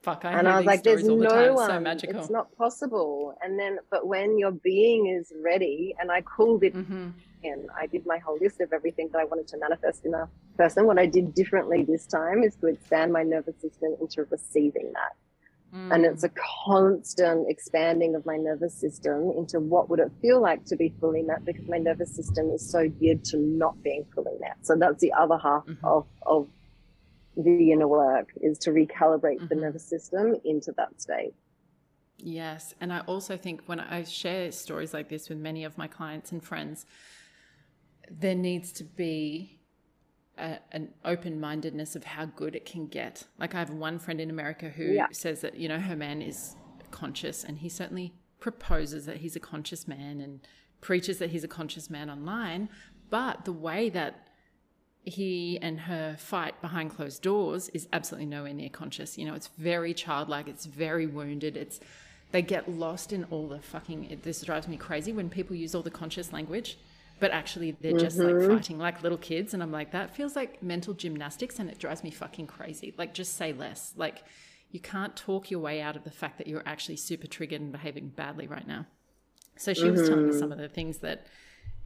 Fuck, 0.02 0.26
I 0.26 0.32
and 0.32 0.48
I 0.48 0.58
was 0.58 0.66
like, 0.66 0.84
"There's 0.84 1.04
no 1.04 1.18
the 1.18 1.54
one. 1.54 1.70
So 1.70 1.80
magical. 1.80 2.20
It's 2.20 2.30
not 2.30 2.56
possible." 2.58 3.36
And 3.42 3.60
then, 3.60 3.78
but 3.92 4.08
when 4.08 4.40
your 4.40 4.52
being 4.52 5.08
is 5.08 5.32
ready, 5.44 5.96
and 6.00 6.12
I 6.12 6.22
called 6.22 6.64
it 6.64 6.74
mm-hmm. 6.74 7.10
in, 7.44 7.68
I 7.80 7.86
did 7.86 8.06
my 8.08 8.18
whole 8.18 8.38
list 8.42 8.62
of 8.62 8.74
everything 8.74 9.10
that 9.12 9.20
I 9.20 9.26
wanted 9.26 9.48
to 9.50 9.58
manifest 9.58 10.06
in 10.06 10.14
a 10.16 10.28
person. 10.58 10.88
What 10.88 10.98
I 10.98 11.06
did 11.06 11.36
differently 11.36 11.84
this 11.84 12.08
time 12.08 12.44
is 12.44 12.56
to 12.58 12.68
expand 12.68 13.14
my 13.14 13.22
nervous 13.22 13.62
system 13.62 13.96
into 14.02 14.26
receiving 14.32 14.92
that. 14.94 15.16
Mm. 15.76 15.94
And 15.94 16.06
it's 16.06 16.24
a 16.24 16.32
constant 16.66 17.50
expanding 17.50 18.16
of 18.16 18.26
my 18.26 18.38
nervous 18.38 18.74
system 18.74 19.32
into 19.38 19.60
what 19.60 19.90
would 19.90 20.00
it 20.00 20.12
feel 20.22 20.42
like 20.42 20.66
to 20.66 20.76
be 20.76 20.94
fully 21.00 21.22
met 21.22 21.46
because 21.46 21.68
my 21.68 21.78
nervous 21.78 22.14
system 22.14 22.50
is 22.50 22.70
so 22.70 22.90
geared 22.90 23.24
to 23.26 23.38
not 23.38 23.82
being 23.82 24.06
fully 24.14 24.34
met. 24.40 24.58
So 24.64 24.76
that's 24.76 25.00
the 25.00 25.14
other 25.14 25.38
half 25.38 25.66
mm-hmm. 25.66 25.86
of, 25.86 26.08
of 26.26 26.48
the 27.38 27.72
inner 27.72 27.88
work 27.88 28.30
is 28.42 28.58
to 28.60 28.72
recalibrate 28.72 29.38
mm-hmm. 29.38 29.48
the 29.48 29.56
nervous 29.56 29.84
system 29.84 30.36
into 30.44 30.72
that 30.78 31.02
state. 31.02 31.34
Yes. 32.18 32.76
And 32.80 32.94
I 32.94 33.00
also 33.02 33.38
think 33.38 33.62
when 33.66 33.80
I 33.80 34.04
share 34.04 34.52
stories 34.52 34.94
like 34.94 35.10
this 35.10 35.30
with 35.30 35.38
many 35.38 35.64
of 35.64 35.78
my 35.78 35.88
clients 35.88 36.32
and 36.32 36.44
friends, 36.44 36.86
there 38.10 38.36
needs 38.36 38.72
to 38.74 38.84
be 38.84 39.60
a, 40.38 40.60
an 40.72 40.90
open 41.04 41.40
mindedness 41.40 41.96
of 41.96 42.04
how 42.04 42.26
good 42.26 42.56
it 42.56 42.66
can 42.66 42.88
get. 42.88 43.24
Like 43.40 43.56
I 43.56 43.60
have 43.60 43.70
one 43.70 43.98
friend 43.98 44.22
in 44.22 44.30
America 44.30 44.70
who 44.70 44.86
yeah. 44.86 45.08
says 45.12 45.42
that, 45.42 45.58
you 45.58 45.68
know, 45.68 45.80
her 45.80 45.96
man 45.96 46.22
is 46.22 46.56
conscious 46.92 47.44
and 47.44 47.60
he 47.60 47.70
certainly 47.70 48.14
proposes 48.40 49.06
that 49.06 49.18
he's 49.18 49.36
a 49.36 49.40
conscious 49.40 49.88
man 49.88 50.20
and 50.20 50.42
preaches 50.82 51.20
that 51.20 51.30
he's 51.30 51.44
a 51.44 51.48
conscious 51.48 51.90
man 51.90 52.10
online. 52.10 52.70
But 53.10 53.46
the 53.46 53.54
way 53.54 53.90
that 53.90 54.28
he 55.04 55.58
and 55.62 55.82
her 55.82 56.16
fight 56.18 56.60
behind 56.62 56.92
closed 56.96 57.22
doors 57.22 57.70
is 57.70 57.88
absolutely 57.92 58.28
nowhere 58.28 58.54
near 58.54 58.70
conscious. 58.70 59.18
You 59.18 59.26
know, 59.26 59.34
it's 59.34 59.48
very 59.58 59.94
childlike, 59.94 60.48
it's 60.48 60.66
very 60.66 61.08
wounded, 61.08 61.58
it's 61.58 61.80
they 62.32 62.42
get 62.42 62.70
lost 62.70 63.14
in 63.14 63.26
all 63.26 63.48
the 63.48 63.60
fucking 63.60 64.10
it, 64.10 64.24
this 64.24 64.42
drives 64.42 64.68
me 64.68 64.78
crazy 64.78 65.12
when 65.14 65.30
people 65.30 65.56
use 65.56 65.76
all 65.76 65.82
the 65.82 65.92
conscious 65.92 66.34
language 66.34 66.78
but 67.20 67.32
actually 67.32 67.72
they're 67.82 67.98
just 67.98 68.18
mm-hmm. 68.18 68.40
like 68.40 68.50
fighting 68.50 68.78
like 68.78 69.04
little 69.04 69.18
kids 69.18 69.54
and 69.54 69.62
i'm 69.62 69.72
like 69.72 69.92
that 69.92 70.16
feels 70.16 70.36
like 70.36 70.62
mental 70.64 70.94
gymnastics 70.94 71.60
and 71.60 71.70
it 71.70 71.78
drives 71.78 72.04
me 72.04 72.10
fucking 72.10 72.48
crazy 72.48 72.94
like 72.98 73.14
just 73.14 73.36
say 73.36 73.54
less 73.54 73.94
like 73.96 74.24
you 74.72 74.80
can't 74.80 75.16
talk 75.16 75.52
your 75.52 75.60
way 75.60 75.82
out 75.82 75.96
of 75.96 76.04
the 76.04 76.12
fact 76.12 76.38
that 76.38 76.48
you're 76.48 76.64
actually 76.66 76.96
super 76.96 77.28
triggered 77.28 77.62
and 77.62 77.72
behaving 77.72 78.08
badly 78.10 78.48
right 78.48 78.68
now 78.68 78.86
so 79.58 79.74
she 79.74 79.84
mm-hmm. 79.84 79.92
was 79.92 80.08
telling 80.08 80.28
me 80.28 80.32
some 80.32 80.44
mm-hmm. 80.44 80.54
of 80.54 80.58
the 80.58 80.70
things 80.70 81.00
that 81.00 81.28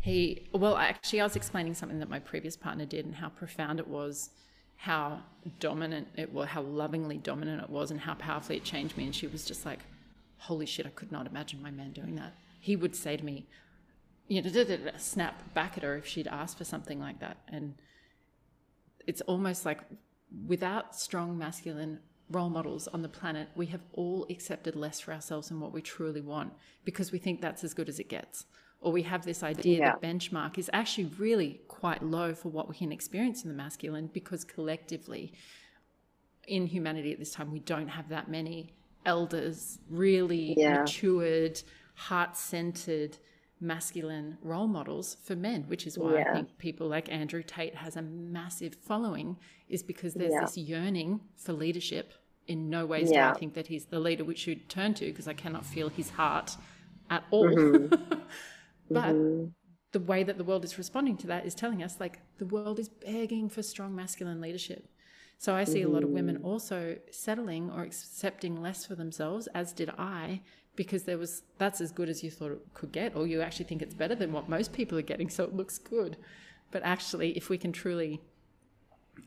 he 0.05 0.47
well 0.53 0.77
actually 0.77 1.19
i 1.19 1.23
was 1.23 1.35
explaining 1.35 1.73
something 1.73 1.97
that 1.97 2.09
my 2.09 2.19
previous 2.19 2.55
partner 2.55 2.85
did 2.85 3.05
and 3.05 3.15
how 3.15 3.27
profound 3.27 3.79
it 3.79 3.87
was 3.87 4.29
how 4.75 5.19
dominant 5.59 6.07
it 6.15 6.31
was 6.31 6.47
how 6.49 6.61
lovingly 6.61 7.17
dominant 7.17 7.59
it 7.63 7.69
was 7.69 7.89
and 7.89 7.99
how 7.99 8.13
powerfully 8.13 8.57
it 8.57 8.63
changed 8.63 8.97
me. 8.97 9.05
And 9.05 9.15
she 9.15 9.25
was 9.25 9.45
just 9.45 9.65
like 9.65 9.79
holy 10.37 10.67
shit 10.67 10.85
i 10.85 10.89
could 10.89 11.11
not 11.11 11.25
imagine 11.25 11.61
my 11.61 11.71
man 11.71 11.91
doing 11.91 12.15
that. 12.15 12.35
He 12.59 12.75
would 12.75 12.95
say 12.95 13.17
to 13.17 13.25
me 13.25 13.47
you 14.27 14.41
know 14.41 14.77
snap 14.97 15.53
back 15.55 15.75
at 15.77 15.83
her 15.83 15.95
if 15.95 16.05
she'd 16.05 16.27
asked 16.27 16.57
for 16.59 16.65
something 16.65 16.99
like 16.99 17.19
that. 17.19 17.37
And 17.47 17.75
it's 19.07 19.21
almost 19.21 19.65
like 19.65 19.79
without 20.47 20.95
strong 20.95 21.35
masculine 21.35 21.99
role 22.29 22.49
models 22.49 22.87
on 22.87 23.01
the 23.01 23.09
planet 23.09 23.47
we 23.55 23.67
have 23.67 23.81
all 23.93 24.25
accepted 24.29 24.75
less 24.75 24.99
for 24.99 25.13
ourselves 25.13 25.49
than 25.49 25.59
what 25.59 25.71
we 25.71 25.81
truly 25.81 26.21
want 26.21 26.53
because 26.83 27.11
we 27.11 27.19
think 27.19 27.39
that's 27.39 27.63
as 27.63 27.73
good 27.73 27.87
as 27.87 27.99
it 27.99 28.09
gets 28.09 28.45
or 28.85 28.91
we 28.91 29.01
have 29.01 29.25
this 29.25 29.41
idea 29.41 29.79
yeah. 29.79 29.85
that 29.85 30.01
benchmark 30.01 30.59
is 30.59 30.69
actually 30.71 31.05
really 31.17 31.59
quite 31.67 32.03
low 32.03 32.35
for 32.35 32.49
what 32.49 32.69
we 32.69 32.75
can 32.75 32.91
experience 32.91 33.43
in 33.43 33.49
the 33.49 33.55
masculine 33.55 34.07
because 34.13 34.43
collectively 34.43 35.33
in 36.47 36.67
humanity 36.67 37.11
at 37.11 37.17
this 37.17 37.31
time 37.31 37.51
we 37.51 37.59
don't 37.59 37.87
have 37.87 38.07
that 38.09 38.29
many 38.29 38.69
elders 39.03 39.79
really 39.89 40.53
yeah. 40.55 40.81
matured 40.81 41.59
heart-centered 41.95 43.17
masculine 43.59 44.37
role 44.43 44.67
models 44.67 45.17
for 45.23 45.35
men 45.35 45.63
which 45.67 45.87
is 45.87 45.97
why 45.97 46.13
yeah. 46.13 46.25
i 46.29 46.33
think 46.33 46.55
people 46.59 46.87
like 46.87 47.11
andrew 47.11 47.41
tate 47.41 47.73
has 47.73 47.95
a 47.95 48.01
massive 48.03 48.75
following 48.75 49.35
is 49.67 49.81
because 49.81 50.13
there's 50.13 50.39
this 50.41 50.57
yearning 50.57 51.19
for 51.35 51.53
leadership 51.53 52.13
in 52.47 52.69
no 52.69 52.85
ways 52.85 53.09
do 53.09 53.17
i 53.17 53.33
think 53.33 53.55
that 53.55 53.65
he's 53.65 53.85
the 53.85 53.99
leader 53.99 54.23
we 54.23 54.35
should 54.35 54.69
turn 54.69 54.93
to 54.93 55.05
because 55.05 55.27
i 55.27 55.33
cannot 55.33 55.65
feel 55.65 55.89
his 55.89 56.11
heart 56.11 56.55
at 57.09 57.23
all 57.31 57.49
mm-hmm. 57.49 58.13
But 58.89 59.15
mm-hmm. 59.15 59.47
the 59.91 59.99
way 59.99 60.23
that 60.23 60.37
the 60.37 60.43
world 60.43 60.63
is 60.63 60.77
responding 60.77 61.17
to 61.17 61.27
that 61.27 61.45
is 61.45 61.55
telling 61.55 61.81
us 61.81 61.99
like 61.99 62.21
the 62.37 62.45
world 62.45 62.79
is 62.79 62.89
begging 62.89 63.49
for 63.49 63.63
strong 63.63 63.95
masculine 63.95 64.41
leadership. 64.41 64.87
So 65.37 65.53
I 65.53 65.63
see 65.63 65.79
mm-hmm. 65.79 65.89
a 65.89 65.93
lot 65.93 66.03
of 66.03 66.09
women 66.09 66.37
mm-hmm. 66.37 66.45
also 66.45 66.97
settling 67.11 67.69
or 67.69 67.83
accepting 67.83 68.61
less 68.61 68.85
for 68.85 68.95
themselves, 68.95 69.47
as 69.47 69.73
did 69.73 69.89
I, 69.97 70.41
because 70.75 71.03
there 71.03 71.17
was 71.17 71.43
that's 71.57 71.81
as 71.81 71.91
good 71.91 72.09
as 72.09 72.23
you 72.23 72.31
thought 72.31 72.51
it 72.51 72.61
could 72.73 72.91
get, 72.91 73.15
or 73.15 73.27
you 73.27 73.41
actually 73.41 73.65
think 73.65 73.81
it's 73.81 73.93
better 73.93 74.15
than 74.15 74.31
what 74.31 74.49
most 74.49 74.71
people 74.71 74.97
are 74.97 75.03
getting, 75.03 75.29
so 75.29 75.43
it 75.43 75.55
looks 75.55 75.77
good. 75.77 76.17
But 76.71 76.83
actually, 76.83 77.31
if 77.31 77.49
we 77.49 77.57
can 77.57 77.71
truly, 77.71 78.21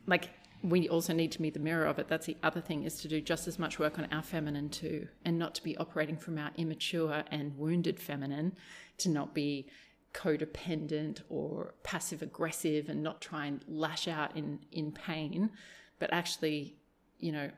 like, 0.05 0.29
we 0.61 0.89
also 0.89 1.13
need 1.13 1.31
to 1.31 1.41
be 1.41 1.49
the 1.49 1.59
mirror 1.59 1.85
of 1.85 1.99
it. 1.99 2.07
That's 2.07 2.25
the 2.25 2.37
other 2.43 2.59
thing 2.59 2.83
is 2.83 3.01
to 3.01 3.07
do 3.07 3.21
just 3.21 3.47
as 3.47 3.57
much 3.57 3.79
work 3.79 3.97
on 3.97 4.07
our 4.11 4.21
feminine 4.21 4.69
too, 4.69 5.07
and 5.23 5.39
not 5.39 5.55
to 5.55 5.63
be 5.63 5.77
operating 5.77 6.17
from 6.17 6.37
our 6.37 6.51
immature 6.57 7.23
and 7.31 7.57
wounded 7.57 7.99
feminine, 7.99 8.55
to 8.99 9.09
not 9.09 9.33
be 9.33 9.67
codependent 10.13 11.21
or 11.29 11.75
passive 11.83 12.21
aggressive 12.21 12.89
and 12.89 13.03
not 13.03 13.21
try 13.21 13.45
and 13.45 13.63
lash 13.67 14.07
out 14.07 14.35
in 14.35 14.59
in 14.71 14.91
pain, 14.91 15.51
but 15.99 16.11
actually, 16.11 16.75
you 17.19 17.31
know, 17.31 17.49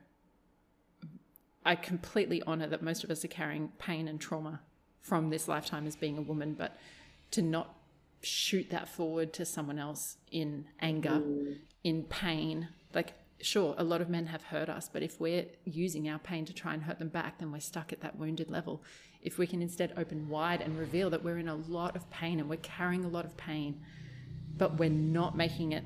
I 1.66 1.76
completely 1.76 2.42
honor 2.44 2.68
that 2.68 2.82
most 2.82 3.04
of 3.04 3.12
us 3.12 3.24
are 3.24 3.30
carrying 3.30 3.70
pain 3.78 4.08
and 4.08 4.20
trauma 4.20 4.62
from 5.02 5.30
this 5.30 5.48
lifetime 5.48 5.88
as 5.88 5.96
being 5.96 6.18
a 6.18 6.22
woman, 6.22 6.54
but 6.54 6.78
to 7.32 7.42
not 7.42 7.76
shoot 8.22 8.70
that 8.70 8.88
forward 8.88 9.34
to 9.34 9.46
someone 9.46 9.80
else 9.80 10.18
in 10.32 10.66
anger, 10.80 11.10
mm. 11.10 11.58
in 11.84 12.04
pain, 12.04 12.68
like 12.94 13.14
sure 13.44 13.74
a 13.78 13.84
lot 13.84 14.02
of 14.02 14.10
men 14.10 14.28
have 14.28 14.44
hurt 14.44 14.70
us 14.70 14.90
but 14.92 15.02
if 15.02 15.20
we're 15.20 15.46
using 15.66 16.08
our 16.08 16.20
pain 16.20 16.46
to 16.46 16.54
try 16.54 16.74
and 16.74 16.84
hurt 16.84 17.00
them 17.00 17.08
back 17.08 17.40
then 17.40 17.52
we're 17.52 17.60
stuck 17.60 17.92
at 17.92 18.02
that 18.02 18.18
wounded 18.18 18.50
level 18.50 18.84
if 19.22 19.38
we 19.38 19.48
can 19.48 19.62
instead 19.62 19.94
open 19.98 20.28
wide 20.30 20.62
and 20.62 20.78
reveal 20.78 21.10
that 21.10 21.24
we're 21.24 21.38
in 21.38 21.48
a 21.48 21.56
lot 21.56 21.96
of 21.96 22.10
pain 22.10 22.40
and 22.40 22.50
we're 22.50 22.58
carrying 22.58 23.06
a 23.06 23.08
lot 23.08 23.26
of 23.26 23.36
pain 23.38 23.80
but 24.58 24.78
we're 24.78 24.90
not 24.90 25.36
making 25.36 25.72
it 25.72 25.84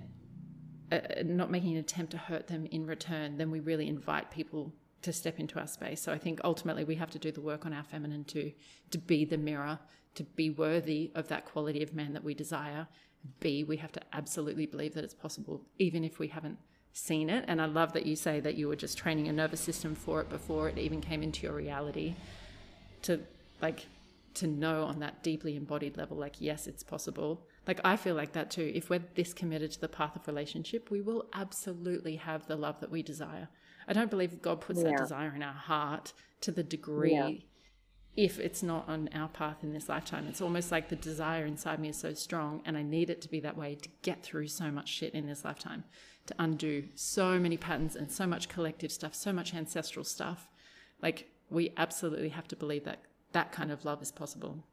uh, 0.92 1.00
not 1.24 1.50
making 1.50 1.74
an 1.74 1.80
attempt 1.80 2.12
to 2.12 2.18
hurt 2.18 2.48
them 2.48 2.66
in 2.68 2.86
return 2.86 3.38
then 3.38 3.52
we 3.52 3.60
really 3.60 3.88
invite 3.88 4.30
people 4.32 4.74
to 5.02 5.12
step 5.12 5.40
into 5.40 5.60
our 5.60 5.68
space 5.68 6.02
so 6.02 6.12
i 6.12 6.18
think 6.18 6.40
ultimately 6.44 6.84
we 6.84 6.96
have 6.96 7.12
to 7.12 7.20
do 7.20 7.32
the 7.32 7.42
work 7.42 7.66
on 7.66 7.74
our 7.74 7.84
feminine 7.84 8.24
to 8.24 8.52
to 8.92 8.98
be 8.98 9.26
the 9.26 9.38
mirror 9.38 9.80
to 10.14 10.24
be 10.24 10.50
worthy 10.50 11.12
of 11.16 11.28
that 11.28 11.46
quality 11.46 11.84
of 11.84 11.94
man 11.94 12.14
that 12.14 12.24
we 12.24 12.34
desire 12.34 12.88
b 13.40 13.64
we 13.64 13.78
have 13.78 13.92
to 13.92 14.02
absolutely 14.14 14.66
believe 14.66 14.94
that 14.94 15.04
it's 15.04 15.14
possible 15.14 15.62
even 15.78 16.04
if 16.04 16.20
we 16.20 16.28
haven't 16.28 16.58
seen 16.96 17.30
it. 17.30 17.44
And 17.48 17.62
I 17.62 17.66
love 17.66 17.94
that 17.94 18.06
you 18.06 18.16
say 18.16 18.40
that 18.40 18.56
you 18.56 18.70
were 18.70 18.76
just 18.76 18.98
training 18.98 19.26
your 19.26 19.36
nervous 19.36 19.60
system 19.60 19.96
for 19.96 20.22
it 20.22 20.30
before 20.30 20.70
it 20.70 20.78
even 20.78 21.02
came 21.02 21.22
into 21.22 21.46
your 21.46 21.54
reality. 21.54 22.16
To 23.06 23.20
like 23.62 23.88
to 24.36 24.48
know 24.48 24.84
on 24.84 25.00
that 25.00 25.24
deeply 25.24 25.56
embodied 25.56 25.98
level, 25.98 26.18
like, 26.18 26.36
yes, 26.40 26.68
it's 26.68 26.84
possible. 26.84 27.48
Like, 27.68 27.80
I 27.84 27.96
feel 27.96 28.16
like 28.16 28.34
that 28.34 28.52
too. 28.52 28.72
If 28.76 28.90
we're 28.90 29.04
this 29.16 29.34
committed 29.34 29.72
to 29.72 29.82
the 29.82 29.88
path 29.88 30.16
of 30.16 30.28
relationship, 30.28 30.92
we 30.92 31.02
will 31.02 31.26
absolutely 31.34 32.18
have 32.18 32.46
the 32.48 32.56
love 32.56 32.80
that 32.82 32.92
we 32.92 33.02
desire. 33.02 33.48
I 33.88 33.94
don't 33.94 34.10
believe 34.10 34.42
God 34.42 34.62
puts 34.62 34.82
yeah. 34.82 34.90
that 34.90 34.98
desire 34.98 35.34
in 35.36 35.44
our 35.44 35.54
heart 35.54 36.14
to 36.42 36.52
the 36.52 36.64
degree 36.64 37.14
yeah. 37.14 38.24
if 38.24 38.40
it's 38.40 38.62
not 38.62 38.88
on 38.90 39.10
our 39.14 39.30
path 39.30 39.58
in 39.64 39.74
this 39.74 39.90
lifetime. 39.90 40.28
It's 40.28 40.42
almost 40.42 40.72
like 40.72 40.90
the 40.90 40.96
desire 40.96 41.46
inside 41.46 41.80
me 41.80 41.90
is 41.90 41.98
so 41.98 42.14
strong 42.14 42.62
and 42.66 42.78
I 42.78 42.82
need 42.82 43.10
it 43.10 43.22
to 43.22 43.30
be 43.30 43.40
that 43.42 43.58
way 43.58 43.76
to 43.76 43.90
get 44.02 44.24
through 44.24 44.48
so 44.48 44.72
much 44.72 44.90
shit 44.90 45.14
in 45.14 45.28
this 45.28 45.46
lifetime 45.46 45.84
to 46.28 46.36
undo 46.40 46.86
so 46.96 47.40
many 47.40 47.58
patterns 47.58 47.96
and 47.96 48.12
so 48.12 48.26
much 48.26 48.50
collective 48.50 48.92
stuff, 48.92 49.14
so 49.14 49.32
much 49.32 49.54
ancestral 49.54 50.04
stuff. 50.04 50.50
Like, 51.02 51.30
we 51.50 51.72
absolutely 51.78 52.30
have 52.30 52.48
to 52.50 52.56
believe 52.56 52.86
that 52.86 53.00
that 53.32 53.52
kind 53.52 53.72
of 53.72 53.86
love 53.86 54.02
is 54.02 54.12
possible. 54.12 54.64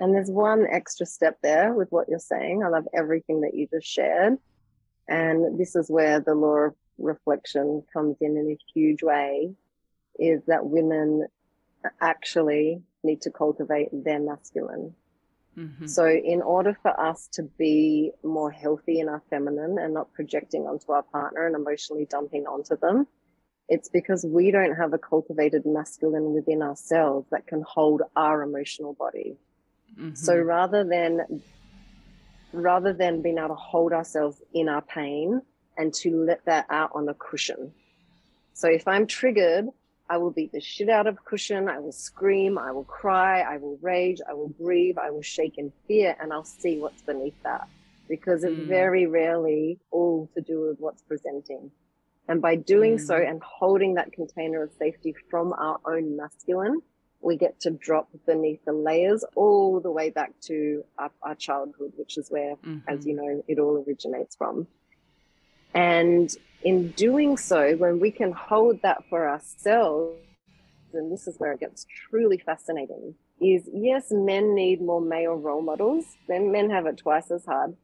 And 0.00 0.14
there's 0.14 0.30
one 0.30 0.66
extra 0.70 1.06
step 1.06 1.38
there 1.42 1.72
with 1.72 1.90
what 1.92 2.08
you're 2.08 2.18
saying. 2.18 2.62
I 2.64 2.68
love 2.68 2.86
everything 2.92 3.42
that 3.42 3.54
you 3.54 3.68
just 3.72 3.86
shared. 3.86 4.38
And 5.08 5.58
this 5.58 5.76
is 5.76 5.90
where 5.90 6.20
the 6.20 6.34
law 6.34 6.66
of 6.66 6.74
reflection 6.98 7.82
comes 7.92 8.16
in 8.20 8.36
in 8.36 8.50
a 8.50 8.58
huge 8.74 9.02
way 9.02 9.54
is 10.18 10.42
that 10.46 10.66
women 10.66 11.26
actually 12.00 12.82
need 13.02 13.20
to 13.22 13.30
cultivate 13.30 13.88
their 13.92 14.20
masculine. 14.20 14.94
Mm-hmm. 15.56 15.86
So, 15.86 16.08
in 16.08 16.42
order 16.42 16.76
for 16.82 16.98
us 16.98 17.28
to 17.32 17.44
be 17.44 18.10
more 18.24 18.50
healthy 18.50 18.98
in 18.98 19.08
our 19.08 19.22
feminine 19.30 19.78
and 19.78 19.94
not 19.94 20.12
projecting 20.12 20.62
onto 20.62 20.90
our 20.90 21.02
partner 21.02 21.46
and 21.46 21.54
emotionally 21.54 22.06
dumping 22.06 22.46
onto 22.46 22.76
them, 22.76 23.06
it's 23.68 23.88
because 23.88 24.24
we 24.24 24.50
don't 24.50 24.74
have 24.74 24.92
a 24.92 24.98
cultivated 24.98 25.64
masculine 25.64 26.34
within 26.34 26.62
ourselves 26.62 27.26
that 27.30 27.46
can 27.46 27.62
hold 27.62 28.02
our 28.14 28.42
emotional 28.42 28.94
body. 28.94 29.36
Mm-hmm. 29.98 30.14
So 30.14 30.36
rather 30.36 30.84
than 30.84 31.42
rather 32.52 32.92
than 32.92 33.20
being 33.20 33.38
able 33.38 33.48
to 33.48 33.54
hold 33.54 33.92
ourselves 33.92 34.40
in 34.52 34.68
our 34.68 34.82
pain 34.82 35.42
and 35.76 35.92
to 35.92 36.24
let 36.24 36.44
that 36.44 36.66
out 36.70 36.90
on 36.94 37.08
a 37.08 37.14
cushion. 37.14 37.72
So 38.52 38.68
if 38.68 38.86
I'm 38.86 39.06
triggered, 39.06 39.66
I 40.08 40.18
will 40.18 40.30
beat 40.30 40.52
the 40.52 40.60
shit 40.60 40.88
out 40.88 41.06
of 41.06 41.24
cushion. 41.24 41.68
I 41.68 41.80
will 41.80 41.92
scream. 41.92 42.58
I 42.58 42.70
will 42.70 42.84
cry. 42.84 43.40
I 43.40 43.56
will 43.56 43.78
rage. 43.82 44.20
I 44.28 44.34
will 44.34 44.48
grieve. 44.48 44.98
I 44.98 45.10
will 45.10 45.22
shake 45.22 45.58
in 45.58 45.72
fear 45.88 46.16
and 46.20 46.32
I'll 46.32 46.44
see 46.44 46.78
what's 46.78 47.02
beneath 47.02 47.42
that 47.42 47.66
because 48.08 48.44
it's 48.44 48.60
mm. 48.60 48.68
very 48.68 49.06
rarely 49.06 49.78
all 49.90 50.28
to 50.34 50.40
do 50.40 50.68
with 50.68 50.78
what's 50.78 51.02
presenting. 51.02 51.70
And 52.28 52.40
by 52.40 52.56
doing 52.56 52.96
mm. 52.96 53.00
so 53.00 53.16
and 53.16 53.42
holding 53.42 53.94
that 53.94 54.12
container 54.12 54.62
of 54.62 54.70
safety 54.78 55.14
from 55.30 55.52
our 55.52 55.78
own 55.84 56.16
masculine, 56.16 56.80
we 57.20 57.36
get 57.36 57.60
to 57.60 57.70
drop 57.70 58.08
beneath 58.26 58.64
the 58.64 58.72
layers 58.72 59.24
all 59.34 59.80
the 59.80 59.90
way 59.90 60.10
back 60.10 60.32
to 60.42 60.84
our, 60.98 61.10
our 61.22 61.34
childhood, 61.34 61.92
which 61.96 62.18
is 62.18 62.30
where, 62.30 62.56
mm-hmm. 62.56 62.78
as 62.86 63.06
you 63.06 63.14
know, 63.14 63.42
it 63.48 63.58
all 63.58 63.82
originates 63.86 64.36
from. 64.36 64.66
And 65.74 66.34
in 66.62 66.90
doing 66.92 67.36
so, 67.36 67.76
when 67.76 67.98
we 67.98 68.10
can 68.10 68.32
hold 68.32 68.80
that 68.82 69.04
for 69.08 69.28
ourselves, 69.28 70.18
and 70.92 71.10
this 71.10 71.26
is 71.26 71.36
where 71.38 71.52
it 71.52 71.60
gets 71.60 71.86
truly 72.08 72.38
fascinating, 72.38 73.14
is 73.40 73.68
yes, 73.72 74.06
men 74.10 74.54
need 74.54 74.80
more 74.80 75.00
male 75.00 75.34
role 75.34 75.62
models. 75.62 76.04
Then 76.28 76.52
men 76.52 76.70
have 76.70 76.86
it 76.86 76.98
twice 76.98 77.30
as 77.30 77.44
hard. 77.44 77.76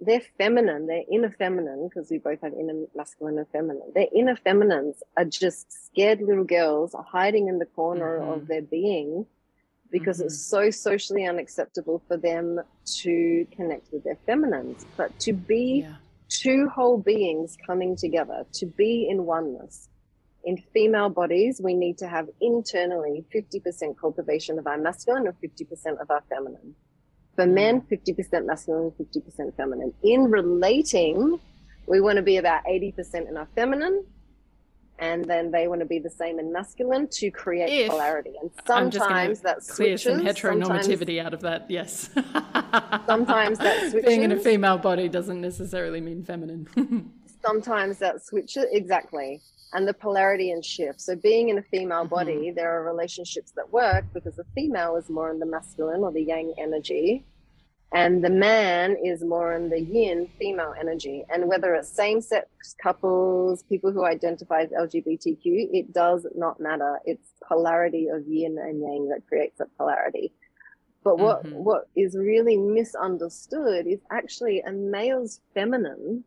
They're 0.00 0.22
feminine, 0.38 0.86
they're 0.86 1.02
inner 1.10 1.30
feminine, 1.30 1.88
because 1.88 2.10
we 2.10 2.18
both 2.18 2.40
have 2.42 2.52
inner 2.52 2.84
masculine 2.94 3.38
and 3.38 3.48
feminine. 3.48 3.92
Their 3.94 4.06
inner 4.14 4.36
feminines 4.36 5.02
are 5.16 5.24
just 5.24 5.86
scared 5.86 6.20
little 6.20 6.44
girls 6.44 6.94
hiding 7.10 7.48
in 7.48 7.58
the 7.58 7.66
corner 7.66 8.20
mm-hmm. 8.20 8.30
of 8.30 8.46
their 8.46 8.62
being 8.62 9.26
because 9.90 10.18
mm-hmm. 10.18 10.26
it's 10.26 10.40
so 10.40 10.70
socially 10.70 11.26
unacceptable 11.26 12.02
for 12.06 12.16
them 12.16 12.60
to 13.00 13.46
connect 13.56 13.92
with 13.92 14.04
their 14.04 14.18
feminines. 14.26 14.86
But 14.96 15.18
to 15.20 15.32
be 15.32 15.86
yeah 15.86 15.96
two 16.28 16.68
whole 16.68 16.98
beings 16.98 17.56
coming 17.66 17.96
together 17.96 18.44
to 18.52 18.66
be 18.66 19.08
in 19.08 19.24
oneness. 19.24 19.88
In 20.44 20.56
female 20.72 21.08
bodies, 21.08 21.60
we 21.62 21.74
need 21.74 21.98
to 21.98 22.08
have 22.08 22.28
internally 22.40 23.24
50% 23.34 23.98
cultivation 23.98 24.58
of 24.58 24.66
our 24.66 24.78
masculine 24.78 25.26
and 25.26 25.36
50% 25.40 26.00
of 26.00 26.10
our 26.10 26.22
feminine. 26.28 26.74
For 27.38 27.46
mm. 27.46 27.52
men, 27.52 27.80
50% 27.82 28.46
masculine, 28.46 28.90
50% 28.90 29.56
feminine. 29.56 29.94
In 30.02 30.24
relating, 30.28 31.38
we 31.86 32.00
want 32.00 32.16
to 32.16 32.22
be 32.22 32.38
about 32.38 32.64
80% 32.64 33.28
in 33.28 33.36
our 33.36 33.46
feminine 33.54 34.04
and 34.98 35.24
then 35.24 35.52
they 35.52 35.68
want 35.68 35.80
to 35.80 35.86
be 35.86 36.00
the 36.00 36.10
same 36.10 36.40
in 36.40 36.52
masculine 36.52 37.06
to 37.12 37.30
create 37.30 37.70
if, 37.70 37.90
polarity. 37.90 38.32
And 38.42 38.50
sometimes 38.66 39.38
that 39.42 39.62
switches. 39.62 40.02
Clear 40.02 40.16
some 40.16 40.26
heteronormativity 40.26 41.24
out 41.24 41.32
of 41.32 41.40
that. 41.42 41.70
Yes. 41.70 42.10
sometimes 43.06 43.58
that 43.58 43.90
switches. 43.92 44.04
Being 44.08 44.24
in 44.24 44.32
a 44.32 44.40
female 44.40 44.76
body 44.76 45.08
doesn't 45.08 45.40
necessarily 45.40 46.00
mean 46.00 46.24
feminine. 46.24 46.66
sometimes 47.46 47.98
that 47.98 48.24
switches 48.24 48.66
exactly, 48.72 49.40
and 49.72 49.86
the 49.86 49.94
polarity 49.94 50.50
and 50.50 50.64
shift. 50.64 51.00
So 51.00 51.16
being 51.16 51.48
in 51.50 51.58
a 51.58 51.62
female 51.62 52.00
mm-hmm. 52.00 52.14
body, 52.14 52.34
mm-hmm. 52.34 52.56
there 52.56 52.70
are 52.70 52.84
relationships 52.84 53.52
that 53.56 53.72
work 53.72 54.04
because 54.14 54.36
the 54.36 54.46
female 54.54 54.96
is 54.96 55.08
more 55.08 55.30
in 55.30 55.38
the 55.38 55.46
masculine 55.46 56.00
or 56.00 56.12
the 56.12 56.22
yang 56.22 56.54
energy, 56.58 57.24
and 57.92 58.22
the 58.22 58.30
man 58.30 58.96
is 59.02 59.24
more 59.24 59.54
in 59.54 59.70
the 59.70 59.80
yin 59.80 60.28
female 60.38 60.74
energy 60.78 61.24
and 61.30 61.48
whether 61.48 61.74
it's 61.74 61.88
same-sex 61.88 62.46
couples 62.82 63.62
people 63.62 63.90
who 63.90 64.04
identify 64.04 64.62
as 64.62 64.70
lgbtq 64.70 65.40
it 65.44 65.92
does 65.92 66.26
not 66.34 66.60
matter 66.60 66.98
it's 67.06 67.30
polarity 67.46 68.08
of 68.08 68.26
yin 68.26 68.58
and 68.58 68.80
yang 68.80 69.08
that 69.08 69.26
creates 69.26 69.58
that 69.58 69.74
polarity 69.78 70.32
But 71.02 71.18
what 71.18 71.44
mm-hmm. 71.44 71.64
what 71.64 71.88
is 71.96 72.14
really 72.14 72.56
misunderstood 72.56 73.86
is 73.86 74.00
actually 74.10 74.60
a 74.60 74.72
male's 74.72 75.40
feminine 75.54 76.24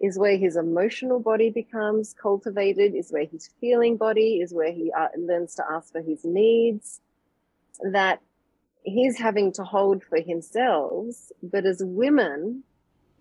is 0.00 0.18
where 0.18 0.36
his 0.36 0.56
emotional 0.56 1.20
body 1.20 1.50
becomes 1.50 2.14
cultivated, 2.14 2.94
is 2.94 3.10
where 3.10 3.24
his 3.24 3.50
feeling 3.60 3.96
body 3.96 4.40
is 4.40 4.52
where 4.52 4.72
he 4.72 4.92
uh, 4.92 5.08
learns 5.18 5.54
to 5.56 5.64
ask 5.70 5.92
for 5.92 6.00
his 6.00 6.24
needs. 6.24 7.00
That 7.92 8.20
he's 8.82 9.18
having 9.18 9.52
to 9.52 9.64
hold 9.64 10.02
for 10.04 10.20
himself. 10.20 11.14
But 11.42 11.66
as 11.66 11.82
women, 11.84 12.64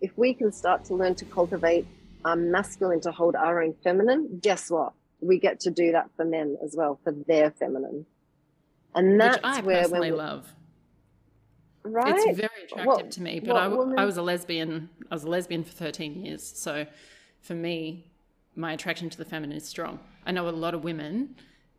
if 0.01 0.17
we 0.17 0.33
can 0.33 0.51
start 0.51 0.85
to 0.85 0.95
learn 0.95 1.15
to 1.15 1.25
cultivate 1.25 1.85
our 2.25 2.35
masculine 2.35 3.01
to 3.01 3.11
hold 3.11 3.35
our 3.35 3.61
own 3.61 3.73
feminine, 3.83 4.39
guess 4.41 4.69
what? 4.69 4.93
We 5.19 5.39
get 5.39 5.59
to 5.61 5.71
do 5.71 5.91
that 5.93 6.09
for 6.15 6.25
men 6.25 6.57
as 6.63 6.75
well, 6.77 6.99
for 7.03 7.11
their 7.11 7.51
feminine. 7.51 8.05
And 8.93 9.19
that's 9.19 9.37
Which 9.37 9.45
I 9.45 9.61
where 9.61 9.81
personally 9.83 10.11
we, 10.11 10.17
love. 10.17 10.47
Right. 11.87 12.15
It's 12.15 12.39
very 12.39 12.63
attractive 12.65 12.85
what, 12.85 13.11
to 13.11 13.21
me. 13.21 13.39
But 13.39 13.55
I, 13.55 13.65
I 13.65 14.05
was 14.05 14.17
a 14.17 14.21
lesbian. 14.21 14.89
I 15.09 15.15
was 15.15 15.23
a 15.23 15.29
lesbian 15.29 15.63
for 15.63 15.71
13 15.71 16.25
years. 16.25 16.43
So 16.43 16.85
for 17.41 17.53
me, 17.55 18.05
my 18.55 18.73
attraction 18.73 19.09
to 19.09 19.17
the 19.17 19.25
feminine 19.25 19.57
is 19.57 19.67
strong. 19.67 19.99
I 20.25 20.31
know 20.31 20.49
a 20.49 20.51
lot 20.51 20.73
of 20.73 20.83
women, 20.83 21.35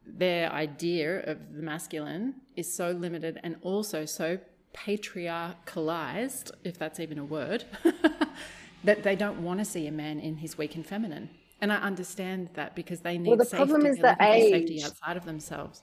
their 0.06 0.50
idea 0.52 1.20
of 1.24 1.54
the 1.54 1.62
masculine 1.62 2.36
is 2.56 2.72
so 2.72 2.92
limited 2.92 3.38
and 3.42 3.56
also 3.62 4.04
so 4.04 4.38
patriarchalized, 4.72 6.52
if 6.64 6.78
that's 6.78 7.00
even 7.00 7.18
a 7.18 7.24
word, 7.24 7.64
that 8.84 9.02
they 9.02 9.16
don't 9.16 9.42
want 9.42 9.58
to 9.58 9.64
see 9.64 9.86
a 9.86 9.92
man 9.92 10.20
in 10.20 10.36
his 10.36 10.56
weak 10.56 10.76
and 10.76 10.86
feminine. 10.86 11.28
And 11.60 11.72
I 11.72 11.76
understand 11.76 12.50
that 12.54 12.76
because 12.76 13.00
they 13.00 13.18
need 13.18 13.30
well, 13.30 13.36
the 13.36 13.44
safety, 13.44 13.56
problem 13.56 13.86
is 13.86 13.98
the 13.98 14.16
age. 14.20 14.52
safety 14.52 14.82
outside 14.84 15.16
of 15.16 15.24
themselves 15.24 15.82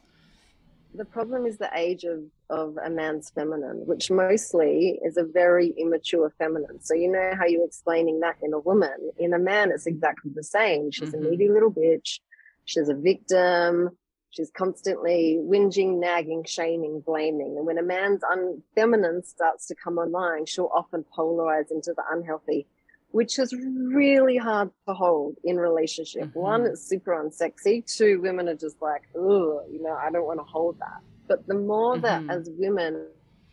the 0.97 1.05
problem 1.05 1.45
is 1.45 1.57
the 1.57 1.69
age 1.75 2.03
of, 2.03 2.21
of 2.49 2.77
a 2.83 2.89
man's 2.89 3.29
feminine, 3.29 3.85
which 3.85 4.09
mostly 4.09 4.99
is 5.03 5.17
a 5.17 5.23
very 5.23 5.73
immature 5.77 6.33
feminine. 6.37 6.81
So 6.81 6.93
you 6.93 7.11
know 7.11 7.31
how 7.37 7.45
you're 7.45 7.65
explaining 7.65 8.19
that 8.21 8.37
in 8.41 8.53
a 8.53 8.59
woman. 8.59 9.11
In 9.17 9.33
a 9.33 9.39
man, 9.39 9.71
it's 9.71 9.85
exactly 9.85 10.31
the 10.33 10.43
same. 10.43 10.91
She's 10.91 11.09
mm-hmm. 11.09 11.25
a 11.25 11.29
needy 11.29 11.49
little 11.49 11.71
bitch. 11.71 12.19
She's 12.65 12.89
a 12.89 12.95
victim. 12.95 13.91
She's 14.29 14.51
constantly 14.51 15.39
whinging, 15.41 15.99
nagging, 15.99 16.43
shaming, 16.45 17.01
blaming. 17.05 17.55
And 17.57 17.65
when 17.65 17.77
a 17.77 17.83
man's 17.83 18.21
un- 18.23 18.61
feminine 18.75 19.23
starts 19.23 19.65
to 19.67 19.75
come 19.75 19.97
online, 19.97 20.45
she'll 20.45 20.71
often 20.75 21.05
polarize 21.17 21.71
into 21.71 21.93
the 21.95 22.03
unhealthy 22.11 22.67
which 23.15 23.39
is 23.39 23.53
really 23.53 24.35
hard 24.35 24.69
to 24.85 24.93
hold 24.93 25.37
in 25.45 25.55
relationship. 25.55 26.23
Mm-hmm. 26.23 26.39
One, 26.51 26.65
it's 26.65 26.85
super 26.85 27.11
unsexy. 27.13 27.75
Two, 27.85 28.19
women 28.19 28.49
are 28.49 28.55
just 28.55 28.81
like, 28.81 29.03
oh, 29.15 29.61
you 29.71 29.81
know, 29.81 29.93
I 29.93 30.11
don't 30.11 30.25
want 30.25 30.41
to 30.41 30.43
hold 30.43 30.77
that. 30.79 30.99
But 31.25 31.47
the 31.47 31.53
more 31.53 31.95
mm-hmm. 31.95 32.27
that 32.27 32.35
as 32.35 32.49
women, 32.57 33.07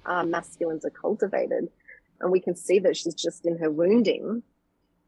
our 0.04 0.26
masculines 0.26 0.84
are 0.84 0.90
cultivated, 0.90 1.68
and 2.20 2.32
we 2.32 2.40
can 2.40 2.56
see 2.56 2.80
that 2.80 2.96
she's 2.96 3.14
just 3.14 3.46
in 3.46 3.56
her 3.58 3.70
wounding, 3.70 4.42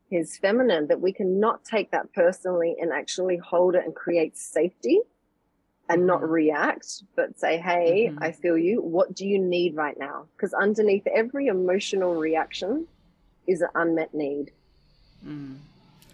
his 0.09 0.39
feminine, 0.39 0.87
that 0.87 1.01
we 1.01 1.13
can 1.13 1.41
not 1.41 1.65
take 1.65 1.91
that 1.91 2.13
personally 2.13 2.77
and 2.81 2.93
actually 2.93 3.39
hold 3.39 3.75
it 3.75 3.85
and 3.85 3.93
create 3.93 4.39
safety 4.39 5.01
and 5.89 5.99
mm-hmm. 5.99 6.07
not 6.07 6.31
react, 6.31 7.03
but 7.17 7.37
say, 7.41 7.59
hey, 7.59 8.07
mm-hmm. 8.09 8.23
I 8.23 8.31
feel 8.31 8.57
you. 8.57 8.81
What 8.81 9.17
do 9.17 9.27
you 9.27 9.41
need 9.41 9.75
right 9.75 9.99
now? 9.99 10.27
Because 10.37 10.55
underneath 10.55 11.09
every 11.09 11.49
emotional 11.49 12.15
reaction, 12.15 12.87
is 13.47 13.61
an 13.61 13.69
unmet 13.75 14.15
need. 14.15 14.53
Mm. 15.27 15.57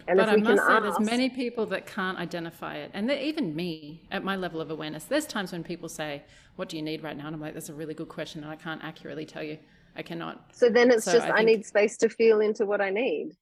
And 0.07 0.17
but 0.17 0.29
I 0.29 0.35
must 0.35 0.65
say, 0.65 0.73
ask, 0.73 0.83
there's 0.83 0.99
many 0.99 1.29
people 1.29 1.65
that 1.67 1.85
can't 1.85 2.17
identify 2.17 2.75
it, 2.75 2.91
and 2.93 3.09
even 3.11 3.55
me 3.55 4.01
at 4.11 4.23
my 4.23 4.35
level 4.35 4.59
of 4.61 4.71
awareness. 4.71 5.03
There's 5.05 5.25
times 5.25 5.51
when 5.51 5.63
people 5.63 5.89
say, 5.89 6.23
"What 6.55 6.69
do 6.69 6.77
you 6.77 6.81
need 6.81 7.03
right 7.03 7.15
now?" 7.15 7.27
And 7.27 7.35
I'm 7.35 7.41
like, 7.41 7.53
"That's 7.53 7.69
a 7.69 7.73
really 7.73 7.93
good 7.93 8.09
question, 8.09 8.43
and 8.43 8.51
I 8.51 8.55
can't 8.55 8.83
accurately 8.83 9.25
tell 9.25 9.43
you. 9.43 9.57
I 9.95 10.01
cannot." 10.01 10.55
So 10.55 10.69
then 10.69 10.91
it's 10.91 11.05
so 11.05 11.13
just 11.13 11.27
I, 11.27 11.37
I, 11.37 11.43
need 11.43 11.65
space 11.65 11.97
to 11.97 12.09
feel 12.09 12.41
into 12.41 12.65
what 12.65 12.81
I 12.81 12.89
need. 12.89 13.35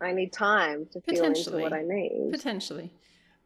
I 0.00 0.12
need 0.12 0.32
time 0.32 0.86
to 0.92 1.00
feel 1.00 1.24
into 1.24 1.58
what 1.58 1.72
I 1.72 1.82
need. 1.82 2.30
Potentially, 2.30 2.90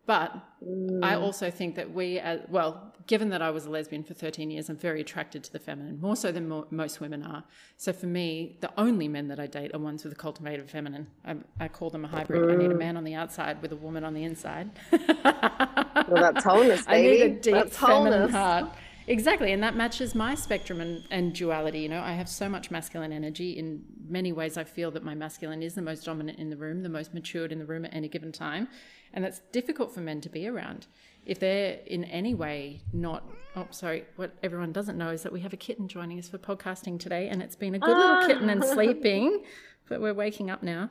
but 0.05 0.35
mm. 0.65 1.05
I 1.05 1.15
also 1.15 1.51
think 1.51 1.77
that 1.77 1.93
we, 1.93 2.19
as, 2.19 2.41
well, 2.49 2.93
given 3.07 3.29
that 3.31 3.41
I 3.41 3.51
was 3.51 3.67
a 3.67 3.71
lesbian 3.71 4.03
for 4.03 4.15
13 4.15 4.51
years, 4.51 4.69
I'm 4.69 4.77
very 4.77 5.01
attracted 5.01 5.45
to 5.45 5.53
the 5.53 5.61
feminine, 5.61 6.01
more 6.01 6.17
so 6.17 6.33
than 6.33 6.49
mo- 6.49 6.67
most 6.71 7.01
women 7.01 7.23
are. 7.23 7.45
So 7.77 7.93
for 7.93 8.07
me, 8.07 8.57
the 8.61 8.71
only 8.77 9.07
men 9.07 9.29
that 9.29 9.39
I 9.39 9.47
date 9.47 9.73
are 9.75 9.79
ones 9.79 10.03
with 10.03 10.13
a 10.13 10.17
cultivated 10.17 10.69
feminine. 10.69 11.07
I, 11.25 11.37
I 11.61 11.69
call 11.69 11.91
them 11.91 12.05
a 12.05 12.09
hybrid. 12.09 12.43
Mm. 12.43 12.53
I 12.53 12.57
need 12.57 12.71
a 12.73 12.75
mm. 12.75 12.79
man 12.79 12.97
on 12.97 13.05
the 13.05 13.15
outside 13.15 13.63
with 13.63 13.71
a 13.73 13.77
woman 13.77 14.03
on 14.03 14.15
the 14.15 14.25
inside. 14.25 14.71
well, 14.91 16.09
that's 16.09 16.45
wholeness, 16.45 16.85
baby. 16.85 17.09
I 17.09 17.11
need 17.13 17.23
a 17.23 17.41
deep 17.41 17.55
that's 17.55 17.77
feminine 17.77 18.31
wholeness. 18.31 18.33
heart. 18.33 18.75
Exactly, 19.07 19.53
and 19.53 19.63
that 19.63 19.75
matches 19.75 20.15
my 20.15 20.35
spectrum 20.35 20.81
and, 20.81 21.05
and 21.11 21.33
duality. 21.33 21.81
You 21.81 21.89
know, 21.89 22.01
I 22.01 22.13
have 22.13 22.29
so 22.29 22.49
much 22.49 22.71
masculine 22.71 23.13
energy. 23.13 23.59
In 23.59 23.83
many 24.09 24.33
ways, 24.33 24.57
I 24.57 24.65
feel 24.65 24.91
that 24.93 25.03
my 25.03 25.15
masculine 25.15 25.63
is 25.63 25.75
the 25.75 25.83
most 25.83 26.05
dominant 26.05 26.39
in 26.39 26.51
the 26.51 26.57
room, 26.57 26.83
the 26.83 26.89
most 26.89 27.13
matured 27.13 27.53
in 27.53 27.59
the 27.59 27.67
room 27.67 27.85
at 27.85 27.95
any 27.95 28.09
given 28.09 28.33
time 28.33 28.69
and 29.15 29.25
that's 29.25 29.41
difficult 29.53 29.93
for 29.93 30.01
men 30.01 30.21
to 30.21 30.29
be 30.29 30.47
around 30.47 30.87
if 31.27 31.39
they're 31.39 31.79
in 31.87 32.05
any 32.05 32.35
way 32.35 32.81
not 32.93 33.25
oh 33.57 33.67
sorry 33.71 34.05
what 34.17 34.33
everyone 34.43 34.73
doesn't 34.73 34.99
know 34.99 35.11
is 35.11 35.23
that 35.23 35.33
we 35.33 35.41
have 35.41 35.53
a 35.53 35.57
kitten 35.57 35.89
joining 35.89 36.19
us 36.19 36.29
for 36.29 36.39
podcasting 36.39 36.99
today 36.99 37.29
and 37.29 37.43
it's 37.43 37.57
been 37.57 37.75
a 37.75 37.79
good 37.79 37.97
ah. 37.97 37.99
little 37.99 38.27
kitten 38.27 38.51
and 38.51 38.65
sleeping 38.73 39.43
but 39.89 40.01
we're 40.01 40.15
waking 40.15 40.51
up 40.51 40.63
now 40.63 40.91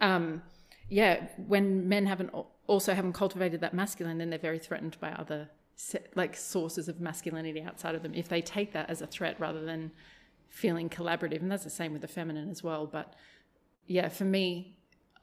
um 0.00 0.42
yeah 0.88 1.26
when 1.46 1.88
men 1.88 2.06
haven't 2.06 2.30
also 2.66 2.94
haven't 2.94 3.12
cultivated 3.12 3.60
that 3.60 3.74
masculine 3.74 4.18
then 4.18 4.30
they're 4.30 4.38
very 4.38 4.58
threatened 4.58 4.96
by 5.00 5.10
other 5.12 5.48
like 6.14 6.36
sources 6.36 6.88
of 6.88 7.00
masculinity 7.00 7.62
outside 7.62 7.94
of 7.94 8.02
them 8.02 8.12
if 8.14 8.28
they 8.28 8.42
take 8.42 8.72
that 8.72 8.88
as 8.90 9.00
a 9.00 9.06
threat 9.06 9.38
rather 9.38 9.64
than 9.64 9.90
feeling 10.48 10.88
collaborative 10.88 11.40
and 11.40 11.50
that's 11.50 11.64
the 11.64 11.70
same 11.70 11.92
with 11.92 12.02
the 12.02 12.08
feminine 12.08 12.50
as 12.50 12.62
well 12.62 12.86
but 12.86 13.14
yeah 13.86 14.08
for 14.08 14.24
me 14.24 14.76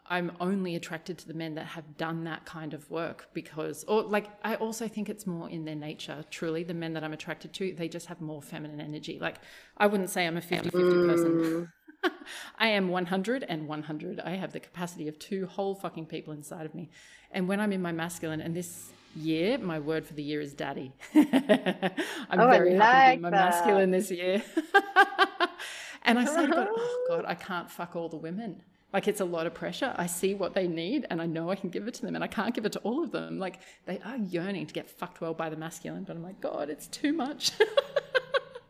I'm 0.10 0.32
only 0.40 0.76
attracted 0.76 1.18
to 1.20 1.28
the 1.28 1.34
men 1.34 1.56
that 1.56 1.66
have 1.66 1.98
done 1.98 2.24
that 2.24 2.46
kind 2.46 2.74
of 2.74 2.90
work 2.90 3.28
because, 3.34 3.84
or 3.86 4.04
like, 4.04 4.30
I 4.44 4.56
also 4.56 4.88
think 4.88 5.10
it's 5.10 5.28
more 5.28 5.50
in 5.50 5.66
their 5.66 5.76
nature, 5.76 6.24
truly. 6.32 6.64
The 6.64 6.74
men 6.74 6.94
that 6.94 7.04
I'm 7.04 7.12
attracted 7.12 7.54
to, 7.56 7.74
they 7.74 7.90
just 7.90 8.06
have 8.06 8.22
more 8.22 8.42
feminine 8.42 8.80
energy. 8.80 9.20
Like, 9.20 9.36
I 9.76 9.88
wouldn't 9.88 10.10
say 10.10 10.26
I'm 10.26 10.38
a 10.38 10.42
50 10.42 10.70
50 10.70 10.78
mm. 10.78 11.08
person. 11.08 11.72
I 12.58 12.68
am 12.70 12.88
100 12.88 13.46
and 13.50 13.68
100. 13.68 14.20
I 14.22 14.32
have 14.32 14.54
the 14.54 14.62
capacity 14.62 15.10
of 15.10 15.20
two 15.20 15.46
whole 15.46 15.76
fucking 15.76 16.06
people 16.06 16.34
inside 16.34 16.66
of 16.66 16.74
me. 16.74 16.90
And 17.32 17.48
when 17.50 17.60
I'm 17.60 17.74
in 17.74 17.82
my 17.82 17.92
masculine, 17.92 18.40
and 18.40 18.56
this 18.56 18.92
year, 19.18 19.58
my 19.58 19.80
word 19.80 20.06
for 20.06 20.14
the 20.14 20.24
year 20.24 20.42
is 20.42 20.54
daddy. 20.54 20.94
I'm 21.16 22.40
oh, 22.40 22.48
very 22.48 22.76
happy 22.76 23.12
to 23.12 23.18
be 23.18 23.22
my 23.24 23.30
masculine 23.30 23.92
this 23.92 24.12
year. 24.12 24.44
and 26.04 26.20
I 26.20 26.26
said, 26.26 26.52
oh 26.54 27.06
God, 27.10 27.26
I 27.28 27.36
can't 27.36 27.70
fuck 27.70 27.96
all 27.96 28.10
the 28.10 28.18
women. 28.18 28.62
Like 28.94 29.08
it's 29.08 29.20
a 29.20 29.26
lot 29.26 29.46
of 29.46 29.54
pressure. 29.54 29.94
I 29.98 30.08
see 30.08 30.34
what 30.34 30.54
they 30.54 30.68
need 30.68 31.06
and 31.10 31.22
I 31.22 31.26
know 31.26 31.50
I 31.50 31.56
can 31.56 31.70
give 31.70 31.88
it 31.88 31.94
to 31.96 32.02
them 32.02 32.16
and 32.16 32.24
I 32.24 32.28
can't 32.28 32.56
give 32.56 32.66
it 32.66 32.72
to 32.74 32.80
all 32.80 33.04
of 33.04 33.12
them. 33.12 33.38
Like 33.38 33.60
they 33.86 34.00
are 34.06 34.18
yearning 34.18 34.66
to 34.68 34.74
get 34.74 34.90
fucked 34.90 35.20
well 35.20 35.34
by 35.34 35.50
the 35.50 35.58
masculine, 35.58 36.04
but 36.04 36.16
I'm 36.16 36.24
like, 36.24 36.40
God, 36.40 36.70
it's 36.70 36.88
too 36.88 37.12
much. 37.14 37.52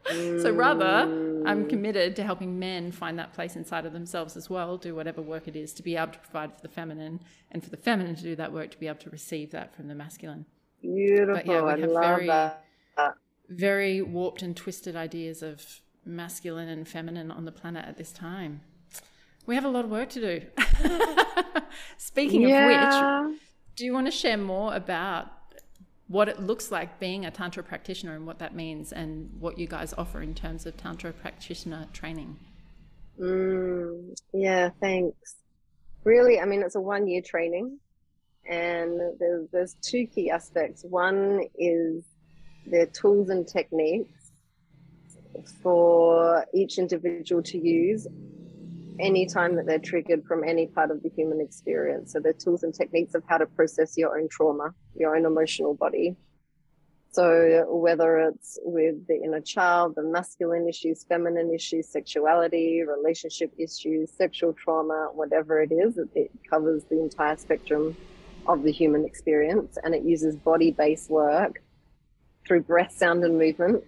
so 0.42 0.52
rather, 0.52 1.44
I'm 1.46 1.68
committed 1.68 2.16
to 2.18 2.24
helping 2.24 2.60
men 2.60 2.92
find 2.92 3.18
that 3.20 3.34
place 3.34 3.56
inside 3.56 3.86
of 3.86 3.94
themselves 3.94 4.36
as 4.36 4.50
well, 4.50 4.78
do 4.78 4.96
whatever 4.96 5.22
work 5.22 5.48
it 5.48 5.56
is 5.56 5.74
to 5.74 5.84
be 5.84 5.96
able 5.96 6.14
to 6.14 6.20
provide 6.20 6.54
for 6.54 6.62
the 6.62 6.68
feminine 6.70 7.20
and 7.52 7.64
for 7.64 7.70
the 7.70 7.78
feminine 7.78 8.16
to 8.16 8.24
do 8.24 8.36
that 8.36 8.52
work 8.52 8.72
to 8.72 8.80
be 8.80 8.88
able 8.88 9.00
to 9.00 9.10
receive 9.10 9.52
that 9.52 9.76
from 9.76 9.88
the 9.88 9.96
masculine. 9.96 10.46
Beautiful. 10.82 11.36
But 11.36 11.46
yeah, 11.46 11.62
we 11.62 11.82
have 11.82 11.92
very, 11.92 12.28
that. 12.28 12.64
very 13.50 14.02
warped 14.02 14.42
and 14.42 14.56
twisted 14.56 14.96
ideas 14.96 15.42
of 15.42 15.82
masculine 16.06 16.70
and 16.70 16.88
feminine 16.88 17.32
on 17.32 17.46
the 17.46 17.52
planet 17.52 17.86
at 17.86 17.98
this 17.98 18.12
time. 18.12 18.62
We 19.46 19.56
have 19.56 19.66
a 19.66 19.70
lot 19.70 19.86
of 19.86 19.92
work 19.92 20.10
to 20.10 20.20
do. 20.20 20.42
Speaking 21.98 22.42
yeah. 22.42 23.22
of 23.22 23.28
which, 23.28 23.40
do 23.76 23.86
you 23.86 23.94
want 23.94 24.08
to 24.08 24.12
share 24.12 24.38
more 24.38 24.76
about 24.76 25.28
what 26.08 26.30
it 26.30 26.40
looks 26.42 26.72
like 26.72 27.00
being 27.00 27.26
a 27.26 27.32
Tantra 27.32 27.64
practitioner 27.64 28.16
and 28.16 28.26
what 28.26 28.40
that 28.40 28.56
means 28.56 28.94
and 28.94 29.30
what 29.40 29.58
you 29.58 29.68
guys 29.68 29.94
offer 29.98 30.22
in 30.22 30.34
terms 30.34 30.66
of 30.66 30.78
Tantra 30.78 31.12
practitioner 31.12 31.88
training? 31.92 32.38
Mm, 33.20 34.16
yeah, 34.34 34.70
thanks. 34.80 35.36
Really, 36.04 36.40
I 36.40 36.46
mean, 36.46 36.62
it's 36.62 36.76
a 36.76 36.82
one 36.82 37.08
year 37.08 37.22
training 37.22 37.80
and 38.50 39.00
there's, 39.20 39.48
there's 39.52 39.76
two 39.82 40.08
key 40.08 40.30
aspects. 40.30 40.84
One 40.84 41.42
is 41.58 42.06
the 42.66 42.86
tools 42.88 43.30
and 43.30 43.46
techniques 43.46 44.32
for 45.62 46.46
each 46.54 46.78
individual 46.78 47.44
to 47.44 47.58
use 47.58 48.08
anytime 49.00 49.56
that 49.56 49.66
they're 49.66 49.80
triggered 49.80 50.26
from 50.26 50.44
any 50.44 50.68
part 50.68 50.92
of 50.92 51.04
the 51.04 51.10
human 51.10 51.42
experience. 51.42 52.14
So 52.14 52.20
the 52.20 52.34
tools 52.34 52.64
and 52.64 52.74
techniques 52.74 53.16
of 53.16 53.24
how 53.28 53.38
to 53.38 53.46
process 53.46 53.98
your 53.98 54.20
own 54.20 54.28
trauma, 54.30 54.74
your 54.96 55.16
own 55.16 55.26
emotional 55.26 55.74
body. 55.74 56.16
So 57.12 57.66
whether 57.70 58.18
it's 58.20 58.60
with 58.64 59.08
the 59.08 59.16
inner 59.16 59.42
child, 59.42 59.96
the 59.96 60.04
masculine 60.04 60.68
issues, 60.68 61.04
feminine 61.04 61.54
issues, 61.54 61.88
sexuality, 61.88 62.84
relationship 62.84 63.52
issues, 63.58 64.12
sexual 64.12 64.54
trauma, 64.54 65.10
whatever 65.14 65.62
it 65.62 65.72
is, 65.72 65.98
it 65.98 66.32
covers 66.50 66.84
the 66.86 67.02
entire 67.02 67.38
spectrum 67.38 67.96
of 68.46 68.64
the 68.64 68.72
human 68.72 69.06
experience 69.06 69.78
and 69.84 69.96
it 69.96 70.04
uses 70.04 70.36
body 70.36 70.72
based 70.72 71.10
work 71.10 71.62
through 72.46 72.62
breath, 72.62 72.94
sound, 72.94 73.24
and 73.24 73.38
movement 73.38 73.84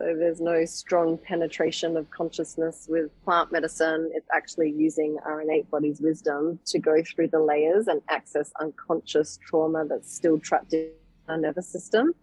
So 0.00 0.16
there's 0.18 0.40
no 0.40 0.64
strong 0.64 1.18
penetration 1.18 1.94
of 1.98 2.10
consciousness 2.10 2.86
with 2.88 3.10
plant 3.22 3.52
medicine. 3.52 4.10
It's 4.14 4.30
actually 4.32 4.70
using 4.70 5.18
our 5.26 5.42
innate 5.42 5.70
body's 5.70 6.00
wisdom 6.00 6.58
to 6.68 6.78
go 6.78 7.02
through 7.02 7.28
the 7.28 7.38
layers 7.38 7.86
and 7.86 8.00
access 8.08 8.50
unconscious 8.62 9.38
trauma 9.46 9.84
that's 9.86 10.10
still 10.10 10.38
trapped 10.38 10.72
in 10.72 10.90
our 11.28 11.36
nervous 11.36 11.68
system, 11.68 12.14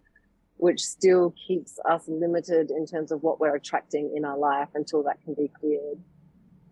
which 0.56 0.84
still 0.84 1.32
keeps 1.46 1.78
us 1.88 2.02
limited 2.08 2.72
in 2.72 2.84
terms 2.84 3.12
of 3.12 3.22
what 3.22 3.38
we're 3.38 3.54
attracting 3.54 4.12
in 4.16 4.24
our 4.24 4.36
life 4.36 4.70
until 4.74 5.04
that 5.04 5.22
can 5.22 5.34
be 5.34 5.48
cleared. 5.60 6.00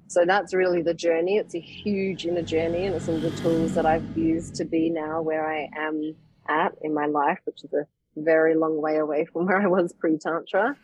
So 0.08 0.24
that's 0.24 0.54
really 0.54 0.82
the 0.82 0.94
journey. 0.94 1.36
It's 1.36 1.54
a 1.54 1.60
huge 1.60 2.26
inner 2.26 2.42
journey, 2.42 2.86
and 2.86 2.96
it's 2.96 3.04
some 3.04 3.14
of 3.14 3.22
the 3.22 3.30
tools 3.42 3.74
that 3.74 3.86
I've 3.86 4.18
used 4.18 4.56
to 4.56 4.64
be 4.64 4.90
now 4.90 5.22
where 5.22 5.48
I 5.48 5.70
am 5.76 6.16
at 6.48 6.74
in 6.82 6.92
my 6.92 7.06
life, 7.06 7.38
which 7.44 7.62
is 7.62 7.72
a 7.74 7.86
very 8.16 8.56
long 8.56 8.82
way 8.82 8.96
away 8.96 9.24
from 9.32 9.46
where 9.46 9.62
I 9.62 9.68
was 9.68 9.92
pre 9.92 10.18
Tantra 10.18 10.76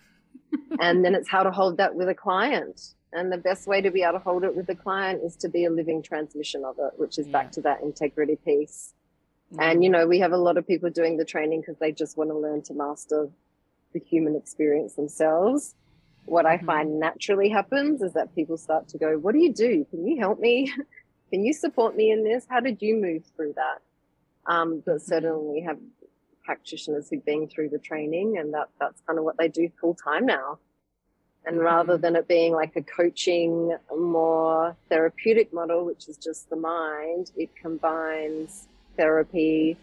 and 0.81 1.05
then 1.05 1.15
it's 1.15 1.29
how 1.29 1.43
to 1.43 1.51
hold 1.51 1.77
that 1.79 1.95
with 1.95 2.09
a 2.09 2.15
client. 2.15 2.95
And 3.13 3.31
the 3.31 3.39
best 3.39 3.67
way 3.67 3.81
to 3.83 3.91
be 3.91 4.03
able 4.03 4.15
to 4.15 4.19
hold 4.21 4.43
it 4.43 4.57
with 4.57 4.67
the 4.67 4.75
client 4.75 5.23
is 5.23 5.37
to 5.37 5.49
be 5.49 5.67
a 5.67 5.71
living 5.71 6.03
transmission 6.03 6.65
of 6.65 6.77
it, 6.79 6.93
which 6.97 7.19
is 7.19 7.27
yeah. 7.27 7.33
back 7.33 7.53
to 7.53 7.61
that 7.63 7.83
integrity 7.83 8.37
piece. 8.37 8.95
Mm-hmm. 9.53 9.63
And, 9.63 9.85
you 9.85 9.91
know, 9.91 10.07
we 10.07 10.19
have 10.21 10.33
a 10.33 10.39
lot 10.39 10.57
of 10.57 10.67
people 10.67 10.89
doing 10.89 11.19
the 11.19 11.25
training 11.25 11.61
because 11.61 11.77
they 11.79 11.93
just 11.93 12.17
want 12.17 12.31
to 12.31 12.39
learn 12.39 12.63
to 12.63 12.75
master 12.75 13.29
the 13.93 14.01
human 14.01 14.35
experience 14.35 14.95
themselves. 14.95 15.75
What 16.25 16.47
mm-hmm. 16.47 16.65
I 16.65 16.67
find 16.67 16.99
naturally 16.99 17.51
happens 17.51 18.01
is 18.01 18.15
that 18.15 18.35
people 18.35 18.57
start 18.57 18.89
to 18.89 18.99
go, 18.99 19.19
What 19.19 19.33
do 19.35 19.41
you 19.41 19.53
do? 19.53 19.87
Can 19.91 20.07
you 20.07 20.19
help 20.19 20.41
me? 20.41 20.73
Can 21.31 21.45
you 21.45 21.53
support 21.53 21.97
me 21.97 22.11
in 22.11 22.25
this? 22.25 22.47
How 22.49 22.61
did 22.61 22.81
you 22.81 22.97
move 22.97 23.25
through 23.37 23.55
that? 23.57 23.81
Um, 24.51 24.83
but 24.85 24.97
mm-hmm. 24.97 25.05
certainly 25.05 25.61
have 25.61 25.79
practitioners 26.45 27.09
who've 27.09 27.25
been 27.25 27.49
through 27.49 27.69
the 27.71 27.79
training 27.79 28.39
and 28.39 28.53
that 28.55 28.69
that's 28.81 29.01
kind 29.07 29.19
of 29.19 29.25
what 29.25 29.37
they 29.39 29.49
do 29.49 29.71
full 29.81 29.95
time 29.95 30.27
now. 30.27 30.59
And 31.45 31.57
mm-hmm. 31.57 31.65
rather 31.65 31.97
than 31.97 32.17
it 32.17 32.29
being 32.29 32.53
like 32.53 32.77
a 32.77 32.83
coaching, 32.83 33.77
more 33.97 34.77
therapeutic 34.89 35.53
model, 35.53 35.85
which 35.85 36.09
is 36.09 36.17
just 36.17 36.51
the 36.51 36.57
mind, 36.57 37.33
it 37.37 37.51
combines 37.57 38.69
therapy 38.97 39.77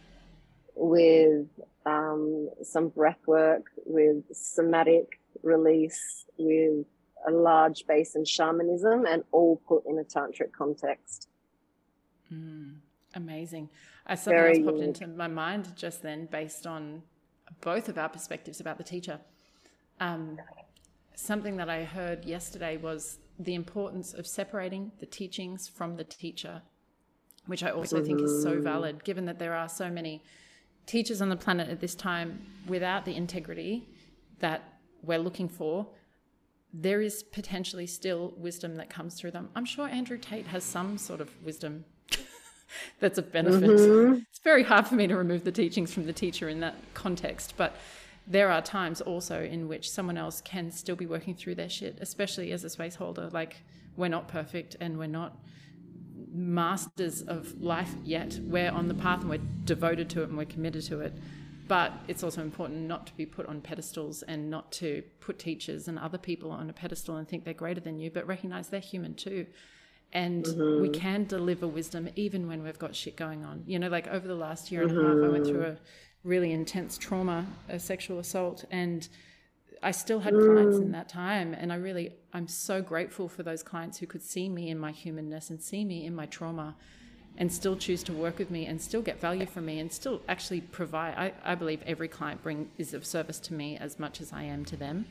with 0.75 1.47
um, 1.85 2.49
some 2.63 2.89
breath 2.89 3.19
work, 3.27 3.65
with 3.85 4.23
somatic 4.31 5.19
release, 5.43 6.25
with 6.37 6.85
a 7.27 7.31
large 7.31 7.85
base 7.85 8.15
in 8.15 8.23
shamanism, 8.23 9.05
and 9.05 9.23
all 9.31 9.61
put 9.67 9.83
in 9.85 9.99
a 9.99 10.03
tantric 10.03 10.51
context. 10.57 11.27
Mm, 12.31 12.75
amazing. 13.15 13.69
Uh, 14.09 14.15
something 14.15 14.33
Very 14.33 14.57
else 14.57 14.65
popped 14.65 14.79
unique. 14.79 15.01
into 15.01 15.15
my 15.15 15.27
mind 15.27 15.71
just 15.75 16.01
then, 16.01 16.27
based 16.31 16.65
on 16.65 17.03
both 17.61 17.89
of 17.89 17.97
our 17.97 18.09
perspectives 18.09 18.59
about 18.59 18.77
the 18.79 18.83
teacher. 18.83 19.19
Um, 19.99 20.39
something 21.13 21.57
that 21.57 21.69
I 21.69 21.83
heard 21.83 22.25
yesterday 22.25 22.77
was 22.77 23.19
the 23.37 23.53
importance 23.53 24.13
of 24.13 24.25
separating 24.25 24.91
the 24.99 25.05
teachings 25.05 25.67
from 25.67 25.95
the 25.95 26.03
teacher, 26.03 26.63
which 27.45 27.61
I 27.63 27.69
also 27.69 27.97
mm-hmm. 27.97 28.05
think 28.05 28.21
is 28.21 28.41
so 28.41 28.53
mm-hmm. 28.53 28.63
valid, 28.63 29.03
given 29.03 29.25
that 29.25 29.37
there 29.37 29.53
are 29.53 29.69
so 29.69 29.91
many 29.91 30.23
teachers 30.87 31.21
on 31.21 31.29
the 31.29 31.35
planet 31.35 31.69
at 31.69 31.79
this 31.79 31.93
time 31.93 32.41
without 32.67 33.05
the 33.05 33.15
integrity 33.15 33.87
that 34.39 34.79
we're 35.03 35.19
looking 35.19 35.47
for. 35.47 35.87
There 36.73 37.01
is 37.01 37.21
potentially 37.21 37.85
still 37.85 38.33
wisdom 38.37 38.75
that 38.75 38.89
comes 38.89 39.15
through 39.15 39.31
them. 39.31 39.49
I'm 39.55 39.65
sure 39.65 39.87
Andrew 39.87 40.17
Tate 40.17 40.47
has 40.47 40.63
some 40.63 40.97
sort 40.97 41.21
of 41.21 41.29
wisdom 41.43 41.85
that's 42.99 43.17
a 43.17 43.21
benefit. 43.21 43.69
Mm-hmm. 43.69 44.21
It's 44.29 44.39
very 44.39 44.63
hard 44.63 44.87
for 44.87 44.95
me 44.95 45.07
to 45.07 45.15
remove 45.15 45.43
the 45.43 45.51
teachings 45.51 45.93
from 45.93 46.05
the 46.05 46.13
teacher 46.13 46.49
in 46.49 46.59
that 46.61 46.75
context, 46.93 47.55
but 47.57 47.75
there 48.27 48.51
are 48.51 48.61
times 48.61 49.01
also 49.01 49.43
in 49.43 49.67
which 49.67 49.89
someone 49.89 50.17
else 50.17 50.41
can 50.41 50.71
still 50.71 50.95
be 50.95 51.07
working 51.07 51.33
through 51.33 51.55
their 51.55 51.69
shit, 51.69 51.97
especially 51.99 52.51
as 52.51 52.63
a 52.63 52.69
space 52.69 52.95
holder. 52.95 53.29
Like, 53.31 53.57
we're 53.97 54.07
not 54.07 54.27
perfect 54.27 54.75
and 54.79 54.99
we're 54.99 55.07
not 55.07 55.37
masters 56.31 57.23
of 57.23 57.59
life 57.59 57.91
yet. 58.03 58.39
We're 58.43 58.71
on 58.71 58.87
the 58.87 58.93
path 58.93 59.21
and 59.21 59.29
we're 59.29 59.41
devoted 59.65 60.09
to 60.11 60.21
it 60.21 60.29
and 60.29 60.37
we're 60.37 60.45
committed 60.45 60.83
to 60.85 60.99
it. 60.99 61.13
But 61.67 61.93
it's 62.07 62.23
also 62.23 62.41
important 62.41 62.81
not 62.81 63.07
to 63.07 63.13
be 63.15 63.25
put 63.25 63.45
on 63.47 63.61
pedestals 63.61 64.23
and 64.23 64.49
not 64.49 64.71
to 64.73 65.03
put 65.19 65.39
teachers 65.39 65.87
and 65.87 65.99
other 65.99 66.17
people 66.17 66.51
on 66.51 66.69
a 66.69 66.73
pedestal 66.73 67.15
and 67.17 67.27
think 67.27 67.45
they're 67.45 67.53
greater 67.53 67.81
than 67.81 67.99
you, 67.99 68.09
but 68.11 68.27
recognize 68.27 68.69
they're 68.69 68.79
human 68.79 69.15
too 69.15 69.47
and 70.11 70.45
mm-hmm. 70.45 70.81
we 70.81 70.89
can 70.89 71.25
deliver 71.25 71.67
wisdom 71.67 72.09
even 72.15 72.47
when 72.47 72.63
we've 72.63 72.79
got 72.79 72.95
shit 72.95 73.15
going 73.15 73.45
on. 73.45 73.63
You 73.67 73.79
know, 73.79 73.89
like 73.89 74.07
over 74.07 74.27
the 74.27 74.35
last 74.35 74.71
year 74.71 74.83
and 74.83 74.91
mm-hmm. 74.91 75.21
a 75.21 75.21
half, 75.21 75.29
I 75.29 75.31
went 75.31 75.45
through 75.45 75.65
a 75.65 75.77
really 76.23 76.51
intense 76.51 76.97
trauma, 76.97 77.45
a 77.67 77.79
sexual 77.79 78.19
assault, 78.19 78.65
and 78.71 79.07
I 79.81 79.91
still 79.91 80.19
had 80.19 80.33
mm. 80.33 80.45
clients 80.45 80.77
in 80.77 80.89
mm. 80.89 80.91
that 80.93 81.09
time. 81.09 81.53
And 81.53 81.71
I 81.71 81.75
really, 81.75 82.11
I'm 82.33 82.47
so 82.47 82.81
grateful 82.81 83.29
for 83.29 83.43
those 83.43 83.63
clients 83.63 83.97
who 83.97 84.07
could 84.07 84.21
see 84.21 84.49
me 84.49 84.69
in 84.69 84.77
my 84.77 84.91
humanness 84.91 85.49
and 85.49 85.61
see 85.61 85.85
me 85.85 86.05
in 86.05 86.15
my 86.15 86.25
trauma 86.25 86.75
and 87.37 87.51
still 87.51 87.77
choose 87.77 88.03
to 88.03 88.13
work 88.13 88.37
with 88.37 88.51
me 88.51 88.65
and 88.65 88.81
still 88.81 89.01
get 89.01 89.21
value 89.21 89.45
from 89.45 89.65
me 89.65 89.79
and 89.79 89.91
still 89.91 90.21
actually 90.27 90.61
provide. 90.61 91.13
I, 91.15 91.51
I 91.51 91.55
believe 91.55 91.81
every 91.85 92.09
client 92.09 92.43
bring 92.43 92.69
is 92.77 92.93
of 92.93 93.05
service 93.05 93.39
to 93.41 93.53
me 93.53 93.77
as 93.77 93.99
much 93.99 94.19
as 94.19 94.33
I 94.33 94.43
am 94.43 94.65
to 94.65 94.75
them. 94.75 95.05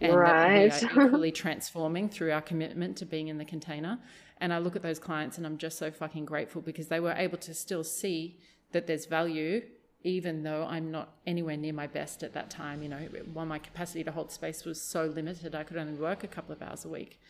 And 0.00 0.14
right. 0.14 0.70
that 0.70 0.94
we 0.94 1.02
are 1.02 1.06
equally 1.06 1.32
transforming 1.32 2.08
through 2.08 2.32
our 2.32 2.40
commitment 2.40 2.96
to 2.98 3.04
being 3.04 3.28
in 3.28 3.36
the 3.36 3.44
container. 3.44 3.98
And 4.40 4.52
I 4.52 4.58
look 4.58 4.76
at 4.76 4.82
those 4.82 4.98
clients 4.98 5.36
and 5.36 5.46
I'm 5.46 5.58
just 5.58 5.78
so 5.78 5.90
fucking 5.90 6.24
grateful 6.24 6.62
because 6.62 6.88
they 6.88 7.00
were 7.00 7.12
able 7.12 7.38
to 7.38 7.54
still 7.54 7.84
see 7.84 8.38
that 8.72 8.86
there's 8.86 9.06
value 9.06 9.62
even 10.04 10.42
though 10.42 10.64
I'm 10.64 10.90
not 10.90 11.14
anywhere 11.26 11.56
near 11.56 11.72
my 11.72 11.86
best 11.86 12.22
at 12.22 12.32
that 12.34 12.50
time. 12.50 12.82
You 12.82 12.88
know, 12.88 12.98
while 13.32 13.46
my 13.46 13.58
capacity 13.58 14.04
to 14.04 14.12
hold 14.12 14.30
space 14.30 14.64
was 14.64 14.80
so 14.80 15.06
limited, 15.06 15.54
I 15.54 15.64
could 15.64 15.76
only 15.76 15.94
work 15.94 16.24
a 16.24 16.28
couple 16.28 16.52
of 16.52 16.62
hours 16.62 16.84
a 16.84 16.88
week. 16.88 17.20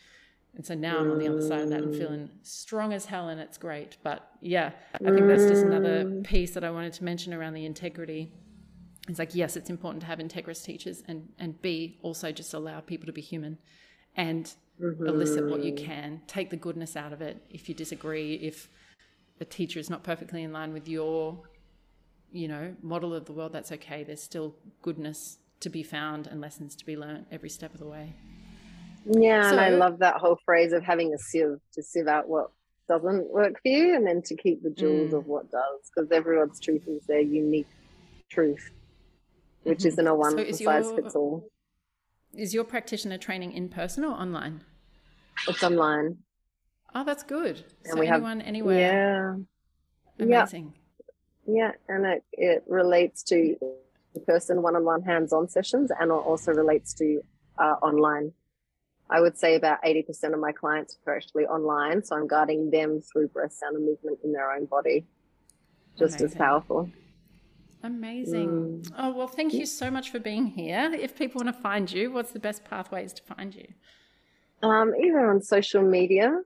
And 0.55 0.65
so 0.65 0.73
now 0.73 0.99
I'm 0.99 1.11
on 1.11 1.19
the 1.19 1.27
other 1.27 1.41
side 1.41 1.61
of 1.61 1.69
that 1.69 1.83
and 1.83 1.95
feeling 1.95 2.29
strong 2.41 2.91
as 2.91 3.05
hell, 3.05 3.29
and 3.29 3.39
it's 3.39 3.57
great. 3.57 3.97
But 4.01 4.27
yeah, 4.41 4.71
I 4.95 5.11
think 5.11 5.27
that's 5.27 5.45
just 5.45 5.63
another 5.63 6.03
mm. 6.03 6.23
piece 6.23 6.53
that 6.55 6.63
I 6.63 6.71
wanted 6.71 6.93
to 6.93 7.03
mention 7.03 7.33
around 7.33 7.53
the 7.53 7.65
integrity. 7.65 8.31
It's 9.07 9.19
like, 9.19 9.35
yes, 9.35 9.55
it's 9.55 9.69
important 9.69 10.01
to 10.01 10.07
have 10.07 10.17
integrous 10.19 10.63
teachers, 10.63 11.03
and, 11.07 11.29
and 11.37 11.61
B, 11.61 11.99
also 12.01 12.31
just 12.31 12.53
allow 12.53 12.79
people 12.79 13.05
to 13.05 13.13
be 13.13 13.21
human. 13.21 13.59
And 14.19 14.51
mm-hmm. 14.81 15.07
elicit 15.07 15.45
what 15.49 15.63
you 15.63 15.73
can, 15.73 16.21
take 16.27 16.49
the 16.49 16.57
goodness 16.57 16.95
out 16.95 17.13
of 17.13 17.21
it. 17.21 17.41
If 17.49 17.69
you 17.69 17.75
disagree, 17.75 18.35
if 18.35 18.69
the 19.37 19.45
teacher 19.45 19.79
is 19.79 19.89
not 19.89 20.03
perfectly 20.03 20.43
in 20.43 20.51
line 20.51 20.73
with 20.73 20.87
your, 20.87 21.39
you 22.31 22.47
know, 22.47 22.75
model 22.81 23.13
of 23.13 23.25
the 23.25 23.31
world, 23.31 23.53
that's 23.53 23.71
okay. 23.71 24.03
There's 24.03 24.21
still 24.21 24.55
goodness 24.81 25.37
to 25.61 25.69
be 25.69 25.83
found 25.83 26.27
and 26.27 26.41
lessons 26.41 26.75
to 26.75 26.85
be 26.85 26.97
learned 26.97 27.25
every 27.31 27.49
step 27.49 27.73
of 27.73 27.79
the 27.79 27.85
way. 27.85 28.13
Yeah, 29.05 29.43
so, 29.43 29.51
and 29.51 29.59
I 29.59 29.69
love 29.69 29.99
that 29.99 30.15
whole 30.15 30.37
phrase 30.45 30.73
of 30.73 30.83
having 30.83 31.13
a 31.13 31.17
sieve 31.17 31.57
to 31.73 31.83
sieve 31.83 32.07
out 32.07 32.27
what 32.27 32.51
doesn't 32.89 33.31
work 33.31 33.53
for 33.61 33.69
you 33.69 33.95
and 33.95 34.05
then 34.05 34.21
to 34.23 34.35
keep 34.35 34.63
the 34.63 34.69
jewels 34.71 35.11
mm. 35.11 35.17
of 35.17 35.27
what 35.27 35.49
does 35.51 35.91
because 35.93 36.11
everyone's 36.11 36.59
truth 36.59 36.87
is 36.87 37.05
their 37.05 37.21
unique 37.21 37.67
truth 38.29 38.71
which 39.63 39.79
mm-hmm. 39.79 39.87
isn't 39.89 40.07
a 40.07 40.15
one 40.15 40.31
so 40.31 40.51
size 40.51 40.85
your, 40.85 40.95
fits 40.95 41.15
all 41.15 41.47
is 42.33 42.53
your 42.53 42.63
practitioner 42.63 43.17
training 43.17 43.53
in 43.53 43.69
person 43.69 44.03
or 44.03 44.13
online 44.13 44.61
it's 45.47 45.63
online. 45.63 46.17
Oh, 46.93 47.03
that's 47.03 47.23
good. 47.23 47.63
And 47.85 47.93
so 47.93 47.99
we 47.99 48.07
anyone, 48.07 48.39
have, 48.39 48.47
anywhere. 48.47 49.37
Yeah. 50.19 50.25
Amazing. 50.25 50.73
Yeah. 51.47 51.71
yeah. 51.87 51.95
And 51.95 52.05
it, 52.05 52.23
it 52.33 52.63
relates 52.67 53.23
to 53.23 53.55
person 54.25 54.61
one-on-one 54.61 55.03
hands-on 55.03 55.47
sessions 55.47 55.91
and 55.97 56.11
also 56.11 56.51
relates 56.51 56.93
to 56.95 57.21
uh, 57.57 57.75
online. 57.81 58.33
I 59.09 59.21
would 59.21 59.37
say 59.37 59.55
about 59.55 59.81
80% 59.83 60.33
of 60.33 60.39
my 60.39 60.51
clients 60.51 60.97
are 61.07 61.15
actually 61.15 61.45
online. 61.45 62.03
So 62.03 62.15
I'm 62.15 62.27
guiding 62.27 62.69
them 62.69 63.01
through 63.01 63.29
breath 63.29 63.53
sound 63.53 63.75
and 63.75 63.85
movement 63.85 64.19
in 64.23 64.33
their 64.33 64.51
own 64.51 64.65
body. 64.65 65.05
Just 65.97 66.19
Amazing. 66.19 66.25
as 66.27 66.35
powerful. 66.35 66.89
Amazing. 67.83 68.83
Mm. 68.83 68.91
Oh, 68.97 69.13
well, 69.13 69.27
thank 69.27 69.53
you 69.53 69.65
so 69.65 69.89
much 69.89 70.11
for 70.11 70.19
being 70.19 70.47
here. 70.47 70.91
If 70.93 71.17
people 71.17 71.41
want 71.43 71.55
to 71.55 71.61
find 71.61 71.89
you, 71.91 72.11
what's 72.11 72.31
the 72.31 72.39
best 72.39 72.65
pathways 72.65 73.13
to 73.13 73.23
find 73.23 73.55
you? 73.55 73.67
Um, 74.61 74.93
either 75.01 75.29
on 75.29 75.41
social 75.41 75.81
media, 75.81 76.41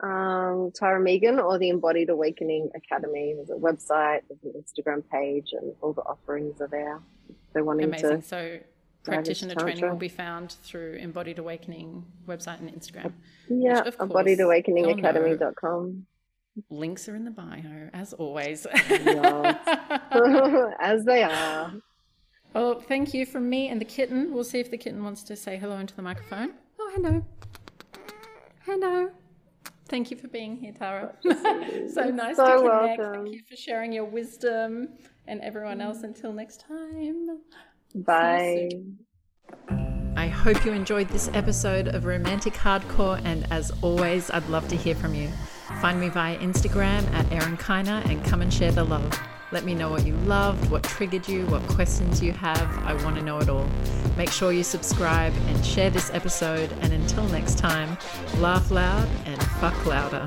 um, 0.00 0.70
Tara 0.74 1.00
Megan, 1.00 1.38
or 1.38 1.56
the 1.58 1.70
Embodied 1.70 2.10
Awakening 2.10 2.68
Academy. 2.74 3.32
There's 3.34 3.48
a 3.48 3.54
website, 3.54 4.20
there's 4.28 4.42
an 4.42 4.52
Instagram 4.60 5.02
page, 5.10 5.52
and 5.52 5.72
all 5.80 5.94
the 5.94 6.02
offerings 6.02 6.60
are 6.60 6.68
there. 6.68 7.00
they're 7.54 7.64
wanting 7.64 7.86
Amazing. 7.86 8.20
to. 8.20 8.28
So 8.28 8.58
practitioner 9.04 9.54
training 9.54 9.88
will 9.88 9.96
be 9.96 10.08
found 10.08 10.56
through 10.62 10.94
Embodied 10.94 11.38
Awakening 11.38 12.04
website 12.26 12.58
and 12.60 12.70
Instagram. 12.70 13.12
Yeah, 13.48 13.82
embodiedawakeningacademy.com. 13.82 16.06
Links 16.70 17.08
are 17.08 17.16
in 17.16 17.24
the 17.24 17.30
bio, 17.30 17.90
as 17.92 18.12
always. 18.12 18.66
as 20.80 21.04
they 21.04 21.22
are. 21.24 21.74
Well, 22.54 22.80
thank 22.80 23.12
you 23.12 23.26
from 23.26 23.50
me 23.50 23.68
and 23.68 23.80
the 23.80 23.84
kitten. 23.84 24.32
We'll 24.32 24.44
see 24.44 24.60
if 24.60 24.70
the 24.70 24.78
kitten 24.78 25.02
wants 25.02 25.24
to 25.24 25.34
say 25.34 25.56
hello 25.56 25.78
into 25.78 25.96
the 25.96 26.02
microphone. 26.02 26.54
Oh, 26.78 26.92
hello. 26.94 27.24
Hello. 28.64 29.10
Thank 29.88 30.12
you 30.12 30.16
for 30.16 30.28
being 30.28 30.56
here, 30.56 30.72
Tara. 30.72 31.14
so 31.22 32.04
nice 32.04 32.36
so 32.36 32.62
to 32.62 32.68
connect. 32.68 32.98
Welcome. 32.98 33.24
Thank 33.24 33.34
you 33.34 33.42
for 33.48 33.56
sharing 33.56 33.92
your 33.92 34.04
wisdom 34.04 34.88
and 35.26 35.40
everyone 35.40 35.80
else 35.80 36.04
until 36.04 36.32
next 36.32 36.64
time. 36.66 37.40
Bye. 37.96 38.70
I 40.16 40.28
hope 40.28 40.64
you 40.64 40.72
enjoyed 40.72 41.08
this 41.08 41.28
episode 41.34 41.88
of 41.88 42.04
Romantic 42.04 42.54
Hardcore, 42.54 43.20
and 43.24 43.50
as 43.52 43.72
always, 43.82 44.30
I'd 44.30 44.48
love 44.48 44.68
to 44.68 44.76
hear 44.76 44.94
from 44.94 45.14
you. 45.14 45.28
Find 45.80 46.00
me 46.00 46.08
via 46.08 46.38
Instagram 46.38 47.10
at 47.12 47.30
Erin 47.32 47.56
Kiner 47.56 48.04
and 48.08 48.24
come 48.24 48.42
and 48.42 48.52
share 48.52 48.72
the 48.72 48.84
love. 48.84 49.18
Let 49.52 49.64
me 49.64 49.74
know 49.74 49.88
what 49.88 50.04
you 50.04 50.16
loved, 50.18 50.70
what 50.70 50.82
triggered 50.82 51.28
you, 51.28 51.46
what 51.46 51.62
questions 51.68 52.22
you 52.22 52.32
have. 52.32 52.78
I 52.84 52.94
want 53.04 53.16
to 53.16 53.22
know 53.22 53.38
it 53.38 53.48
all. 53.48 53.68
Make 54.16 54.30
sure 54.30 54.52
you 54.52 54.64
subscribe 54.64 55.32
and 55.46 55.64
share 55.64 55.90
this 55.90 56.10
episode. 56.10 56.72
And 56.80 56.92
until 56.92 57.24
next 57.28 57.58
time, 57.58 57.96
laugh 58.38 58.70
loud 58.70 59.08
and 59.26 59.42
fuck 59.60 59.86
louder. 59.86 60.24